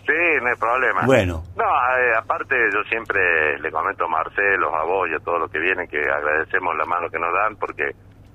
Sí, 0.06 0.18
no 0.42 0.48
hay 0.48 0.56
problema. 0.60 1.02
Bueno. 1.06 1.44
No, 1.56 1.64
eh, 1.64 2.14
aparte 2.18 2.56
yo 2.74 2.84
siempre 2.90 3.58
le 3.60 3.72
comento 3.72 4.06
a 4.06 4.08
Marcelo, 4.08 4.76
a 4.76 4.84
vos 4.84 5.10
y 5.10 5.16
a 5.16 5.20
todos 5.20 5.40
los 5.40 5.52
que 5.52 5.60
vienen 5.60 5.88
que 5.88 6.00
agradecemos 6.00 6.76
la 6.76 6.86
mano 6.86 7.10
que 7.10 7.18
nos 7.18 7.34
dan 7.34 7.56
porque 7.56 7.92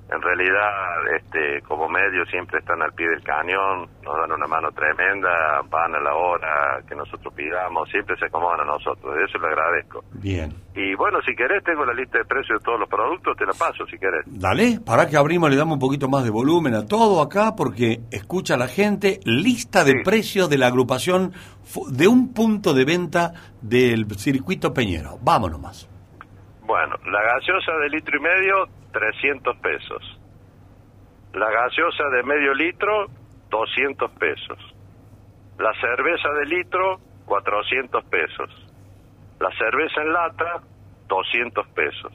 en 0.08 0.22
realidad 0.22 0.70
este 1.16 1.62
como 1.62 1.88
medio 1.88 2.24
siempre 2.26 2.60
están 2.60 2.80
al 2.82 2.92
pie 2.92 3.08
del 3.08 3.22
cañón, 3.22 3.88
nos 4.02 4.16
dan 4.16 4.32
una 4.32 4.46
mano 4.46 4.70
tremenda, 4.70 5.62
van 5.68 5.94
a 5.94 6.00
la 6.00 6.14
hora 6.14 6.80
que 6.88 6.94
nosotros 6.94 7.34
pidamos, 7.34 7.88
siempre 7.90 8.16
se 8.16 8.26
acomodan 8.26 8.60
a 8.60 8.64
nosotros, 8.64 9.16
de 9.16 9.24
eso 9.24 9.38
le 9.38 9.48
agradezco. 9.48 10.04
Bien. 10.12 10.54
Y 10.74 10.94
bueno, 10.94 11.18
si 11.26 11.34
querés 11.34 11.64
tengo 11.64 11.84
la 11.84 11.94
lista 11.94 12.18
de 12.18 12.24
precios 12.24 12.60
de 12.60 12.64
todos 12.64 12.78
los 12.78 12.88
productos, 12.88 13.36
te 13.36 13.46
la 13.46 13.52
paso 13.52 13.84
si 13.86 13.98
querés. 13.98 14.24
Dale, 14.26 14.78
para 14.84 15.08
que 15.08 15.16
abrimos, 15.16 15.50
le 15.50 15.56
damos 15.56 15.74
un 15.74 15.80
poquito 15.80 16.08
más 16.08 16.22
de 16.22 16.30
volumen 16.30 16.74
a 16.74 16.86
todo 16.86 17.20
acá, 17.22 17.54
porque 17.56 18.00
escucha 18.10 18.56
la 18.56 18.68
gente, 18.68 19.20
lista 19.24 19.84
de 19.84 20.02
precios 20.04 20.48
de 20.48 20.58
la 20.58 20.68
agrupación 20.68 21.32
de 21.90 22.06
un 22.06 22.32
punto 22.32 22.74
de 22.74 22.84
venta 22.84 23.32
del 23.60 24.06
circuito 24.16 24.72
Peñero. 24.72 25.18
Vámonos 25.22 25.60
más. 25.60 25.95
Bueno, 26.66 26.96
la 27.06 27.22
gaseosa 27.22 27.76
de 27.78 27.88
litro 27.90 28.16
y 28.16 28.20
medio, 28.20 28.66
300 28.92 29.56
pesos. 29.58 30.20
La 31.32 31.48
gaseosa 31.48 32.08
de 32.08 32.22
medio 32.24 32.54
litro, 32.54 33.06
200 33.50 34.10
pesos. 34.12 34.58
La 35.58 35.72
cerveza 35.80 36.28
de 36.32 36.46
litro, 36.46 36.98
400 37.26 38.04
pesos. 38.06 38.50
La 39.38 39.50
cerveza 39.56 40.02
en 40.02 40.12
lata, 40.12 40.62
200 41.06 41.68
pesos. 41.68 42.12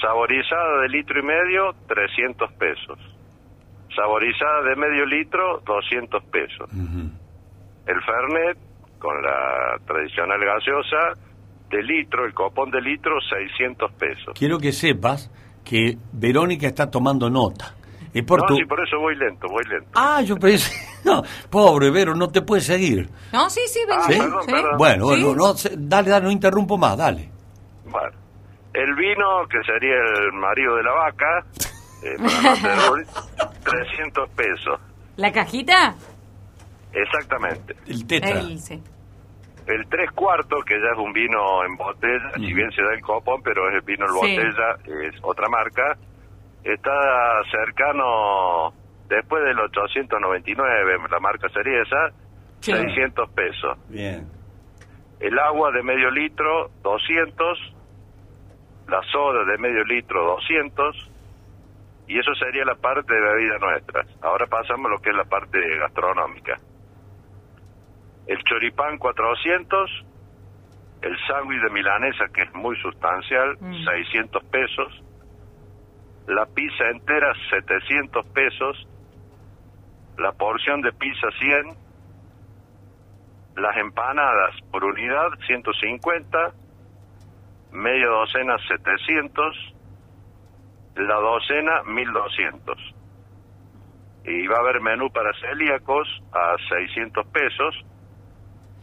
Saborizada 0.00 0.80
de 0.82 0.88
litro 0.88 1.20
y 1.20 1.22
medio, 1.22 1.74
300 1.86 2.52
pesos. 2.54 2.98
Saborizada 3.94 4.62
de 4.62 4.76
medio 4.76 5.06
litro, 5.06 5.60
200 5.64 6.24
pesos. 6.24 6.70
El 7.86 8.02
Fernet, 8.02 8.58
con 8.98 9.22
la 9.22 9.78
tradicional 9.86 10.40
gaseosa, 10.44 11.14
de 11.70 11.82
litro, 11.82 12.24
el 12.24 12.34
copón 12.34 12.70
de 12.70 12.80
litro, 12.80 13.14
600 13.20 13.92
pesos. 13.92 14.34
Quiero 14.38 14.58
que 14.58 14.72
sepas 14.72 15.30
que 15.64 15.98
Verónica 16.12 16.66
está 16.66 16.90
tomando 16.90 17.28
nota. 17.28 17.74
Es 18.14 18.24
por 18.24 18.40
no, 18.40 18.46
tu... 18.46 18.56
sí, 18.56 18.64
por 18.64 18.80
eso 18.86 18.98
voy 18.98 19.14
lento, 19.16 19.46
voy 19.48 19.64
lento. 19.64 19.90
Ah, 19.94 20.22
yo 20.22 20.36
pensé... 20.36 20.72
No, 21.04 21.22
pobre 21.48 21.90
Vero, 21.90 22.14
no 22.14 22.28
te 22.28 22.42
puedes 22.42 22.64
seguir. 22.66 23.08
No, 23.32 23.48
sí, 23.48 23.60
sí, 23.68 23.80
venga. 23.88 24.02
¿Sí? 24.02 24.14
sí. 24.14 24.52
Bueno, 24.76 25.06
Sí. 25.14 25.22
bueno, 25.22 25.34
no, 25.34 25.54
se- 25.54 25.74
dale, 25.78 26.10
dale, 26.10 26.24
no 26.26 26.30
interrumpo 26.32 26.76
más, 26.76 26.98
dale. 26.98 27.30
Bueno, 27.84 28.16
el 28.74 28.94
vino, 28.96 29.24
que 29.48 29.58
sería 29.64 29.94
el 29.94 30.32
marido 30.32 30.74
de 30.76 30.82
la 30.82 30.92
vaca, 30.92 31.46
eh, 32.02 32.16
para 32.18 32.42
no 32.42 32.50
hacer 32.50 32.90
ruido, 32.90 33.10
300 33.62 34.28
pesos, 34.30 34.80
¿La 35.16 35.32
cajita? 35.32 35.94
exactamente. 36.92 37.76
El 37.86 38.04
El- 38.22 38.58
sí. 38.58 38.82
El 39.68 39.86
tres 39.88 40.10
cuartos, 40.12 40.64
que 40.64 40.80
ya 40.80 40.90
es 40.92 40.98
un 40.98 41.12
vino 41.12 41.62
en 41.64 41.76
botella, 41.76 42.32
si 42.36 42.52
bien 42.54 42.70
se 42.72 42.82
da 42.82 42.94
el 42.94 43.00
copón, 43.02 43.42
pero 43.42 43.68
es 43.68 43.74
el 43.76 43.82
vino 43.82 44.06
en 44.06 44.12
Sí. 44.12 44.36
botella, 44.36 45.06
es 45.06 45.14
otra 45.22 45.46
marca, 45.48 45.96
está 46.64 47.42
cercano, 47.50 48.72
después 49.08 49.44
del 49.44 49.58
899, 49.60 50.98
la 51.10 51.20
marca 51.20 51.48
sería 51.50 51.82
esa, 51.82 52.10
Sí. 52.60 52.72
600 52.72 53.30
pesos. 53.30 53.78
Bien. 53.88 54.26
El 55.20 55.38
agua 55.38 55.70
de 55.72 55.82
medio 55.82 56.10
litro, 56.10 56.70
200. 56.82 57.58
La 58.88 59.02
soda 59.12 59.44
de 59.44 59.58
medio 59.58 59.84
litro, 59.84 60.24
200. 60.24 61.10
Y 62.06 62.18
eso 62.18 62.34
sería 62.36 62.64
la 62.64 62.74
parte 62.74 63.12
de 63.12 63.20
bebidas 63.20 63.60
nuestras. 63.60 64.06
Ahora 64.22 64.46
pasamos 64.46 64.86
a 64.86 64.94
lo 64.94 64.98
que 65.00 65.10
es 65.10 65.16
la 65.16 65.24
parte 65.24 65.58
gastronómica. 65.78 66.58
El 68.28 68.42
choripán, 68.44 68.98
400. 68.98 70.04
El 71.02 71.16
sándwich 71.26 71.62
de 71.62 71.70
milanesa, 71.70 72.26
que 72.32 72.42
es 72.42 72.54
muy 72.54 72.76
sustancial, 72.80 73.58
600 73.84 74.44
pesos. 74.44 75.02
La 76.26 76.46
pizza 76.46 76.88
entera, 76.90 77.32
700 77.50 78.26
pesos. 78.26 78.88
La 80.18 80.32
porción 80.32 80.82
de 80.82 80.92
pizza, 80.92 81.28
100 81.40 81.88
las 83.58 83.76
empanadas 83.76 84.54
por 84.70 84.84
unidad 84.84 85.30
150, 85.46 86.52
media 87.72 88.06
docena 88.06 88.56
700, 88.68 89.74
la 90.96 91.14
docena 91.16 91.82
1200. 91.84 92.94
Y 94.24 94.46
va 94.46 94.56
a 94.56 94.60
haber 94.60 94.80
menú 94.80 95.10
para 95.10 95.32
celíacos 95.40 96.06
a 96.32 96.56
600 96.68 97.26
pesos 97.28 97.84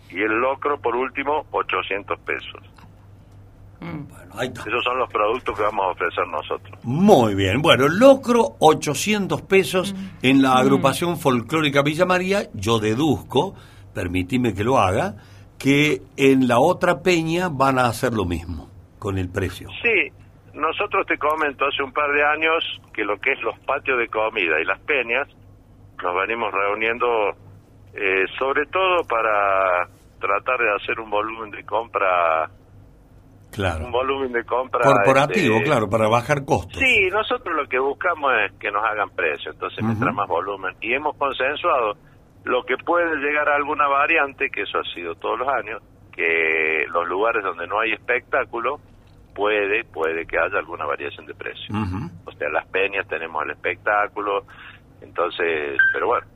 y 0.10 0.22
el 0.22 0.40
locro 0.40 0.80
por 0.80 0.96
último 0.96 1.46
800 1.52 2.20
pesos. 2.20 2.62
Esos 4.42 4.84
son 4.84 4.98
los 4.98 5.10
productos 5.12 5.58
que 5.58 5.64
vamos 5.64 5.86
a 5.86 5.90
ofrecer 5.90 6.28
nosotros. 6.28 6.80
Muy 6.84 7.36
bien. 7.36 7.62
Bueno, 7.62 7.88
locro 7.88 8.56
800 8.60 9.42
pesos 9.44 9.96
en 10.22 10.42
la 10.42 10.58
agrupación 10.58 11.18
folclórica 11.18 11.82
Villa 11.84 12.06
María. 12.06 12.50
Yo 12.54 12.80
deduzco, 12.80 13.56
permitime 13.94 14.54
que 14.54 14.64
lo 14.64 14.80
haga, 14.80 15.16
que 15.58 16.02
en 16.18 16.48
la 16.48 16.60
otra 16.60 17.02
peña 17.02 17.50
van 17.50 17.80
a 17.80 17.86
hacer 17.86 18.14
lo 18.14 18.26
mismo 18.26 18.70
con 19.00 19.18
el 19.18 19.30
precio. 19.30 19.70
Sí, 19.82 20.12
nosotros 20.54 21.06
te 21.08 21.18
comento 21.18 21.66
hace 21.66 21.84
un 21.84 21.94
par 21.94 22.12
de 22.12 22.24
años 22.24 22.82
que 22.94 23.04
lo 23.04 23.18
que 23.20 23.34
es 23.34 23.42
los 23.42 23.58
patios 23.60 23.98
de 24.00 24.08
comida 24.08 24.60
y 24.60 24.66
las 24.66 24.80
peñas 24.82 25.28
nos 26.02 26.16
venimos 26.16 26.52
reuniendo 26.52 27.08
eh, 27.96 28.26
sobre 28.38 28.66
todo 28.68 29.04
para 29.08 29.88
tratar 30.20 30.60
de 30.60 30.74
hacer 30.76 31.00
un 31.00 31.10
volumen 31.10 31.52
de 31.52 31.64
compra 31.64 32.50
Claro. 33.52 33.86
un 33.86 33.92
volumen 33.92 34.34
de 34.34 34.44
compra 34.44 34.82
Corporativo, 34.84 35.56
este, 35.56 35.70
claro, 35.70 35.88
para 35.90 36.10
bajar 36.10 36.44
costos. 36.44 36.78
Sí, 36.78 37.08
nosotros 37.10 37.56
lo 37.56 37.66
que 37.70 37.80
buscamos 37.80 38.34
es 38.46 38.52
que 38.60 38.70
nos 38.70 38.84
hagan 38.84 39.10
precio, 39.12 39.52
entonces 39.54 39.80
Ujú. 39.80 39.88
mientras 39.88 40.14
más 40.14 40.28
volumen. 40.28 40.76
Y 40.82 40.94
hemos 40.94 41.16
consensuado 41.18 41.94
lo 42.44 42.64
que 42.64 42.76
puede 42.78 43.16
llegar 43.16 43.48
a 43.48 43.56
alguna 43.56 43.88
variante, 43.88 44.50
que 44.50 44.64
eso 44.64 44.80
ha 44.80 44.84
sido 44.94 45.16
todos 45.16 45.40
los 45.40 45.48
años, 45.48 45.82
que 46.12 46.86
los 46.92 47.08
lugares 47.08 47.44
donde 47.44 47.66
no 47.66 47.80
hay 47.80 47.94
espectáculo, 47.94 48.80
puede, 49.34 49.86
puede 49.86 50.26
que 50.26 50.38
haya 50.38 50.58
alguna 50.60 50.86
variación 50.86 51.26
de 51.26 51.34
precio. 51.34 51.74
O 52.26 52.32
sea, 52.34 52.50
las 52.50 52.68
peñas 52.68 53.08
tenemos 53.08 53.42
el 53.46 53.52
espectáculo, 53.52 54.44
entonces, 55.02 55.78
pero 55.94 56.08
bueno, 56.08 56.28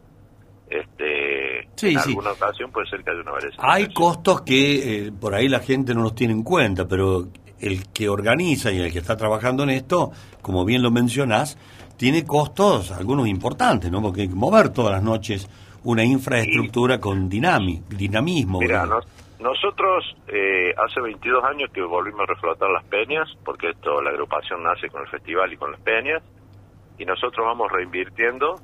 este, 0.70 1.67
Sí, 1.76 1.93
en 1.93 1.99
sí. 1.99 2.09
alguna 2.09 2.32
ocasión 2.32 2.72
puede 2.72 2.88
ser 2.88 3.03
que 3.03 3.11
haya 3.11 3.22
una 3.22 3.32
variación. 3.32 3.63
Hay 3.65 3.93
costos 3.93 4.41
que 4.41 5.07
eh, 5.07 5.11
por 5.11 5.34
ahí 5.34 5.47
la 5.47 5.59
gente 5.59 5.93
no 5.93 6.01
los 6.01 6.13
tiene 6.15 6.34
en 6.34 6.43
cuenta, 6.43 6.88
pero 6.88 7.28
el 7.59 7.88
que 7.91 8.09
organiza 8.09 8.72
y 8.72 8.80
el 8.80 8.91
que 8.91 8.99
está 8.99 9.15
trabajando 9.17 9.63
en 9.63 9.70
esto, 9.72 10.11
como 10.41 10.65
bien 10.65 10.82
lo 10.82 10.91
mencionás, 10.91 11.57
tiene 11.97 12.26
costos, 12.26 12.91
algunos 12.91 13.28
importantes, 13.28 13.91
¿no? 13.91 14.01
Porque 14.01 14.22
hay 14.22 14.30
que 14.30 14.36
mover 14.36 14.70
todas 14.70 14.91
las 14.93 15.03
noches 15.03 15.49
una 15.84 16.03
infraestructura 16.03 16.99
con 16.99 17.30
dinami- 17.30 17.82
dinamismo. 17.88 18.59
Mira, 18.59 18.86
Nosotros 19.39 20.15
eh, 20.28 20.74
hace 20.78 20.99
22 21.01 21.43
años 21.45 21.70
que 21.74 21.82
volvimos 21.82 22.22
a 22.22 22.26
reflotar 22.26 22.70
las 22.70 22.84
peñas, 22.86 23.28
porque 23.45 23.70
esto 23.70 24.01
la 24.01 24.09
agrupación 24.09 24.61
nace 24.63 24.89
con 24.89 25.01
el 25.01 25.07
festival 25.07 25.51
y 25.53 25.57
con 25.57 25.72
las 25.72 25.80
peñas, 25.82 26.22
y 26.97 27.05
nosotros 27.05 27.45
vamos 27.45 27.72
reinvirtiendo 27.72 28.59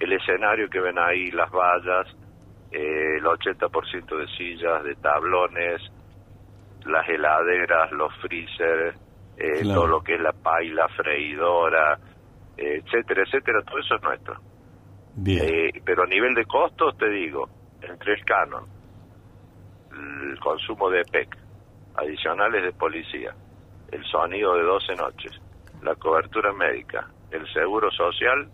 el 0.00 0.12
escenario 0.14 0.68
que 0.68 0.80
ven 0.80 0.98
ahí, 0.98 1.30
las 1.30 1.50
vallas, 1.50 2.06
eh, 2.72 3.16
el 3.18 3.24
80% 3.24 4.16
de 4.16 4.26
sillas, 4.36 4.82
de 4.82 4.94
tablones, 4.96 5.80
las 6.86 7.08
heladeras, 7.08 7.92
los 7.92 8.12
freezers, 8.16 8.96
eh, 9.36 9.60
Claro. 9.62 9.80
todo 9.80 9.86
lo 9.88 10.00
que 10.02 10.14
es 10.14 10.20
la 10.20 10.32
paila, 10.32 10.88
freidora, 10.88 11.98
eh, 12.56 12.82
etcétera, 12.84 13.22
etcétera, 13.24 13.62
todo 13.62 13.78
eso 13.78 13.94
es 13.96 14.02
nuestro. 14.02 14.36
Bien. 15.16 15.44
Eh, 15.44 15.82
pero 15.84 16.04
a 16.04 16.06
nivel 16.06 16.34
de 16.34 16.44
costos, 16.46 16.96
te 16.96 17.08
digo, 17.08 17.48
entre 17.82 18.14
el 18.14 18.24
canon, 18.24 18.64
el 19.92 20.38
consumo 20.40 20.88
de 20.90 21.02
PEC, 21.04 21.36
adicionales 21.96 22.62
de 22.62 22.72
policía, 22.72 23.34
el 23.90 24.04
sonido 24.04 24.54
de 24.54 24.62
12 24.62 24.94
noches, 24.94 25.40
la 25.82 25.94
cobertura 25.96 26.52
médica, 26.52 27.06
el 27.30 27.46
seguro 27.52 27.90
social, 27.90 28.48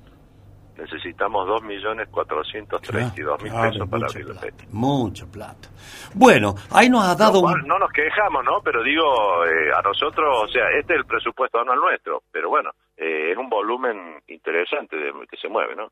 necesitamos 0.78 1.46
2.432.000 1.48 3.38
Claro, 3.50 3.70
pesos 3.70 3.88
para 3.88 4.06
abrir 4.06 4.26
la 4.26 4.40
PEC. 4.40 4.54
Mucha 4.72 5.26
plata. 5.26 5.68
Bueno, 6.14 6.54
ahí 6.70 6.88
nos 6.88 7.04
has 7.04 7.16
dado 7.18 7.40
No, 7.42 7.48
un... 7.48 7.66
no 7.66 7.78
nos 7.78 7.90
quejamos, 7.92 8.44
¿no? 8.44 8.60
Pero 8.64 8.82
digo, 8.82 9.04
eh, 9.44 9.70
a 9.76 9.82
nosotros, 9.82 10.44
o 10.44 10.48
sea, 10.48 10.64
este 10.78 10.94
es 10.94 10.98
el 11.00 11.06
presupuesto 11.06 11.58
anual 11.60 11.78
nuestro, 11.78 12.22
pero 12.32 12.48
bueno, 12.48 12.70
eh, 12.96 13.32
es 13.32 13.38
un 13.38 13.48
volumen 13.48 13.96
interesante 14.28 14.96
de, 14.96 15.12
que 15.30 15.36
se 15.36 15.48
mueve, 15.48 15.74
¿no? 15.76 15.88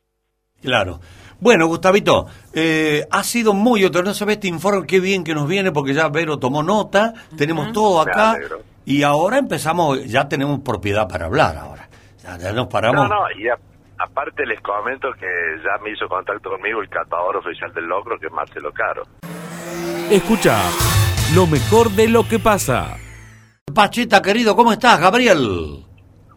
Claro. 0.62 0.98
Bueno, 1.40 1.66
Gustavito, 1.66 2.26
eh, 2.54 3.06
ha 3.10 3.22
sido 3.24 3.52
muy 3.52 3.84
otro. 3.84 4.02
No 4.02 4.14
sabes, 4.14 4.40
te 4.40 4.48
informe 4.48 4.86
qué 4.86 4.98
bien 5.00 5.22
que 5.24 5.34
nos 5.34 5.46
viene 5.46 5.72
porque 5.72 5.92
ya 5.92 6.08
Vero 6.08 6.38
tomó 6.38 6.62
nota, 6.62 7.12
tenemos 7.36 7.70
todo 7.72 8.00
acá 8.00 8.38
y 8.86 9.02
ahora 9.02 9.36
empezamos, 9.38 10.04
ya 10.06 10.26
tenemos 10.26 10.60
propiedad 10.60 11.06
para 11.06 11.26
hablar 11.26 11.56
ahora. 11.58 11.88
Ya, 12.22 12.38
ya 12.38 12.52
nos 12.52 12.68
paramos. 12.68 13.08
No, 13.10 13.14
no, 13.14 13.30
y 13.38 13.48
a- 13.48 13.58
aparte 13.98 14.44
les 14.46 14.60
comento 14.60 15.08
que 15.18 15.26
ya 15.62 15.82
me 15.82 15.90
hizo 15.90 16.06
contacto 16.08 16.50
conmigo 16.50 16.80
el 16.80 16.88
catador 16.88 17.36
oficial 17.36 17.72
del 17.74 17.86
locro, 17.86 18.18
que 18.18 18.26
es 18.26 18.32
Marcelo 18.32 18.72
Caro. 18.72 19.02
Escucha 20.10 20.60
lo 21.34 21.46
mejor 21.46 21.90
de 21.90 22.08
lo 22.08 22.26
que 22.28 22.38
pasa. 22.38 22.96
Pachita, 23.74 24.20
querido, 24.22 24.54
¿cómo 24.54 24.72
estás, 24.72 25.00
Gabriel? 25.00 25.84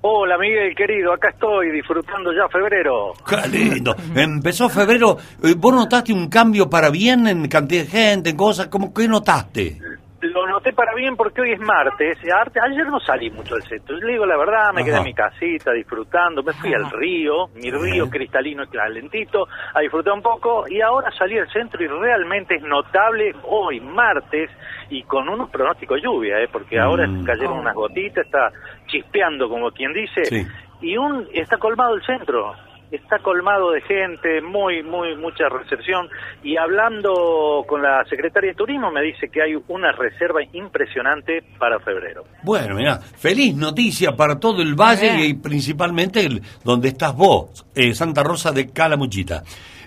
Hola 0.02 0.38
Miguel 0.38 0.74
querido, 0.76 1.12
acá 1.12 1.30
estoy 1.30 1.72
disfrutando 1.72 2.32
ya 2.32 2.48
febrero. 2.50 3.14
Qué 3.28 3.48
lindo. 3.50 3.96
Empezó 4.16 4.70
febrero. 4.70 5.18
eh, 5.44 5.54
¿Vos 5.58 5.74
notaste 5.74 6.14
un 6.14 6.30
cambio 6.30 6.70
para 6.70 6.90
bien 6.90 7.28
en 7.28 7.48
cantidad 7.48 7.84
de 7.84 7.90
gente, 7.90 8.30
en 8.30 8.38
cosas? 8.38 8.68
¿Cómo 8.68 8.94
qué 8.94 9.08
notaste? 9.08 9.78
Lo 10.20 10.48
noté 10.48 10.74
para 10.74 10.96
bien 10.96 11.16
porque 11.16 11.42
hoy 11.42 11.52
es 11.52 11.60
martes. 11.60 12.18
Ayer 12.24 12.88
no 12.88 13.00
salí 13.00 13.30
mucho 13.30 13.54
del 13.54 13.64
centro. 13.64 13.96
Le 13.98 14.14
digo 14.14 14.26
la 14.26 14.36
verdad, 14.36 14.74
me 14.74 14.84
quedé 14.84 14.98
en 14.98 15.04
mi 15.04 15.14
casita 15.14 15.72
disfrutando. 15.72 16.42
Me 16.42 16.54
fui 16.54 16.74
al 16.74 16.90
río, 16.90 17.48
mi 17.54 17.70
río 17.70 18.10
cristalino 18.10 18.64
y 18.64 18.68
calentito, 18.68 19.48
a 19.76 19.80
disfrutar 19.80 20.14
un 20.14 20.24
poco. 20.24 20.66
Y 20.68 20.82
ahora 20.82 21.12
salí 21.12 21.38
al 21.38 21.48
centro 21.52 21.84
y 21.84 21.88
realmente 21.88 22.56
es 22.56 22.64
notable 22.64 23.36
hoy, 23.44 23.80
martes, 23.80 24.50
y 24.90 25.04
con 25.04 25.30
unos 25.30 25.52
pronósticos 25.52 25.98
de 25.98 26.02
lluvia, 26.04 26.40
¿eh? 26.42 26.48
porque 26.52 26.80
ahora 26.80 27.06
Mm. 27.08 27.24
cayeron 27.24 27.60
unas 27.60 27.76
gotitas, 27.76 28.26
está 28.26 28.50
chispeando 28.88 29.48
como 29.50 29.70
quien 29.72 29.94
dice. 29.94 30.26
Sí. 30.26 30.48
Y 30.82 30.98
un 30.98 31.28
está 31.34 31.58
colmado 31.58 31.94
el 31.96 32.04
centro. 32.04 32.54
Está 32.90 33.20
colmado 33.20 33.72
de 33.72 33.82
gente, 33.82 34.42
muy, 34.42 34.82
muy, 34.82 35.16
mucha 35.18 35.50
recepción. 35.50 36.08
Y 36.42 36.56
hablando 36.56 37.66
con 37.68 37.82
la 37.82 38.06
secretaria 38.06 38.52
de 38.52 38.56
Turismo, 38.56 38.92
me 38.92 39.02
dice 39.02 39.28
que 39.30 39.42
hay 39.42 39.56
una 39.68 39.92
reserva 39.92 40.40
impresionante 40.54 41.44
para 41.60 41.80
febrero. 41.80 42.24
Bueno, 42.44 42.76
mira, 42.76 43.00
feliz 43.00 43.56
noticia 43.56 44.14
para 44.16 44.40
todo 44.40 44.62
el 44.62 44.76
valle 44.76 45.18
Bien. 45.18 45.30
y 45.32 45.34
principalmente 45.34 46.26
el, 46.26 46.42
donde 46.64 46.88
estás 46.88 47.14
vos, 47.16 47.66
eh, 47.76 47.94
Santa 47.94 48.24
Rosa 48.24 48.52
de 48.54 48.72
Calamuchita. 48.72 49.44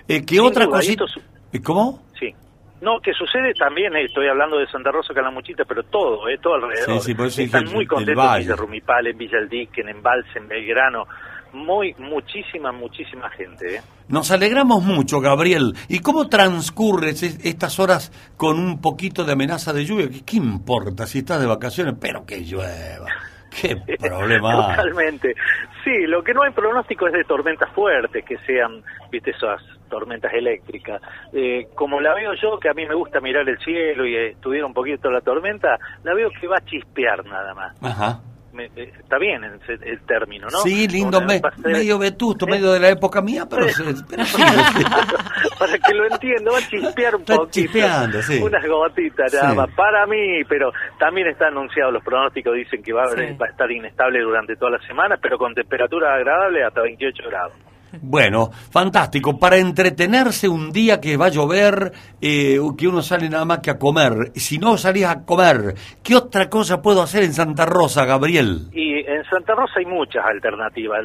Eh, 0.07 0.23
¿Qué 0.25 0.35
Sin 0.35 0.41
otra 0.41 0.65
duda, 0.65 0.77
y 0.83 0.95
cosita? 0.95 1.05
esto 1.05 1.21
Eh, 1.53 1.61
¿Cómo? 1.61 2.03
Sí. 2.19 2.33
No, 2.81 2.99
que 2.99 3.13
sucede 3.13 3.53
también, 3.53 3.95
eh, 3.95 4.05
estoy 4.05 4.27
hablando 4.27 4.57
de 4.57 4.67
Santa 4.67 4.91
Rosa 4.91 5.13
Calamuchita, 5.13 5.65
pero 5.65 5.83
todo, 5.83 6.27
eh, 6.27 6.37
todo 6.41 6.55
alrededor. 6.55 6.99
Sí, 6.99 7.07
sí, 7.07 7.15
por 7.15 7.27
eso 7.27 7.41
Están 7.41 7.63
dije 7.63 7.75
muy 7.75 7.85
contentos 7.85 8.23
en 8.23 8.29
valle. 8.29 8.43
Villa 8.43 8.55
Rumipal, 8.55 9.07
en 9.07 9.17
Villa 9.17 9.37
en 9.39 9.89
Embalse, 9.89 10.39
en 10.39 10.47
Belgrano. 10.47 11.05
Muy, 11.53 11.93
muchísima, 11.99 12.71
muchísima 12.71 13.29
gente. 13.31 13.75
Eh. 13.77 13.81
Nos 14.07 14.31
alegramos 14.31 14.83
mucho, 14.83 15.19
Gabriel. 15.19 15.73
¿Y 15.89 15.99
cómo 15.99 16.27
transcurres 16.27 17.23
es- 17.23 17.45
estas 17.45 17.79
horas 17.79 18.11
con 18.37 18.57
un 18.59 18.79
poquito 18.81 19.23
de 19.23 19.33
amenaza 19.33 19.73
de 19.73 19.85
lluvia? 19.85 20.09
¿Qué, 20.09 20.23
qué 20.25 20.37
importa 20.37 21.05
si 21.07 21.19
estás 21.19 21.39
de 21.41 21.47
vacaciones? 21.47 21.95
Pero 21.99 22.25
que 22.25 22.39
llueva. 22.41 23.07
¿Qué 23.49 23.75
problema? 23.99 24.75
Totalmente. 24.75 25.35
Sí, 25.83 26.05
lo 26.07 26.23
que 26.23 26.33
no 26.33 26.43
hay 26.43 26.51
pronóstico 26.51 27.07
es 27.07 27.13
de 27.13 27.23
tormentas 27.25 27.69
fuertes, 27.73 28.23
que 28.23 28.37
sean, 28.45 28.81
viste, 29.11 29.31
esas 29.31 29.61
tormentas 29.89 30.31
eléctricas. 30.33 31.01
Eh, 31.33 31.67
como 31.75 31.99
la 31.99 32.13
veo 32.13 32.31
yo, 32.41 32.57
que 32.59 32.69
a 32.69 32.73
mí 32.73 32.85
me 32.85 32.95
gusta 32.95 33.19
mirar 33.19 33.49
el 33.49 33.57
cielo 33.59 34.05
y 34.05 34.15
eh, 34.15 34.27
estudiar 34.29 34.63
un 34.63 34.73
poquito 34.73 35.11
la 35.11 35.19
tormenta, 35.19 35.77
la 36.03 36.13
veo 36.13 36.29
que 36.39 36.47
va 36.47 36.57
a 36.57 36.65
chispear 36.65 37.25
nada 37.25 37.53
más. 37.53 37.75
Ajá. 37.83 38.21
Me- 38.53 38.65
eh, 38.75 38.91
está 38.99 39.17
bien 39.17 39.43
el, 39.43 39.59
el 39.83 39.99
término, 40.01 40.47
¿no? 40.51 40.59
Sí, 40.59 40.87
lindo, 40.87 41.21
me- 41.21 41.41
medio 41.63 41.97
vetusto, 41.97 42.45
medio 42.45 42.71
de 42.73 42.79
la 42.81 42.89
época 42.89 43.21
mía, 43.21 43.45
pero, 43.49 43.67
Sí. 43.69 43.83
se- 43.95 44.03
pero 44.09 44.25
sí. 44.25 44.41
Para 45.59 45.77
que 45.79 45.93
lo 45.93 46.05
entienda, 46.05 46.51
va 46.51 46.57
a 46.57 46.61
chispear 46.67 47.15
un 47.15 47.21
Está 47.21 47.35
poquito. 47.37 47.51
chispeando, 47.51 48.21
sí. 48.21 48.39
Unas 48.41 48.65
gotitas 48.67 49.33
nada 49.33 49.49
Sí. 49.51 49.55
más. 49.55 49.69
Para 49.75 50.05
mí, 50.05 50.43
pero 50.49 50.71
también 50.99 51.27
está 51.27 51.47
anunciado, 51.47 51.91
los 51.91 52.03
pronósticos 52.03 52.53
dicen 52.55 52.83
que 52.83 52.93
va, 52.93 53.03
a- 53.03 53.09
Sí. 53.11 53.37
va 53.41 53.45
a 53.45 53.49
estar 53.49 53.71
inestable 53.71 54.19
durante 54.21 54.55
toda 54.55 54.71
la 54.71 54.81
semana, 54.87 55.17
pero 55.21 55.37
con 55.37 55.53
temperatura 55.53 56.13
agradable 56.15 56.63
hasta 56.63 56.81
28 56.81 57.23
grados. 57.29 57.53
Bueno, 58.01 58.49
fantástico. 58.51 59.37
Para 59.37 59.57
entretenerse 59.57 60.47
un 60.47 60.71
día 60.71 60.99
que 61.01 61.17
va 61.17 61.27
a 61.27 61.29
llover, 61.29 61.91
eh, 62.21 62.59
que 62.77 62.87
uno 62.87 63.01
sale 63.01 63.29
nada 63.29 63.45
más 63.45 63.59
que 63.59 63.71
a 63.71 63.77
comer. 63.77 64.31
Si 64.35 64.57
no 64.57 64.77
salís 64.77 65.05
a 65.05 65.25
comer, 65.25 65.75
¿qué 66.03 66.15
otra 66.15 66.49
cosa 66.49 66.81
puedo 66.81 67.01
hacer 67.01 67.23
en 67.23 67.33
Santa 67.33 67.65
Rosa, 67.65 68.05
Gabriel? 68.05 68.69
Y 68.73 68.99
en 68.99 69.23
Santa 69.25 69.53
Rosa 69.55 69.73
hay 69.79 69.85
muchas 69.85 70.25
alternativas. 70.25 71.01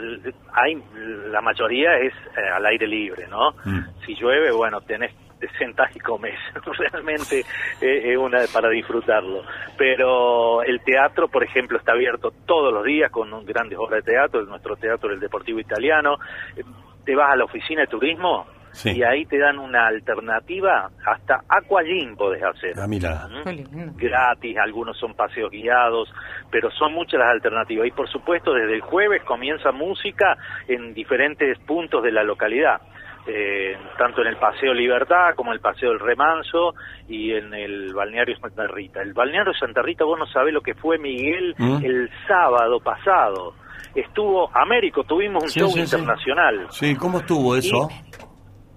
Hay, 0.53 0.83
la 1.31 1.41
mayoría 1.41 1.99
es 1.99 2.13
eh, 2.37 2.49
al 2.55 2.65
aire 2.67 2.87
libre, 2.87 3.27
¿no? 3.29 3.51
Mm. 3.65 4.05
Si 4.05 4.15
llueve, 4.15 4.53
bueno, 4.53 4.81
tenés 4.83 5.13
te 5.13 5.26
sentás 5.59 5.95
y 5.95 6.01
comes. 6.01 6.39
Realmente 6.79 7.41
eh, 7.81 8.13
es 8.13 8.17
una 8.17 8.41
para 8.53 8.69
disfrutarlo. 8.71 9.43
Pero 9.77 10.63
el 10.63 10.81
teatro, 10.81 11.29
por 11.29 11.45
ejemplo, 11.45 11.79
está 11.79 11.93
abierto 11.93 12.33
todos 12.47 12.73
los 12.73 12.85
días 12.85 13.11
con 13.11 13.33
un- 13.33 13.45
grandes 13.45 13.79
obras 13.79 14.05
de 14.05 14.13
teatro. 14.13 14.43
Nuestro 14.45 14.77
teatro, 14.77 15.13
el 15.13 15.21
Deportivo 15.21 15.59
Italiano. 15.61 16.17
Eh, 16.57 16.63
Te 17.05 17.15
vas 17.15 17.31
a 17.33 17.37
la 17.37 17.45
oficina 17.45 17.83
de 17.83 17.87
turismo 17.87 18.47
Sí. 18.73 18.91
y 18.91 19.03
ahí 19.05 19.25
te 19.27 19.39
dan 19.39 19.59
una 19.61 19.87
alternativa. 19.87 20.91
Hasta 21.07 21.41
aquagym 21.49 22.17
podés 22.17 22.43
hacer. 22.43 22.73
Ah, 22.79 22.87
mira. 22.89 23.27
¿Mm? 23.29 23.97
Gratis, 23.97 24.59
algunos 24.59 24.99
son 24.99 25.15
paseos 25.15 25.51
guiados, 25.51 26.13
pero 26.51 26.71
son 26.73 26.93
muchas 26.93 27.21
las 27.21 27.31
alternativas. 27.31 27.87
Y 27.87 27.91
por 27.93 28.09
supuesto, 28.09 28.53
desde 28.53 28.75
el 28.75 28.81
jueves 28.81 29.23
comienza 29.23 29.71
música 29.73 30.37
en 30.69 30.93
diferentes 30.95 31.59
puntos 31.61 32.03
de 32.03 32.11
la 32.13 32.23
localidad. 32.25 32.81
Eh, 33.27 33.77
tanto 33.99 34.21
en 34.23 34.29
el 34.29 34.37
Paseo 34.37 34.73
Libertad 34.73 35.35
como 35.37 35.51
en 35.51 35.55
el 35.57 35.61
Paseo 35.61 35.91
del 35.91 36.01
Remanso 36.01 36.75
y 37.09 37.33
en 37.33 37.53
el 37.55 37.93
Balneario 37.95 38.37
Santa 38.39 38.67
Rita. 38.67 39.03
El 39.03 39.13
Balneario 39.15 39.53
Santa 39.55 39.83
Rita, 39.83 40.05
vos 40.05 40.19
no 40.19 40.27
sabés 40.27 40.55
lo 40.55 40.61
que 40.61 40.75
fue 40.75 40.99
Miguel 40.99 41.55
¿Mm? 41.59 41.85
el 41.85 42.11
sábado 42.29 42.81
pasado. 42.81 43.55
Estuvo 43.95 44.51
Américo, 44.55 45.05
tuvimos 45.05 45.43
un 45.45 45.51
Sí, 45.51 45.61
show 45.61 45.69
sí, 45.71 45.75
sí. 45.75 45.81
internacional. 45.97 46.67
Sí, 46.71 46.95
¿cómo 46.97 47.19
estuvo 47.19 47.57
eso? 47.57 47.89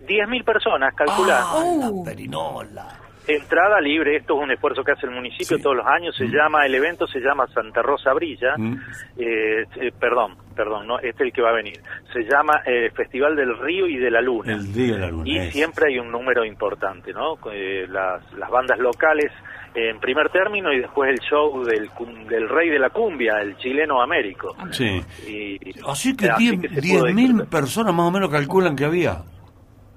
10.000 0.08 0.44
personas, 0.44 0.96
calculá. 0.96 1.40
Ah, 1.44 1.64
la 1.78 2.04
perinola. 2.04 2.88
Entrada 3.30 3.80
libre, 3.80 4.16
esto 4.18 4.36
es 4.38 4.44
un 4.44 4.52
esfuerzo 4.52 4.84
que 4.84 4.92
hace 4.92 5.06
el 5.06 5.12
municipio 5.14 5.58
Sí. 5.58 5.62
todos 5.64 5.76
los 5.78 5.86
años, 5.86 6.16
se 6.16 6.26
llama, 6.28 6.66
el 6.66 6.74
evento 6.76 7.06
se 7.08 7.20
llama 7.20 7.46
Santa 7.54 7.82
Rosa 7.82 8.14
Brilla, 8.14 8.56
Mm. 8.58 8.74
eh, 9.18 9.64
eh, 9.82 9.92
perdón, 10.00 10.36
perdón, 10.56 10.88
no, 10.88 10.98
este 10.98 11.10
es 11.10 11.22
el 11.22 11.34
que 11.34 11.42
va 11.42 11.50
a 11.50 11.54
venir, 11.54 11.80
se 12.12 12.22
llama 12.24 12.62
eh, 12.66 12.90
Festival 12.96 13.36
del 13.36 13.58
Río 13.60 13.88
y 13.88 13.98
de 13.98 14.10
la 14.12 14.22
Luna. 14.22 14.54
El 14.54 14.74
día 14.74 14.94
de 14.96 15.00
la 15.00 15.10
luna. 15.12 15.24
Y 15.30 15.38
es. 15.38 15.54
siempre 15.54 15.86
hay 15.90 16.00
un 16.00 16.12
número 16.12 16.44
importante, 16.44 17.14
¿no? 17.14 17.38
Eh, 17.52 17.86
las, 17.90 18.22
las 18.34 18.50
bandas 18.50 18.80
locales 18.80 19.32
en 19.76 20.00
primer 20.00 20.30
término 20.30 20.74
y 20.74 20.80
después 20.80 21.12
el 21.12 21.20
show 21.20 21.64
del, 21.64 21.90
del 22.28 22.50
rey 22.50 22.70
de 22.70 22.80
la 22.80 22.90
cumbia, 22.90 23.40
el 23.42 23.56
chileno 23.58 24.02
Américo. 24.02 24.56
Sí. 24.72 25.00
Y, 25.28 25.58
Así 25.88 26.18
que 26.18 26.28
así 26.30 26.50
10 26.58 26.62
que 26.62 26.70
se 26.76 26.82
10 26.82 26.98
pudo 27.02 27.14
mil 27.14 27.28
disfrutar. 27.28 27.50
personas 27.50 27.94
más 27.94 28.08
o 28.08 28.12
menos 28.12 28.30
calculan 28.32 28.76
que 28.76 28.86
había. 28.86 29.18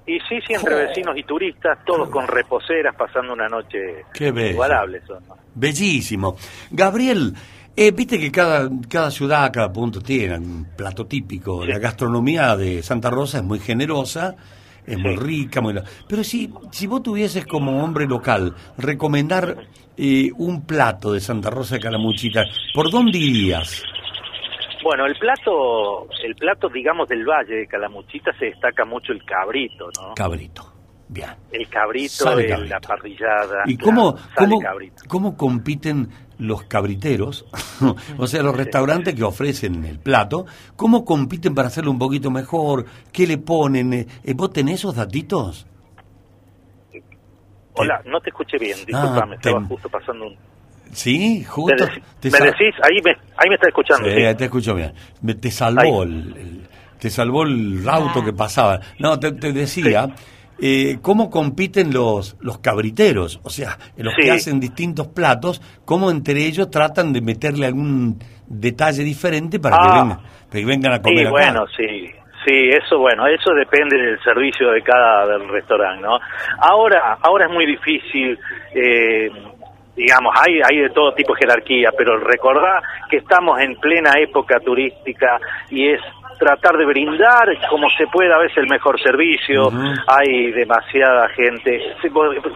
Y 0.06 0.18
sí, 0.28 0.40
sí, 0.46 0.54
entre 0.54 0.74
vecinos 0.74 1.16
y 1.16 1.22
turistas, 1.22 1.78
todos 1.84 2.08
con 2.08 2.26
reposeras, 2.26 2.94
pasando 2.96 3.32
una 3.32 3.48
noche 3.48 4.04
Qué 4.12 4.32
bello. 4.32 4.60
Son, 5.06 5.24
¿no? 5.28 5.36
Bellísimo. 5.54 6.36
Gabriel, 6.70 7.32
eh, 7.76 7.90
viste 7.92 8.18
que 8.18 8.30
cada, 8.32 8.68
cada 8.88 9.10
ciudad, 9.10 9.52
cada 9.52 9.72
punto 9.72 10.00
tiene 10.00 10.36
un 10.38 10.66
plato 10.76 11.06
típico. 11.06 11.64
La 11.64 11.78
gastronomía 11.78 12.56
de 12.56 12.82
Santa 12.82 13.10
Rosa 13.10 13.38
es 13.38 13.44
muy 13.44 13.60
generosa. 13.60 14.34
es 14.84 14.98
muy 14.98 15.14
rica, 15.14 15.60
muy... 15.60 15.74
Pero 16.08 16.24
si, 16.24 16.52
si 16.72 16.88
vos 16.88 17.02
tuvieses 17.02 17.46
como 17.46 17.84
hombre 17.84 18.06
local 18.06 18.54
recomendar 18.76 19.56
eh, 19.96 20.30
un 20.36 20.66
plato 20.66 21.12
de 21.12 21.20
Santa 21.20 21.50
Rosa 21.50 21.76
de 21.76 21.80
Calamuchita, 21.80 22.42
¿por 22.74 22.90
dónde 22.90 23.18
irías? 23.18 23.82
Bueno, 24.82 25.06
el 25.06 25.16
plato, 25.16 26.08
el 26.24 26.34
plato, 26.34 26.68
digamos, 26.68 27.08
del 27.08 27.24
Valle 27.24 27.54
de 27.54 27.66
Calamuchita 27.66 28.32
se 28.38 28.46
destaca 28.46 28.84
mucho 28.84 29.12
el 29.12 29.24
cabrito, 29.24 29.88
¿no? 30.00 30.14
Cabrito. 30.14 30.72
Bien. 31.08 31.28
El 31.52 31.68
cabrito, 31.68 32.38
el- 32.38 32.48
cabrito. 32.48 32.74
la 32.74 32.80
parrillada. 32.80 33.62
¿Y 33.66 33.76
cómo, 33.76 34.16
cómo, 34.34 34.58
cómo 35.08 35.36
compiten 35.36 36.08
los 36.38 36.64
cabriteros, 36.64 37.44
o 38.18 38.26
sea, 38.26 38.42
los 38.42 38.56
restaurantes 38.56 39.14
que 39.14 39.22
ofrecen 39.22 39.84
el 39.84 39.98
plato, 40.00 40.46
cómo 40.74 41.04
compiten 41.04 41.54
para 41.54 41.68
hacerlo 41.68 41.90
un 41.90 41.98
poquito 41.98 42.30
mejor? 42.30 42.86
¿Qué 43.12 43.26
le 43.26 43.38
ponen? 43.38 43.92
Eh, 43.92 44.06
eh, 44.24 44.32
¿Vos 44.34 44.52
tenés 44.52 44.76
esos 44.76 44.96
datitos? 44.96 45.66
Hola, 47.74 48.02
no 48.06 48.20
te 48.20 48.30
escuché 48.30 48.58
bien, 48.58 48.76
disculpame, 48.86 49.34
Ah, 49.34 49.36
estaba 49.36 49.64
justo 49.64 49.88
pasando 49.88 50.26
un... 50.26 50.36
Sí, 50.92 51.38
¿Me, 51.40 51.44
justo. 51.44 51.88
te 52.20 52.30
me 52.30 52.38
decís? 52.38 52.74
Ahí 52.82 53.00
me, 53.02 53.10
ahí 53.36 53.48
me 53.48 53.54
estás 53.54 53.68
escuchando. 53.68 54.08
Sí, 54.08 54.14
sí. 54.14 54.34
te 54.36 54.44
escucho 54.44 54.74
bien. 54.74 54.92
Me- 55.22 55.34
te 55.34 55.50
salvó 55.50 56.02
el, 56.02 56.10
el- 56.36 56.62
te 56.98 57.10
salvó 57.10 57.42
el 57.44 57.82
auto 57.88 58.24
que 58.24 58.32
pasaba. 58.32 58.78
No, 59.00 59.18
te, 59.18 59.32
te 59.32 59.52
decía, 59.52 60.06
eh, 60.60 60.98
¿cómo 61.02 61.30
compiten 61.30 61.92
los, 61.92 62.36
los 62.40 62.58
cabriteros? 62.58 63.40
O 63.42 63.50
sea, 63.50 63.76
los 63.96 64.14
que 64.14 64.30
hacen 64.30 64.60
distintos 64.60 65.08
platos, 65.08 65.60
¿cómo 65.84 66.10
entre 66.12 66.44
ellos 66.46 66.70
tratan 66.70 67.12
de 67.12 67.20
meterle 67.20 67.66
algún 67.66 68.18
detalle 68.46 69.02
diferente 69.02 69.58
para, 69.58 69.76
que, 69.78 69.88
Ah. 69.88 69.92
vengan, 70.02 70.18
para 70.18 70.60
que 70.60 70.64
vengan 70.64 70.92
a 70.92 71.02
comer 71.02 71.18
Sí, 71.18 71.22
acá? 71.24 71.30
bueno, 71.30 71.64
sí. 71.76 72.10
Sí, 72.44 72.70
eso 72.70 72.98
bueno, 72.98 73.24
eso 73.28 73.52
depende 73.54 73.96
del 73.96 74.20
servicio 74.20 74.72
de 74.72 74.82
cada 74.82 75.26
del 75.28 75.48
restaurante, 75.48 76.02
¿no? 76.02 76.18
Ahora, 76.58 77.16
ahora 77.22 77.46
es 77.46 77.52
muy 77.52 77.64
difícil, 77.66 78.36
eh, 78.74 79.30
digamos, 79.96 80.34
hay, 80.38 80.60
hay 80.62 80.78
de 80.78 80.90
todo 80.90 81.12
tipo 81.14 81.34
de 81.34 81.40
jerarquía, 81.40 81.90
pero 81.96 82.18
recordá 82.18 82.82
que 83.10 83.18
estamos 83.18 83.60
en 83.60 83.76
plena 83.76 84.18
época 84.18 84.58
turística 84.60 85.38
y 85.70 85.88
es 85.88 86.00
tratar 86.38 86.76
de 86.76 86.84
brindar 86.86 87.48
como 87.70 87.88
se 87.90 88.06
pueda 88.08 88.34
a 88.34 88.38
veces 88.38 88.58
el 88.58 88.66
mejor 88.66 89.00
servicio, 89.00 89.70
hay 90.08 90.50
demasiada 90.50 91.28
gente, 91.28 91.80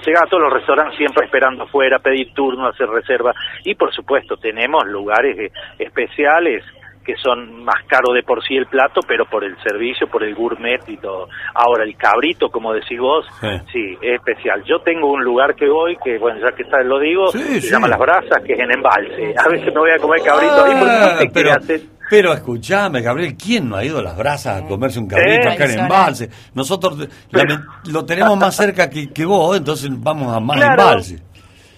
llegás 0.04 0.22
a 0.24 0.26
todos 0.26 0.42
los 0.42 0.52
restaurantes 0.52 0.96
siempre 0.96 1.24
esperando 1.24 1.64
afuera, 1.64 2.00
pedir 2.00 2.32
turno, 2.34 2.66
hacer 2.66 2.88
reserva. 2.88 3.32
Y 3.64 3.76
por 3.76 3.94
supuesto 3.94 4.36
tenemos 4.38 4.84
lugares 4.86 5.52
especiales 5.78 6.64
que 7.06 7.14
son 7.22 7.62
más 7.64 7.84
caros 7.86 8.14
de 8.14 8.24
por 8.24 8.42
sí 8.44 8.56
el 8.56 8.66
plato, 8.66 9.00
pero 9.06 9.24
por 9.26 9.44
el 9.44 9.56
servicio, 9.62 10.08
por 10.08 10.24
el 10.24 10.34
gourmet 10.34 10.80
y 10.88 10.96
todo. 10.96 11.28
Ahora, 11.54 11.84
el 11.84 11.96
cabrito, 11.96 12.48
como 12.50 12.72
decís 12.72 12.98
vos, 12.98 13.24
sí, 13.72 13.96
es 14.02 14.16
especial. 14.16 14.64
Yo 14.64 14.80
tengo 14.80 15.12
un 15.12 15.22
lugar 15.22 15.54
que 15.54 15.68
voy, 15.68 15.96
que 16.04 16.18
bueno, 16.18 16.40
ya 16.44 16.50
que 16.56 16.64
está, 16.64 16.82
lo 16.82 16.98
digo, 16.98 17.28
se 17.28 17.60
sí. 17.60 17.70
llama 17.70 17.86
Las 17.86 18.00
Brasas, 18.00 18.42
que 18.44 18.54
es 18.54 18.58
en 18.58 18.72
Embalse. 18.72 19.34
A 19.38 19.48
veces 19.48 19.66
me 19.72 19.80
voy 19.80 19.90
a 19.90 19.98
comer 19.98 20.20
cabrito 20.24 20.64
ahí 20.64 20.74
porque 20.78 21.26
no 21.26 21.32
pero, 21.32 21.52
hacer. 21.52 21.80
pero 22.10 22.32
escuchame, 22.32 23.00
Gabriel, 23.02 23.36
¿quién 23.36 23.68
no 23.68 23.76
ha 23.76 23.84
ido 23.84 24.00
a 24.00 24.02
las 24.02 24.16
brasas 24.16 24.62
a 24.62 24.66
comerse 24.66 24.98
un 24.98 25.06
cabrito 25.06 25.48
Eh, 25.48 25.52
acá 25.52 25.64
en. 25.66 25.78
Embalse? 25.80 26.28
Nosotros 26.54 26.98
la- 27.30 27.62
lo 27.92 28.04
tenemos 28.04 28.36
más 28.36 28.56
cerca 28.56 28.90
que, 28.90 29.12
que 29.12 29.24
vos, 29.24 29.56
entonces 29.56 29.88
vamos 29.92 30.36
a 30.36 30.40
más 30.40 30.56
Claro. 30.56 30.82
Embalse. 30.82 31.18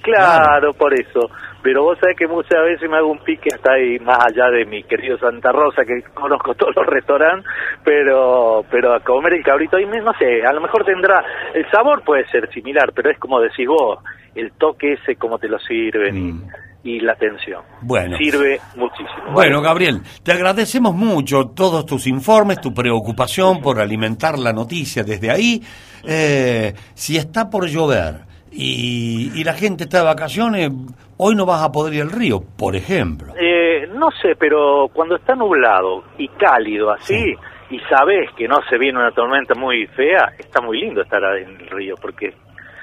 Claro, 0.03 0.73
por 0.73 0.95
eso. 0.95 1.29
Pero 1.63 1.83
vos 1.83 1.99
sabés 1.99 2.17
que 2.17 2.27
muchas 2.27 2.63
veces 2.65 2.89
me 2.89 2.97
hago 2.97 3.11
un 3.11 3.19
pique 3.19 3.51
hasta 3.53 3.73
ahí, 3.73 3.99
más 3.99 4.19
allá 4.19 4.49
de 4.51 4.65
mi 4.65 4.83
querido 4.85 5.19
Santa 5.19 5.51
Rosa, 5.51 5.85
que 5.85 6.03
conozco 6.15 6.55
todos 6.59 6.75
los 6.77 6.87
restaurantes, 6.87 7.51
pero 7.85 8.65
pero 8.71 8.95
a 8.95 9.01
comer 9.01 9.35
el 9.35 9.45
cabrito 9.45 9.77
ahí, 9.77 9.87
no 9.87 10.13
sé, 10.19 10.45
a 10.47 10.53
lo 10.53 10.61
mejor 10.61 10.85
tendrá, 10.85 11.25
el 11.55 11.69
sabor 11.71 12.03
puede 12.05 12.27
ser 12.29 12.49
similar, 12.53 12.93
pero 12.95 13.11
es 13.11 13.19
como 13.19 13.41
decís 13.41 13.67
vos, 13.67 13.99
el 14.35 14.53
toque 14.53 14.93
ese, 14.93 15.17
cómo 15.17 15.39
te 15.39 15.49
lo 15.49 15.59
sirven 15.59 16.17
y, 16.85 16.97
y 16.97 17.01
la 17.01 17.13
atención. 17.13 17.63
Mm. 17.83 17.87
Bueno. 17.87 18.17
Sirve 18.17 18.61
muchísimo. 18.77 19.33
Bueno, 19.33 19.61
Gabriel, 19.61 20.03
te 20.23 20.33
agradecemos 20.33 20.95
mucho 20.95 21.47
todos 21.55 21.85
tus 21.87 22.07
informes, 22.07 22.61
tu 22.61 22.73
preocupación 22.73 23.61
por 23.61 23.81
alimentar 23.81 24.39
la 24.39 24.53
noticia 24.53 25.03
desde 25.03 25.31
ahí. 25.31 25.63
Eh, 26.05 26.73
si 26.95 27.17
está 27.17 27.51
por 27.51 27.67
llover 27.67 28.28
y, 28.51 29.33
y 29.35 29.45
la 29.45 29.55
gente 29.55 29.85
está 29.85 29.99
de 29.99 30.05
vacaciones, 30.05 30.71
hoy 31.17 31.35
no 31.35 31.47
vas 31.47 31.63
a 31.63 31.73
poder 31.73 31.95
ir 31.95 32.03
al 32.03 32.11
río, 32.11 32.41
por 32.57 32.77
ejemplo. 32.77 33.35
Eh, 33.39 33.87
no 33.95 34.11
sé, 34.23 34.35
pero 34.39 34.89
cuando 34.93 35.17
está 35.17 35.35
nublado 35.35 36.05
y 36.17 36.29
cálido 36.29 36.91
así, 36.91 37.35
y 37.71 37.79
sabes 37.81 38.31
que 38.37 38.49
no 38.49 38.57
se 38.69 38.79
viene 38.79 38.99
una 38.99 39.13
tormenta 39.13 39.55
muy 39.55 39.87
fea, 39.89 40.33
está 40.39 40.61
muy 40.61 40.81
lindo 40.81 41.03
estar 41.03 41.23
en 41.37 41.61
el 41.61 41.71
río, 41.71 41.95
porque 42.01 42.35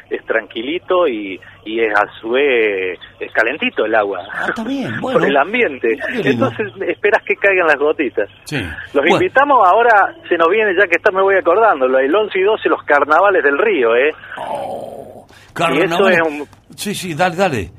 es 0.10 0.24
tranquilito 0.26 1.08
y, 1.08 1.39
y 1.66 1.80
es 1.80 1.93
a 1.97 2.06
su 2.22 2.30
vez 2.32 2.99
es 3.20 3.32
calentito 3.32 3.86
el 3.86 3.95
agua. 3.95 4.20
está 4.49 4.64
bien, 4.64 4.91
bueno. 5.01 5.20
Por 5.20 5.28
el 5.28 5.36
ambiente. 5.38 5.97
Entonces 6.24 6.68
esperas 6.88 7.24
que 7.26 7.36
caigan 7.36 7.68
las 7.68 7.78
gotitas. 7.78 8.30
Sí. 8.45 8.58
Los 8.93 8.93
Bueno. 8.93 9.16
invitamos 9.16 9.60
ahora, 9.68 10.16
se 10.30 10.38
nos 10.38 10.47
viene 10.49 10.74
ya 10.80 10.88
que 10.88 10.95
está, 10.97 11.12
me 11.12 11.22
voy 11.22 11.36
acordando, 11.36 11.86
el 11.86 12.16
11 12.16 12.38
y 12.39 12.43
12 12.43 12.70
los 12.70 12.84
carnavales 12.84 13.43
del 13.43 13.58
río, 13.58 13.95
¿eh? 13.95 14.10
y 14.10 14.12
eso 14.12 15.26
Carnaval- 15.53 16.12
es 16.14 16.22
un, 16.22 16.47
Sí, 16.76 16.93
sí, 16.93 17.14
dale, 17.16 17.36
dale. 17.36 17.70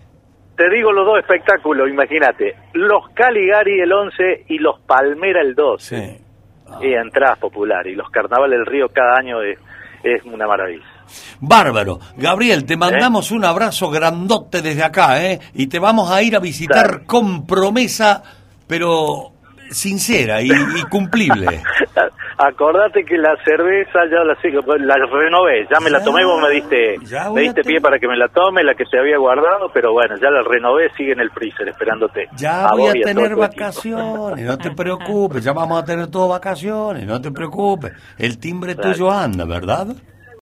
te 0.57 0.71
digo 0.71 0.91
los 0.93 1.05
dos 1.07 1.19
espectáculos, 1.19 1.89
imagínate. 1.89 2.55
Los 2.73 3.09
Caligari 3.15 3.81
el 3.81 3.93
11 3.93 4.45
y 4.49 4.59
los 4.59 4.81
Palmera 4.81 5.43
el 5.43 5.55
12. 5.55 6.21
Y 6.81 6.95
entradas 6.95 7.39
popular. 7.39 7.87
Y 7.87 7.95
los 7.95 8.09
carnavales 8.11 8.59
del 8.59 8.67
río 8.67 8.89
cada 8.89 9.19
año 9.19 9.41
es, 9.43 9.59
es 10.03 10.25
una 10.25 10.47
maravilla. 10.47 10.85
Bárbaro. 11.41 11.99
Gabriel, 12.17 12.65
te 12.65 12.77
mandamos 12.77 13.31
un 13.31 13.45
abrazo 13.45 13.91
grandote 13.91 14.63
desde 14.63 14.83
acá, 14.83 15.23
¿eh? 15.23 15.41
Y 15.55 15.67
te 15.67 15.79
vamos 15.79 16.11
a 16.11 16.23
ir 16.23 16.37
a 16.37 16.41
visitar 16.41 17.05
con 17.07 17.47
promesa, 17.47 18.23
pero 18.67 19.33
sincera 19.71 20.41
y, 20.43 20.51
y 20.51 20.83
cumplible. 20.91 21.63
Acordate 22.39 23.05
que 23.05 23.17
la 23.17 23.35
cerveza 23.45 24.01
ya 24.11 24.23
la, 24.23 24.37
la 24.79 25.07
renové, 25.07 25.67
ya 25.73 25.81
me 25.81 25.89
la 25.89 26.03
tomé, 26.05 26.23
vos 26.23 26.41
me 26.43 26.51
diste, 26.51 26.97
me 27.33 27.41
diste 27.41 27.63
pie 27.63 27.81
para 27.81 27.99
que 27.99 28.07
me 28.07 28.17
la 28.17 28.29
tome, 28.29 28.63
la 28.63 28.75
que 28.75 28.85
te 28.85 28.99
había 28.99 29.17
guardado, 29.17 29.71
pero 29.73 29.93
bueno, 29.93 30.17
ya 30.21 30.29
la 30.29 30.43
renové, 30.43 30.91
sigue 30.99 31.13
en 31.13 31.21
el 31.21 31.31
freezer 31.31 31.69
esperándote. 31.69 32.29
Ya 32.37 32.67
A 32.67 32.75
voy 32.75 32.91
a 32.91 32.93
todo 32.93 33.03
tener 33.05 33.37
vacaciones, 33.37 34.45
no 34.45 34.59
te 34.59 34.71
preocupes, 34.71 35.45
ya 35.45 35.55
vamos 35.55 35.83
a 35.83 35.85
tener 35.87 36.09
todas 36.09 36.29
vacaciones, 36.29 37.07
no 37.07 37.21
te 37.23 37.31
preocupes. 37.31 37.93
El 38.19 38.39
timbre 38.39 38.75
tuyo 38.75 39.11
anda, 39.11 39.47
¿verdad? 39.47 39.87